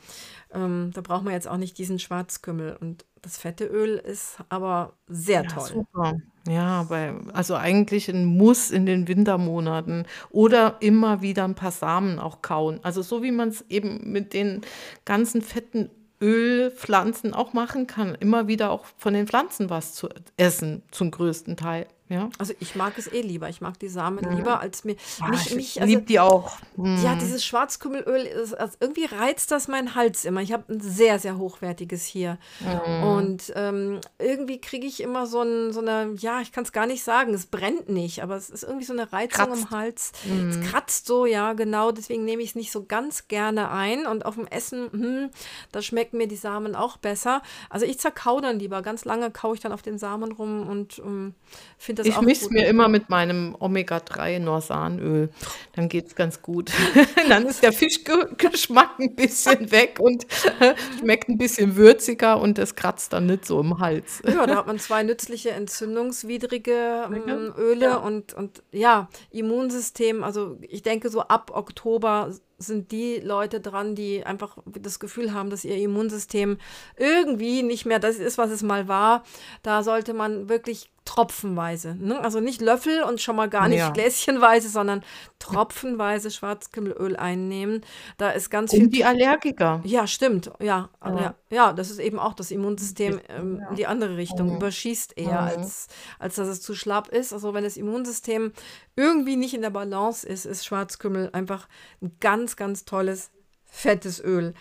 Ähm, 0.52 0.90
da 0.94 1.00
brauchen 1.00 1.26
wir 1.26 1.32
jetzt 1.32 1.48
auch 1.48 1.56
nicht 1.56 1.78
diesen 1.78 1.98
Schwarzkümmel. 1.98 2.76
Und 2.80 3.04
das 3.22 3.38
fette 3.38 3.64
Öl 3.64 3.96
ist 3.96 4.38
aber 4.48 4.94
sehr 5.08 5.42
ja, 5.42 5.48
toll. 5.48 5.68
Super. 5.68 6.20
Ja, 6.48 6.90
weil, 6.90 7.14
also 7.32 7.54
eigentlich 7.54 8.08
ein 8.08 8.24
Muss 8.24 8.70
in 8.70 8.84
den 8.84 9.06
Wintermonaten 9.06 10.06
oder 10.30 10.76
immer 10.80 11.22
wieder 11.22 11.44
ein 11.44 11.54
paar 11.54 11.70
Samen 11.70 12.18
auch 12.18 12.42
kauen. 12.42 12.80
Also 12.82 13.02
so 13.02 13.22
wie 13.22 13.30
man 13.30 13.50
es 13.50 13.64
eben 13.68 14.10
mit 14.10 14.34
den 14.34 14.62
ganzen 15.04 15.42
fetten 15.42 15.90
Ölpflanzen 16.20 17.34
auch 17.34 17.52
machen 17.52 17.86
kann, 17.86 18.14
immer 18.14 18.46
wieder 18.48 18.70
auch 18.70 18.86
von 18.96 19.14
den 19.14 19.26
Pflanzen 19.26 19.70
was 19.70 19.94
zu 19.94 20.08
essen, 20.36 20.82
zum 20.90 21.10
größten 21.10 21.56
Teil. 21.56 21.86
Ja. 22.12 22.28
Also 22.38 22.52
ich 22.60 22.74
mag 22.76 22.98
es 22.98 23.10
eh 23.12 23.22
lieber. 23.22 23.48
Ich 23.48 23.60
mag 23.60 23.78
die 23.78 23.88
Samen 23.88 24.24
Mhm. 24.28 24.36
lieber 24.36 24.60
als 24.60 24.84
mir. 24.84 24.96
Ah, 25.20 25.28
mich, 25.28 25.46
ich 25.50 25.54
mich, 25.56 25.74
liebe 25.76 25.84
also, 25.92 26.06
die 26.06 26.20
auch. 26.20 26.58
ja, 26.76 27.14
Mm. 27.14 27.18
dieses 27.18 27.44
Schwarzkümmelöl, 27.44 28.22
ist, 28.26 28.54
also 28.54 28.76
irgendwie 28.80 29.06
reizt 29.06 29.50
das 29.50 29.68
meinen 29.68 29.94
Hals 29.94 30.24
immer. 30.24 30.40
Ich 30.42 30.52
habe 30.52 30.72
ein 30.72 30.80
sehr, 30.80 31.18
sehr 31.18 31.38
hochwertiges 31.38 32.04
hier. 32.04 32.38
Mhm. 32.60 33.02
Und 33.04 33.52
ähm, 33.56 34.00
irgendwie 34.18 34.60
kriege 34.60 34.86
ich 34.86 35.00
immer 35.00 35.26
so, 35.26 35.42
ein, 35.42 35.72
so 35.72 35.80
eine, 35.80 36.12
ja, 36.18 36.40
ich 36.40 36.52
kann 36.52 36.64
es 36.64 36.72
gar 36.72 36.86
nicht 36.86 37.02
sagen, 37.02 37.32
es 37.34 37.46
brennt 37.46 37.88
nicht, 37.88 38.22
aber 38.22 38.36
es 38.36 38.50
ist 38.50 38.62
irgendwie 38.64 38.84
so 38.84 38.92
eine 38.92 39.12
Reizung 39.12 39.46
Kratzt. 39.46 39.62
im 39.62 39.70
Hals. 39.70 40.12
Mhm. 40.24 40.48
Es 40.50 40.70
kratzt 40.70 41.06
so, 41.06 41.24
ja, 41.26 41.52
genau. 41.54 41.92
Deswegen 41.92 42.24
nehme 42.24 42.42
ich 42.42 42.50
es 42.50 42.54
nicht 42.54 42.72
so 42.72 42.84
ganz 42.84 43.28
gerne 43.28 43.70
ein. 43.70 44.06
Und 44.06 44.26
auf 44.26 44.34
dem 44.34 44.46
Essen, 44.48 44.90
hm, 44.92 45.30
da 45.72 45.80
schmecken 45.82 46.18
mir 46.18 46.28
die 46.28 46.36
Samen 46.36 46.74
auch 46.76 46.96
besser. 46.98 47.40
Also 47.70 47.86
ich 47.86 47.98
zerkau 47.98 48.40
dann 48.40 48.58
lieber. 48.58 48.82
Ganz 48.82 49.04
lange 49.04 49.30
kaue 49.30 49.54
ich 49.54 49.60
dann 49.60 49.72
auf 49.72 49.82
den 49.82 49.98
Samen 49.98 50.32
rum 50.32 50.68
und 50.68 50.98
ähm, 50.98 51.34
finde 51.78 52.01
das 52.02 52.08
Ich 52.08 52.16
auch 52.16 52.22
mische 52.22 52.42
gut. 52.44 52.52
mir 52.52 52.66
immer 52.66 52.88
mit 52.88 53.08
meinem 53.10 53.56
Omega-3 53.58 54.38
Norsanöl. 54.38 55.30
Dann 55.74 55.88
geht 55.88 56.06
es 56.08 56.14
ganz 56.14 56.42
gut. 56.42 56.70
Dann 57.28 57.46
ist 57.46 57.62
der 57.62 57.72
Fischgeschmack 57.72 58.98
ein 58.98 59.14
bisschen 59.14 59.70
weg 59.70 59.98
und 60.00 60.26
schmeckt 61.00 61.28
ein 61.28 61.38
bisschen 61.38 61.76
würziger 61.76 62.40
und 62.40 62.58
es 62.58 62.74
kratzt 62.74 63.12
dann 63.12 63.26
nicht 63.26 63.46
so 63.46 63.60
im 63.60 63.78
Hals. 63.78 64.22
Ja, 64.26 64.46
da 64.46 64.56
hat 64.56 64.66
man 64.66 64.78
zwei 64.78 65.02
nützliche 65.02 65.50
entzündungswidrige 65.50 67.08
ähm, 67.26 67.52
Öle 67.56 67.86
Ja. 67.86 67.96
und, 67.96 68.34
und 68.34 68.62
ja, 68.72 69.08
Immunsystem. 69.30 70.22
Also 70.24 70.56
ich 70.60 70.82
denke, 70.82 71.08
so 71.08 71.20
ab 71.22 71.50
Oktober 71.54 72.30
sind 72.58 72.92
die 72.92 73.16
Leute 73.18 73.60
dran, 73.60 73.94
die 73.96 74.24
einfach 74.24 74.56
das 74.66 75.00
Gefühl 75.00 75.32
haben, 75.34 75.50
dass 75.50 75.64
ihr 75.64 75.76
Immunsystem 75.76 76.58
irgendwie 76.96 77.62
nicht 77.64 77.86
mehr 77.86 77.98
das 77.98 78.16
ist, 78.16 78.38
was 78.38 78.50
es 78.50 78.62
mal 78.62 78.86
war. 78.86 79.24
Da 79.64 79.82
sollte 79.82 80.14
man 80.14 80.48
wirklich 80.48 80.91
tropfenweise, 81.04 81.96
ne? 81.98 82.20
also 82.20 82.38
nicht 82.40 82.60
Löffel 82.60 83.02
und 83.02 83.20
schon 83.20 83.34
mal 83.36 83.48
gar 83.48 83.66
nicht 83.68 83.78
Ja. 83.80 83.90
gläschenweise, 83.90 84.68
sondern 84.68 85.02
tropfenweise 85.40 86.30
Schwarzkümmelöl 86.30 87.16
einnehmen. 87.16 87.84
Da 88.18 88.30
ist 88.30 88.50
ganz 88.50 88.70
viel 88.70 88.84
Um 88.84 88.90
die 88.90 89.04
Allergiker. 89.04 89.80
ja, 89.84 90.06
stimmt. 90.06 90.50
Ja, 90.60 90.90
Ja. 91.04 91.20
ja. 91.20 91.34
ja, 91.50 91.72
das 91.72 91.90
ist 91.90 91.98
eben 91.98 92.18
auch 92.18 92.34
das 92.34 92.50
Immunsystem 92.52 93.20
ähm, 93.28 93.62
in 93.70 93.76
die 93.76 93.86
andere 93.86 94.16
Richtung 94.16 94.50
Mhm. 94.50 94.56
überschießt 94.56 95.18
eher, 95.18 95.42
Mhm. 95.42 95.48
als, 95.48 95.88
als 96.18 96.36
dass 96.36 96.48
es 96.48 96.62
zu 96.62 96.74
schlapp 96.74 97.08
ist. 97.08 97.32
Also 97.32 97.52
wenn 97.52 97.64
das 97.64 97.76
Immunsystem 97.76 98.52
irgendwie 98.96 99.36
nicht 99.36 99.54
in 99.54 99.62
der 99.62 99.70
Balance 99.70 100.26
ist, 100.26 100.46
ist 100.46 100.64
Schwarzkümmel 100.64 101.30
einfach 101.32 101.68
ein 102.00 102.16
ganz, 102.20 102.54
ganz 102.56 102.84
tolles, 102.84 103.30
fettes 103.64 104.22
Öl. 104.22 104.54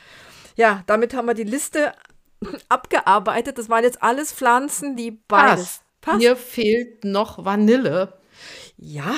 Ja, 0.55 0.83
damit 0.87 1.13
haben 1.13 1.27
wir 1.27 1.33
die 1.35 1.43
Liste 1.43 1.93
abgearbeitet. 2.69 3.57
Das 3.57 3.69
waren 3.69 3.83
jetzt 3.83 4.01
alles 4.01 4.33
Pflanzen, 4.33 4.95
die 4.95 5.11
beides. 5.11 5.59
Passt. 5.65 5.83
Passt. 6.01 6.19
Mir 6.19 6.35
fehlt 6.35 7.03
noch 7.05 7.45
Vanille. 7.45 8.13
Ja, 8.77 9.13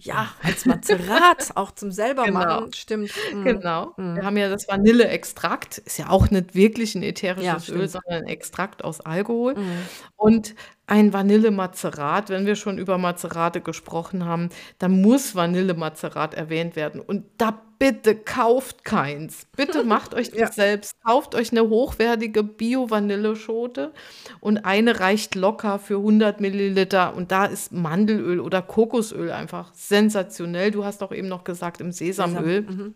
ja, 0.00 0.28
als 0.44 0.64
Mazerat, 0.64 1.50
auch 1.56 1.72
zum 1.72 1.90
selber 1.90 2.24
Genau. 2.24 2.38
machen, 2.38 2.72
stimmt. 2.72 3.10
Mhm. 3.34 3.44
Genau. 3.44 3.94
Wir 3.96 4.22
haben 4.24 4.36
ja 4.36 4.48
das 4.48 4.68
Vanilleextrakt. 4.68 5.78
Ist 5.78 5.98
ja 5.98 6.08
auch 6.10 6.30
nicht 6.30 6.54
wirklich 6.54 6.94
ein 6.94 7.02
Ja, 7.02 7.08
ätherisches 7.08 7.68
Öl, 7.68 7.88
stimmt. 7.88 7.90
sondern 7.90 8.22
ein 8.22 8.28
Extrakt 8.28 8.84
aus 8.84 9.00
Alkohol. 9.00 9.54
Mhm. 9.56 9.78
Und 10.16 10.54
ein 10.86 11.12
Vanillemazerat, 11.12 12.28
wenn 12.30 12.46
wir 12.46 12.54
schon 12.54 12.78
über 12.78 12.96
Mazerate 12.98 13.60
gesprochen 13.60 14.24
haben, 14.24 14.50
dann 14.78 15.00
muss 15.02 15.34
Vanillemazerat 15.34 16.34
erwähnt 16.34 16.76
werden. 16.76 17.00
Und 17.00 17.24
da 17.38 17.60
bitte 17.78 18.14
kauft 18.16 18.84
keins. 18.84 19.46
Bitte 19.56 19.84
macht 19.84 20.14
euch 20.14 20.30
das 20.30 20.38
Ja. 20.40 20.52
selbst. 20.52 20.92
Kauft 21.04 21.34
euch 21.34 21.52
eine 21.52 21.68
hochwertige 21.68 22.42
Bio-Vanilleschote 22.42 23.92
und 24.40 24.58
eine 24.64 25.00
reicht 25.00 25.34
locker 25.34 25.78
für 25.78 25.96
100 25.96 26.40
Milliliter. 26.40 27.14
Und 27.14 27.30
da 27.32 27.44
ist 27.46 27.72
Mandelöl 27.72 28.40
oder 28.40 28.62
Kokosöl 28.62 29.30
einfach 29.30 29.72
sensationell. 29.74 30.70
Du 30.70 30.84
hast 30.84 31.02
auch 31.02 31.12
eben 31.12 31.28
noch 31.28 31.44
gesagt, 31.44 31.80
im 31.80 31.92
Sesamöl. 31.92 32.62
Mhm. 32.62 32.94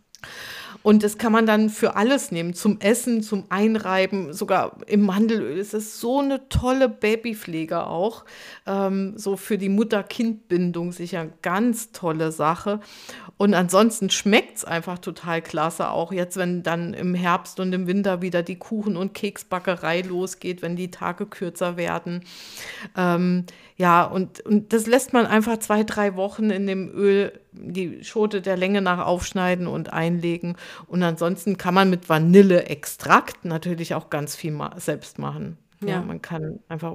Und 0.83 1.03
das 1.03 1.19
kann 1.19 1.33
man 1.33 1.47
dann 1.47 1.71
für 1.71 1.97
alles 1.97 2.31
nehmen, 2.33 2.55
zum 2.55 2.81
Essen, 2.81 3.23
zum 3.23 3.45
Einreiben, 3.49 4.33
sogar 4.33 4.77
im 4.87 5.03
Mandelöl. 5.03 5.59
Es 5.59 5.75
ist 5.75 6.01
so 6.01 6.21
eine 6.21 6.49
tolle 6.49 6.89
Babypflege 6.89 7.87
auch. 7.87 8.25
Ähm, 8.67 9.15
so 9.17 9.37
für 9.37 9.59
die 9.59 9.69
Mutter-Kind-Bindung 9.69 10.93
sicher 10.93 11.29
ganz 11.43 11.93
tolle 11.93 12.33
Sache. 12.33 12.81
Und 13.37 13.55
ansonsten 13.55 14.11
schmeckt 14.11 14.59
es 14.59 14.65
einfach 14.65 14.99
total 14.99 15.43
klasse, 15.43 15.91
auch 15.91 16.13
jetzt, 16.13 16.37
wenn 16.37 16.63
dann 16.63 16.95
im 16.95 17.15
Herbst 17.15 17.59
und 17.61 17.73
im 17.73 17.87
Winter 17.87 18.23
wieder 18.23 18.43
die 18.43 18.57
Kuchen- 18.57 18.97
und 18.97 19.15
Keksbackerei 19.15 20.03
losgeht, 20.03 20.63
wenn 20.63 20.77
die 20.77 20.91
Tage 20.91 21.27
kürzer 21.27 21.77
werden. 21.77 22.25
Ähm, 22.97 23.47
ja, 23.77 24.05
und, 24.05 24.41
und 24.47 24.73
das 24.73 24.87
lässt 24.87 25.13
man 25.13 25.27
einfach 25.27 25.59
zwei, 25.59 25.83
drei 25.83 26.15
Wochen 26.15 26.51
in 26.51 26.67
dem 26.67 26.89
Öl 26.95 27.33
die 27.53 28.03
Schote 28.05 28.41
der 28.41 28.57
Länge 28.57 28.81
nach 28.81 29.05
aufschneiden 29.05 29.67
und 29.67 29.93
einlegen. 29.93 30.57
Und 30.87 31.03
ansonsten 31.03 31.57
kann 31.59 31.75
man 31.75 31.91
mit 31.91 32.09
Vanilleextrakt 32.09 33.45
natürlich 33.45 33.95
auch 33.95 34.11
ganz 34.11 34.37
viel 34.37 34.59
selbst 34.77 35.19
machen. 35.19 35.59
Ja, 35.83 35.97
Ja. 35.97 36.03
man 36.03 36.23
kann 36.23 36.61
einfach 36.69 36.95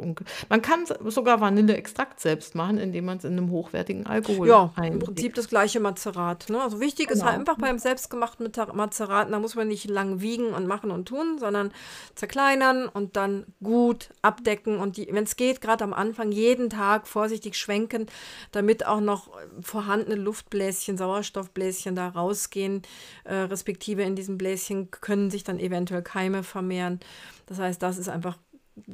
man 0.50 0.62
kann 0.62 0.86
sogar 1.06 1.42
Vanilleextrakt 1.42 2.20
selbst 2.20 2.56
machen, 2.56 2.78
indem 2.78 3.06
man 3.06 3.18
es 3.18 3.24
in 3.24 3.34
einem 3.34 3.52
hochwertigen 3.52 4.06
Alkohol 4.08 4.48
Ja, 4.48 4.72
im 4.78 4.84
einlegt. 4.84 5.06
Prinzip 5.06 5.36
das 5.36 5.50
gleiche 5.50 5.80
Mazerat. 5.80 6.50
Ne? 6.50 6.62
Also 6.62 6.80
wichtig 6.80 7.12
ist 7.12 7.24
halt 7.24 7.34
Genau. 7.38 7.40
einfach 7.52 7.58
beim 7.62 7.80
selbstgemachten 7.80 8.52
Mazerat, 8.74 9.32
da 9.32 9.40
muss 9.40 9.56
man 9.56 9.68
nicht 9.68 9.90
lang 9.90 10.22
wiegen 10.22 10.48
und 10.54 10.68
machen 10.68 10.92
und 10.92 11.08
tun, 11.08 11.38
sondern 11.40 11.72
zerkleinern 12.16 12.88
und 12.88 13.16
dann 13.16 13.46
gut 13.64 14.10
abdecken 14.22 14.78
und 14.80 14.98
wenn 14.98 15.24
es 15.24 15.36
geht, 15.36 15.62
gerade 15.62 15.84
am 15.84 15.94
Anfang 15.94 16.32
jeden 16.32 16.70
Tag 16.70 17.08
vorsichtig 17.08 17.56
schwenken, 17.56 18.08
damit 18.52 18.86
auch 18.86 19.00
noch 19.02 19.30
vorhandene 19.62 20.16
Luftbläschen, 20.16 20.98
Sauerstoffbläschen 20.98 21.96
da 21.96 22.08
rausgehen, 22.10 22.82
äh, 23.24 23.34
respektive 23.36 24.04
in 24.04 24.16
diesen 24.16 24.38
Bläschen 24.38 24.90
können 24.92 25.30
sich 25.30 25.44
dann 25.44 25.60
eventuell 25.60 26.02
Keime 26.02 26.44
vermehren. 26.44 27.00
Das 27.46 27.60
heißt, 27.60 27.82
das 27.82 27.98
ist 27.98 28.10
einfach 28.10 28.38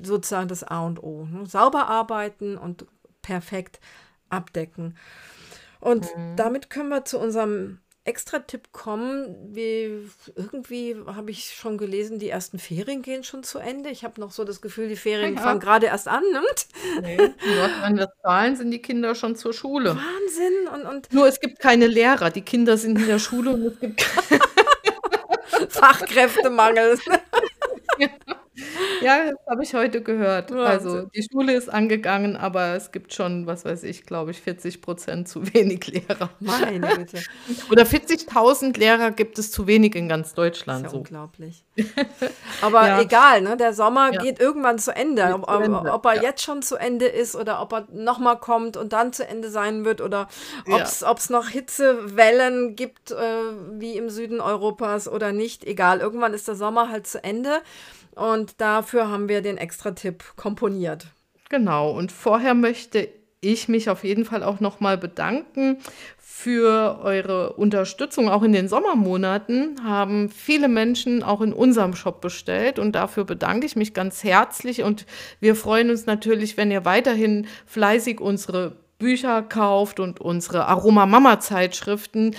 sozusagen 0.02 0.48
das 0.48 0.64
A 0.64 0.86
und 0.86 1.02
O. 1.04 1.26
Ne? 1.26 1.46
Sauber 1.46 1.88
arbeiten 1.88 2.58
und 2.58 2.86
perfekt 3.22 3.80
abdecken. 4.30 4.98
Und 5.80 6.08
damit 6.38 6.70
können 6.70 6.90
wir 6.90 7.04
zu 7.06 7.20
unserem 7.20 7.80
Extra-Tipp 8.06 8.72
kommen. 8.74 9.36
Wie, 9.56 10.10
irgendwie 10.36 10.96
habe 11.08 11.32
ich 11.32 11.54
schon 11.56 11.78
gelesen, 11.78 12.20
die 12.20 12.30
ersten 12.30 12.60
Ferien 12.60 13.02
gehen 13.02 13.24
schon 13.24 13.44
zu 13.44 13.60
Ende. 13.60 13.90
Ich 13.90 14.04
habe 14.04 14.20
noch 14.20 14.32
so 14.32 14.44
das 14.44 14.60
Gefühl, 14.62 14.90
die 14.90 14.96
Ferien 14.98 15.36
Ja. 15.36 15.42
fangen 15.42 15.60
gerade 15.62 15.86
erst 15.86 16.08
an. 16.10 16.24
Nimmt. 16.34 16.68
Nee, 17.02 17.16
in 17.16 17.56
Nordrhein-Westfalen 17.58 18.56
sind 18.58 18.72
die 18.72 18.82
Kinder 18.82 19.16
schon 19.16 19.36
zur 19.38 19.54
Schule. 19.54 19.96
Wahnsinn. 19.96 20.68
Und, 20.74 20.86
und 20.86 21.14
Nur 21.14 21.28
es 21.28 21.40
gibt 21.40 21.60
keine 21.60 21.88
Lehrer. 21.88 22.30
Die 22.30 22.42
Kinder 22.42 22.78
sind 22.78 23.00
in 23.00 23.08
der 23.08 23.20
Schule 23.20 23.52
und 23.52 23.66
es 23.68 23.80
gibt 23.80 24.02
Fachkräftemangel. 25.70 27.00
Ja, 28.00 28.08
das 29.02 29.36
habe 29.50 29.64
ich 29.64 29.74
heute 29.74 30.02
gehört. 30.02 30.52
Also 30.52 30.90
Wahnsinn. 30.94 31.12
die 31.16 31.28
Schule 31.32 31.54
ist 31.54 31.70
angegangen, 31.70 32.38
aber 32.38 32.76
es 32.76 32.92
gibt 32.92 33.14
schon, 33.14 33.48
was 33.48 33.66
weiß 33.66 33.84
ich, 33.84 34.06
glaube 34.06 34.32
ich, 34.32 34.42
40 34.42 34.82
Prozent 34.82 35.28
zu 35.28 35.54
wenig 35.54 35.88
Lehrer. 35.88 36.30
Meine 36.40 36.80
Güte. 36.98 37.24
Oder 37.72 37.84
40.000 37.84 38.78
Lehrer 38.78 39.12
gibt 39.12 39.40
es 39.40 39.52
zu 39.52 39.68
wenig 39.68 39.96
in 39.96 40.08
ganz 40.08 40.24
Das 40.24 40.30
ist 40.32 40.38
Deutschland. 40.38 40.84
ja 40.86 40.90
So. 40.90 40.98
unglaublich. 40.98 41.64
Aber 42.62 42.88
Ja. 42.88 43.02
egal, 43.02 43.42
ne? 43.42 43.58
der 43.58 43.74
Sommer 43.74 44.14
Ja. 44.14 44.22
geht 44.22 44.40
irgendwann 44.40 44.78
zu 44.80 44.96
Ende. 44.96 45.24
Geht 45.26 45.34
Ob, 45.34 45.46
zu 45.46 45.56
ob, 45.56 45.64
Ende, 45.64 45.92
ob 45.94 46.06
er 46.06 46.16
ja. 46.16 46.22
jetzt 46.24 46.44
schon 46.44 46.62
zu 46.62 46.76
Ende 46.76 47.06
ist 47.08 47.36
oder 47.36 47.62
ob 47.62 47.74
er 47.74 47.88
nochmal 47.92 48.38
kommt 48.38 48.78
und 48.78 48.94
dann 48.94 49.14
zu 49.14 49.28
Ende 49.28 49.50
sein 49.50 49.86
wird 49.86 50.02
oder 50.02 50.28
Ja. 50.68 50.86
ob 51.08 51.18
es 51.18 51.30
noch 51.30 51.48
Hitzewellen 51.50 52.76
gibt, 52.76 53.12
äh, 53.12 53.16
wie 53.80 53.98
im 53.98 54.10
Süden 54.10 54.40
Europas 54.42 55.08
oder 55.08 55.32
nicht. 55.32 55.64
Egal, 55.66 56.00
irgendwann 56.00 56.34
ist 56.34 56.48
der 56.48 56.56
Sommer 56.56 56.90
halt 56.90 57.08
zu 57.08 57.24
Ende. 57.24 57.62
Und 58.16 58.60
dafür 58.62 59.10
haben 59.10 59.30
wir 59.30 59.42
den 59.42 59.58
Extra-Tipp 59.58 60.24
komponiert. 60.36 61.08
Genau. 61.50 61.92
Und 61.92 62.12
vorher 62.12 62.54
möchte 62.54 63.10
ich 63.42 63.68
mich 63.68 63.90
auf 63.90 64.04
jeden 64.04 64.26
Fall 64.26 64.44
auch 64.44 64.60
nochmal 64.60 64.98
bedanken 64.98 65.78
für 66.18 67.00
eure 67.04 67.54
Unterstützung. 67.54 68.30
Auch 68.30 68.42
in 68.44 68.54
den 68.54 68.68
Sommermonaten 68.68 69.84
haben 69.84 70.30
viele 70.30 70.68
Menschen 70.68 71.22
auch 71.22 71.42
in 71.42 71.54
unserem 71.54 71.96
Shop 71.96 72.22
bestellt 72.22 72.80
und 72.80 72.94
dafür 72.94 73.24
bedanke 73.24 73.66
ich 73.66 73.76
mich 73.76 73.94
ganz 73.94 74.24
herzlich. 74.24 74.84
Und 74.84 75.06
wir 75.40 75.56
freuen 75.56 75.90
uns 75.90 76.06
natürlich, 76.06 76.58
wenn 76.58 76.72
ihr 76.72 76.86
weiterhin 76.86 77.48
fleißig 77.66 78.20
unsere 78.20 78.78
Bücher 78.98 79.44
kauft 79.44 80.00
und 80.00 80.22
unsere 80.22 80.66
Aroma 80.66 81.06
Mama 81.06 81.40
Zeitschriften. 81.40 82.36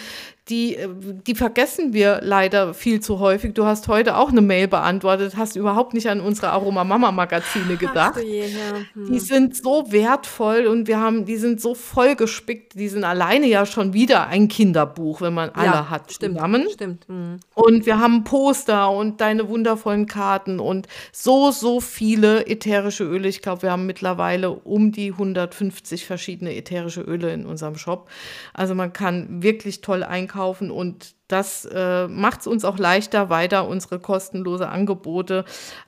Die, 0.50 0.76
äh, 0.76 0.88
die 1.26 1.34
vergessen 1.34 1.94
wir 1.94 2.20
leider 2.22 2.74
viel 2.74 3.00
zu 3.00 3.18
häufig. 3.18 3.54
Du 3.54 3.64
hast 3.64 3.88
heute 3.88 4.18
auch 4.18 4.28
eine 4.28 4.42
Mail 4.42 4.68
beantwortet, 4.68 5.36
hast 5.38 5.56
überhaupt 5.56 5.94
nicht 5.94 6.08
an 6.08 6.20
unsere 6.20 6.50
Aroma 6.50 6.84
Mama 6.84 7.12
Magazine 7.12 7.76
gedacht. 7.76 8.20
Je, 8.22 8.42
ja. 8.42 8.76
hm. 8.92 9.10
Die 9.10 9.20
sind 9.20 9.56
so 9.56 9.90
wertvoll 9.90 10.66
und 10.66 10.86
wir 10.86 11.00
haben, 11.00 11.24
die 11.24 11.36
sind 11.36 11.62
so 11.62 11.74
vollgespickt, 11.74 12.74
die 12.74 12.88
sind 12.88 13.04
alleine 13.04 13.46
ja 13.46 13.64
schon 13.64 13.94
wieder 13.94 14.26
ein 14.26 14.48
Kinderbuch, 14.48 15.22
wenn 15.22 15.32
man 15.32 15.48
alle 15.50 15.66
ja, 15.66 15.90
hat 15.90 16.12
stimmt, 16.12 16.36
zusammen. 16.36 16.66
Stimmt. 16.70 17.08
Hm. 17.08 17.40
Und 17.54 17.86
wir 17.86 17.98
haben 17.98 18.24
Poster 18.24 18.90
und 18.90 19.22
deine 19.22 19.48
wundervollen 19.48 20.04
Karten 20.04 20.60
und 20.60 20.88
so, 21.10 21.52
so 21.52 21.80
viele 21.80 22.46
ätherische 22.46 23.04
Öle. 23.04 23.28
Ich 23.28 23.40
glaube, 23.40 23.62
wir 23.62 23.70
haben 23.70 23.86
mittlerweile 23.86 24.50
um 24.50 24.92
die 24.92 25.12
150 25.12 26.04
verschiedene 26.04 26.54
ätherische 26.54 27.00
Öle 27.00 27.32
in 27.32 27.46
unserem 27.46 27.76
Shop. 27.76 28.10
Also 28.52 28.74
man 28.74 28.92
kann 28.92 29.42
wirklich 29.42 29.80
toll 29.80 30.02
einkaufen 30.02 30.33
und 30.34 31.14
das 31.28 31.64
äh, 31.64 32.06
macht 32.08 32.40
es 32.40 32.46
uns 32.46 32.64
auch 32.64 32.78
leichter, 32.78 33.30
weiter 33.30 33.68
unsere 33.68 33.98
kostenlose 33.98 34.68
Angebote 34.68 35.44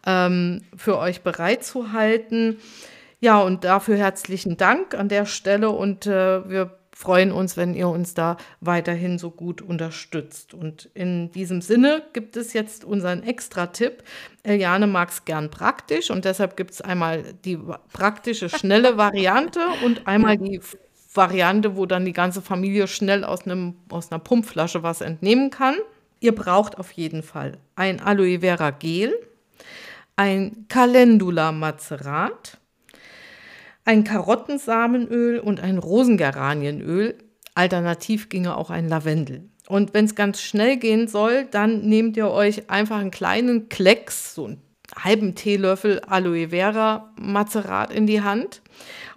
ähm, 0.06 0.62
für 0.76 0.98
euch 0.98 1.22
bereitzuhalten. 1.22 2.58
Ja, 3.20 3.40
und 3.40 3.64
dafür 3.64 3.96
herzlichen 3.96 4.56
Dank 4.56 4.94
an 4.94 5.08
der 5.08 5.26
Stelle 5.26 5.70
und 5.70 6.06
äh, 6.06 6.48
wir 6.48 6.78
freuen 6.96 7.30
uns, 7.30 7.58
wenn 7.58 7.74
ihr 7.74 7.88
uns 7.88 8.14
da 8.14 8.38
weiterhin 8.60 9.18
so 9.18 9.30
gut 9.30 9.60
unterstützt. 9.60 10.54
Und 10.54 10.88
in 10.94 11.30
diesem 11.30 11.60
Sinne 11.60 12.02
gibt 12.14 12.38
es 12.38 12.54
jetzt 12.54 12.86
unseren 12.86 13.22
Extra-Tipp. 13.22 14.02
Eliane 14.42 14.86
mag 14.86 15.10
es 15.10 15.26
gern 15.26 15.50
praktisch 15.50 16.10
und 16.10 16.24
deshalb 16.24 16.56
gibt 16.56 16.70
es 16.70 16.80
einmal 16.80 17.34
die 17.44 17.58
praktische, 17.92 18.48
schnelle 18.48 18.96
Variante 18.96 19.60
und 19.84 20.06
einmal 20.06 20.38
die 20.38 20.58
Variante, 21.16 21.76
wo 21.76 21.86
dann 21.86 22.04
die 22.04 22.12
ganze 22.12 22.42
Familie 22.42 22.88
schnell 22.88 23.24
aus, 23.24 23.46
einem, 23.46 23.74
aus 23.88 24.10
einer 24.10 24.18
Pumpflasche 24.18 24.82
was 24.82 25.00
entnehmen 25.00 25.50
kann. 25.50 25.76
Ihr 26.20 26.34
braucht 26.34 26.78
auf 26.78 26.92
jeden 26.92 27.22
Fall 27.22 27.58
ein 27.74 28.00
Aloe 28.00 28.40
Vera 28.40 28.70
Gel, 28.70 29.14
ein 30.16 30.66
Calendula 30.68 31.52
Macerat, 31.52 32.58
ein 33.84 34.04
Karottensamenöl 34.04 35.38
und 35.38 35.60
ein 35.60 35.78
Rosengeranienöl. 35.78 37.16
Alternativ 37.54 38.28
ginge 38.28 38.56
auch 38.56 38.70
ein 38.70 38.88
Lavendel. 38.88 39.48
Und 39.68 39.94
wenn 39.94 40.04
es 40.04 40.14
ganz 40.14 40.40
schnell 40.40 40.76
gehen 40.76 41.08
soll, 41.08 41.46
dann 41.50 41.82
nehmt 41.82 42.16
ihr 42.16 42.30
euch 42.30 42.70
einfach 42.70 42.98
einen 42.98 43.10
kleinen 43.10 43.68
Klecks, 43.68 44.34
so 44.34 44.46
einen 44.46 44.62
halben 44.94 45.34
Teelöffel 45.34 46.00
Aloe 46.00 46.48
Vera 46.50 47.12
Mazerat 47.18 47.92
in 47.92 48.06
die 48.06 48.22
Hand 48.22 48.62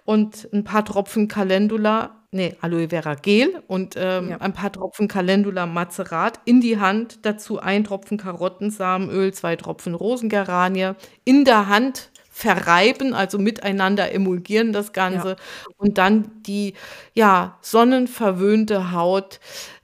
und 0.09 0.49
ein 0.51 0.63
paar 0.63 0.83
Tropfen 0.83 1.27
Calendula, 1.27 2.23
nee, 2.31 2.55
Aloe 2.61 2.89
Vera 2.89 3.13
Gel 3.13 3.61
und 3.67 3.93
ähm, 3.95 4.31
ja. 4.31 4.37
ein 4.37 4.53
paar 4.53 4.71
Tropfen 4.71 5.07
Calendula 5.07 5.67
Mazerat 5.67 6.39
in 6.45 6.61
die 6.61 6.79
Hand. 6.79 7.27
Dazu 7.27 7.59
ein 7.59 7.83
Tropfen 7.83 8.17
Karottensamenöl, 8.17 9.31
zwei 9.35 9.55
Tropfen 9.55 9.93
Rosengeranie 9.93 10.93
in 11.25 11.45
der 11.45 11.67
Hand 11.67 12.09
verreiben, 12.31 13.13
also 13.13 13.37
miteinander 13.37 14.11
emulgieren 14.11 14.73
das 14.73 14.93
Ganze 14.93 15.29
ja. 15.29 15.35
und 15.77 15.99
dann 15.99 16.31
die 16.41 16.73
ja 17.13 17.59
sonnenverwöhnte 17.61 18.91
Haut 18.91 19.39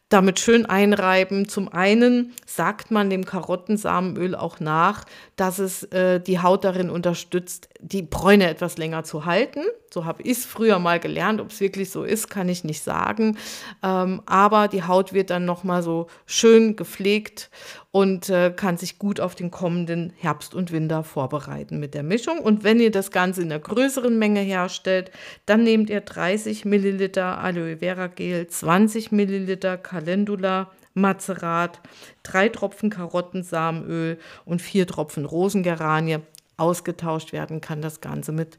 damit 0.09 0.39
schön 0.39 0.65
einreiben. 0.65 1.47
Zum 1.49 1.67
einen 1.71 2.34
sagt 2.47 2.89
man 2.89 3.11
dem 3.11 3.26
Karottensamenöl 3.26 4.34
auch 4.34 4.59
nach, 4.59 5.05
dass 5.36 5.59
es 5.59 5.83
äh, 5.83 6.19
die 6.19 6.39
Haut 6.39 6.63
darin 6.63 6.89
unterstützt, 6.89 7.67
die 7.79 8.01
Bräune 8.01 8.49
etwas 8.49 8.77
länger 8.77 9.03
zu 9.03 9.25
halten. 9.25 9.61
So 9.93 10.05
habe 10.05 10.23
ich 10.23 10.39
es 10.39 10.45
früher 10.45 10.79
mal 10.79 10.99
gelernt. 10.99 11.41
Ob 11.41 11.51
es 11.51 11.59
wirklich 11.59 11.89
so 11.89 12.03
ist, 12.03 12.29
kann 12.29 12.47
ich 12.47 12.63
nicht 12.63 12.81
sagen. 12.81 13.38
Ähm, 13.83 14.21
aber 14.25 14.67
die 14.67 14.83
Haut 14.83 15.13
wird 15.13 15.29
dann 15.29 15.45
nochmal 15.45 15.83
so 15.83 16.07
schön 16.25 16.75
gepflegt 16.75 17.49
und 17.91 18.29
äh, 18.29 18.51
kann 18.55 18.77
sich 18.77 18.97
gut 18.97 19.19
auf 19.19 19.36
den 19.36 19.51
kommenden 19.51 20.13
Herbst 20.17 20.55
und 20.55 20.71
Winter 20.71 21.03
vorbereiten 21.03 21.79
mit 21.79 21.93
der 21.93 22.03
Mischung. 22.03 22.39
Und 22.39 22.63
wenn 22.63 22.79
ihr 22.79 22.91
das 22.91 23.11
Ganze 23.11 23.41
in 23.41 23.51
einer 23.51 23.61
größeren 23.61 24.17
Menge 24.17 24.41
herstellt, 24.41 25.11
dann 25.45 25.63
nehmt 25.63 25.89
ihr 25.89 26.01
30 26.01 26.65
Milliliter 26.65 27.39
Aloe 27.39 27.77
Vera 27.77 28.07
Gel, 28.07 28.47
20 28.47 29.11
Milliliter 29.11 29.77
Calendula 29.77 30.71
Mazerat, 30.95 31.81
drei 32.23 32.49
Tropfen 32.49 32.89
Karottensamenöl 32.89 34.17
und 34.45 34.61
vier 34.61 34.87
Tropfen 34.87 35.25
Rosengeranie. 35.25 36.19
Ausgetauscht 36.57 37.33
werden 37.33 37.61
kann 37.61 37.81
das 37.81 38.01
Ganze 38.01 38.31
mit 38.31 38.57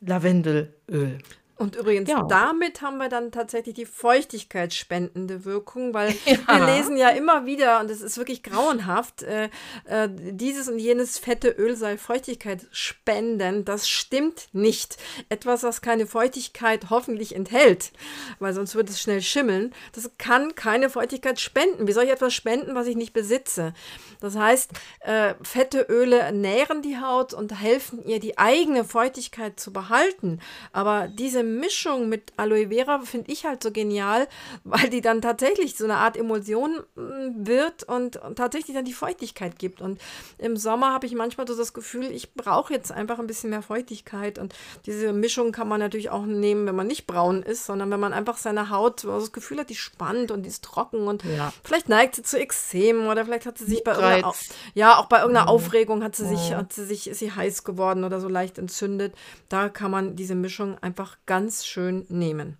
Lavendelöl. 0.00 1.18
Und 1.58 1.74
übrigens, 1.74 2.08
ja. 2.08 2.22
damit 2.22 2.82
haben 2.82 2.98
wir 2.98 3.08
dann 3.08 3.32
tatsächlich 3.32 3.74
die 3.74 3.84
feuchtigkeitsspendende 3.84 5.44
Wirkung, 5.44 5.92
weil 5.92 6.14
ja. 6.24 6.38
wir 6.46 6.66
lesen 6.66 6.96
ja 6.96 7.08
immer 7.10 7.46
wieder, 7.46 7.80
und 7.80 7.90
es 7.90 8.00
ist 8.00 8.16
wirklich 8.16 8.44
grauenhaft, 8.44 9.24
äh, 9.24 9.50
äh, 9.84 10.08
dieses 10.08 10.68
und 10.68 10.78
jenes 10.78 11.18
fette 11.18 11.48
Öl 11.48 11.74
sei 11.74 11.98
feuchtigkeitsspendend. 11.98 13.68
Das 13.68 13.88
stimmt 13.88 14.48
nicht. 14.52 14.98
Etwas, 15.30 15.64
was 15.64 15.82
keine 15.82 16.06
Feuchtigkeit 16.06 16.90
hoffentlich 16.90 17.34
enthält, 17.34 17.90
weil 18.38 18.54
sonst 18.54 18.76
würde 18.76 18.92
es 18.92 19.00
schnell 19.00 19.20
schimmeln, 19.20 19.74
das 19.92 20.12
kann 20.16 20.54
keine 20.54 20.90
Feuchtigkeit 20.90 21.40
spenden. 21.40 21.88
Wie 21.88 21.92
soll 21.92 22.04
ich 22.04 22.10
etwas 22.10 22.34
spenden, 22.34 22.76
was 22.76 22.86
ich 22.86 22.96
nicht 22.96 23.12
besitze? 23.12 23.74
Das 24.20 24.36
heißt, 24.36 24.70
äh, 25.00 25.34
fette 25.42 25.86
Öle 25.88 26.32
nähren 26.32 26.82
die 26.82 27.00
Haut 27.00 27.34
und 27.34 27.60
helfen 27.60 28.04
ihr, 28.04 28.20
die 28.20 28.38
eigene 28.38 28.84
Feuchtigkeit 28.84 29.58
zu 29.58 29.72
behalten. 29.72 30.40
Aber 30.72 31.08
diese 31.08 31.47
Mischung 31.48 32.08
mit 32.08 32.32
Aloe 32.36 32.68
Vera 32.68 33.00
finde 33.00 33.32
ich 33.32 33.44
halt 33.44 33.62
so 33.62 33.70
genial, 33.70 34.28
weil 34.64 34.88
die 34.90 35.00
dann 35.00 35.20
tatsächlich 35.22 35.76
so 35.76 35.84
eine 35.84 35.96
Art 35.96 36.16
Emulsion 36.16 36.80
mm, 36.94 37.46
wird 37.46 37.84
und, 37.84 38.16
und 38.16 38.36
tatsächlich 38.36 38.76
dann 38.76 38.84
die 38.84 38.92
Feuchtigkeit 38.92 39.58
gibt. 39.58 39.80
Und 39.80 40.00
im 40.38 40.56
Sommer 40.56 40.92
habe 40.92 41.06
ich 41.06 41.14
manchmal 41.14 41.46
so 41.48 41.56
das 41.56 41.72
Gefühl, 41.72 42.10
ich 42.10 42.34
brauche 42.34 42.72
jetzt 42.72 42.92
einfach 42.92 43.18
ein 43.18 43.26
bisschen 43.26 43.50
mehr 43.50 43.62
Feuchtigkeit. 43.62 44.38
Und 44.38 44.54
diese 44.86 45.12
Mischung 45.12 45.52
kann 45.52 45.68
man 45.68 45.80
natürlich 45.80 46.10
auch 46.10 46.26
nehmen, 46.26 46.66
wenn 46.66 46.76
man 46.76 46.86
nicht 46.86 47.06
braun 47.06 47.42
ist, 47.42 47.66
sondern 47.66 47.90
wenn 47.90 48.00
man 48.00 48.12
einfach 48.12 48.36
seine 48.36 48.70
Haut 48.70 49.00
so 49.00 49.18
das 49.18 49.32
Gefühl 49.32 49.58
hat, 49.58 49.70
die 49.70 49.74
spannt 49.74 50.30
und 50.30 50.42
die 50.42 50.48
ist 50.48 50.64
trocken 50.64 51.06
und 51.06 51.24
ja. 51.24 51.52
vielleicht 51.64 51.88
neigt 51.88 52.14
sie 52.14 52.22
zu 52.22 52.38
Ekzem 52.38 53.06
oder 53.06 53.24
vielleicht 53.24 53.46
hat 53.46 53.58
sie 53.58 53.64
sich 53.64 53.84
bei 53.84 53.92
irgendeiner, 53.92 54.32
ja, 54.74 54.98
auch 54.98 55.06
bei 55.06 55.18
irgendeiner 55.18 55.46
mhm. 55.46 55.52
Aufregung 55.52 56.02
hat 56.02 56.16
sie 56.16 56.26
sich, 56.26 56.54
hat 56.54 56.72
sie 56.72 56.84
sich, 56.84 57.08
ist 57.08 57.18
sie 57.18 57.32
heiß 57.32 57.64
geworden 57.64 58.04
oder 58.04 58.20
so 58.20 58.28
leicht 58.28 58.58
entzündet. 58.58 59.14
Da 59.48 59.68
kann 59.68 59.90
man 59.90 60.16
diese 60.16 60.34
Mischung 60.34 60.76
einfach 60.80 61.16
ganz 61.26 61.37
ganz 61.38 61.64
schön 61.64 62.04
nehmen. 62.08 62.58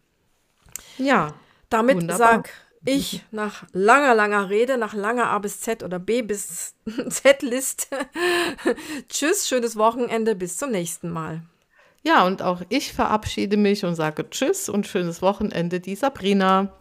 Ja. 0.99 1.35
Damit 1.69 2.11
sag 2.13 2.49
ich 2.85 3.25
nach 3.33 3.65
langer, 3.73 4.15
langer 4.15 4.51
Rede, 4.51 4.79
nach 4.79 4.95
langer 4.95 5.31
A 5.31 5.41
bis 5.41 5.61
Z 5.61 5.83
oder 5.83 5.99
B 5.99 6.23
bis 6.23 6.75
Z-Liste. 7.09 7.97
Tschüss, 9.09 9.49
schönes 9.49 9.75
Wochenende, 9.75 10.37
bis 10.37 10.59
zum 10.59 10.71
nächsten 10.71 11.11
Mal. 11.11 11.43
Ja, 12.05 12.25
und 12.25 12.41
auch 12.41 12.63
ich 12.69 12.93
verabschiede 12.93 13.57
mich 13.57 13.85
und 13.85 13.97
sage 13.97 14.31
Tschüss 14.31 14.69
und 14.69 14.87
schönes 14.87 15.23
Wochenende, 15.23 15.81
die 15.81 15.97
Sabrina. 15.97 16.73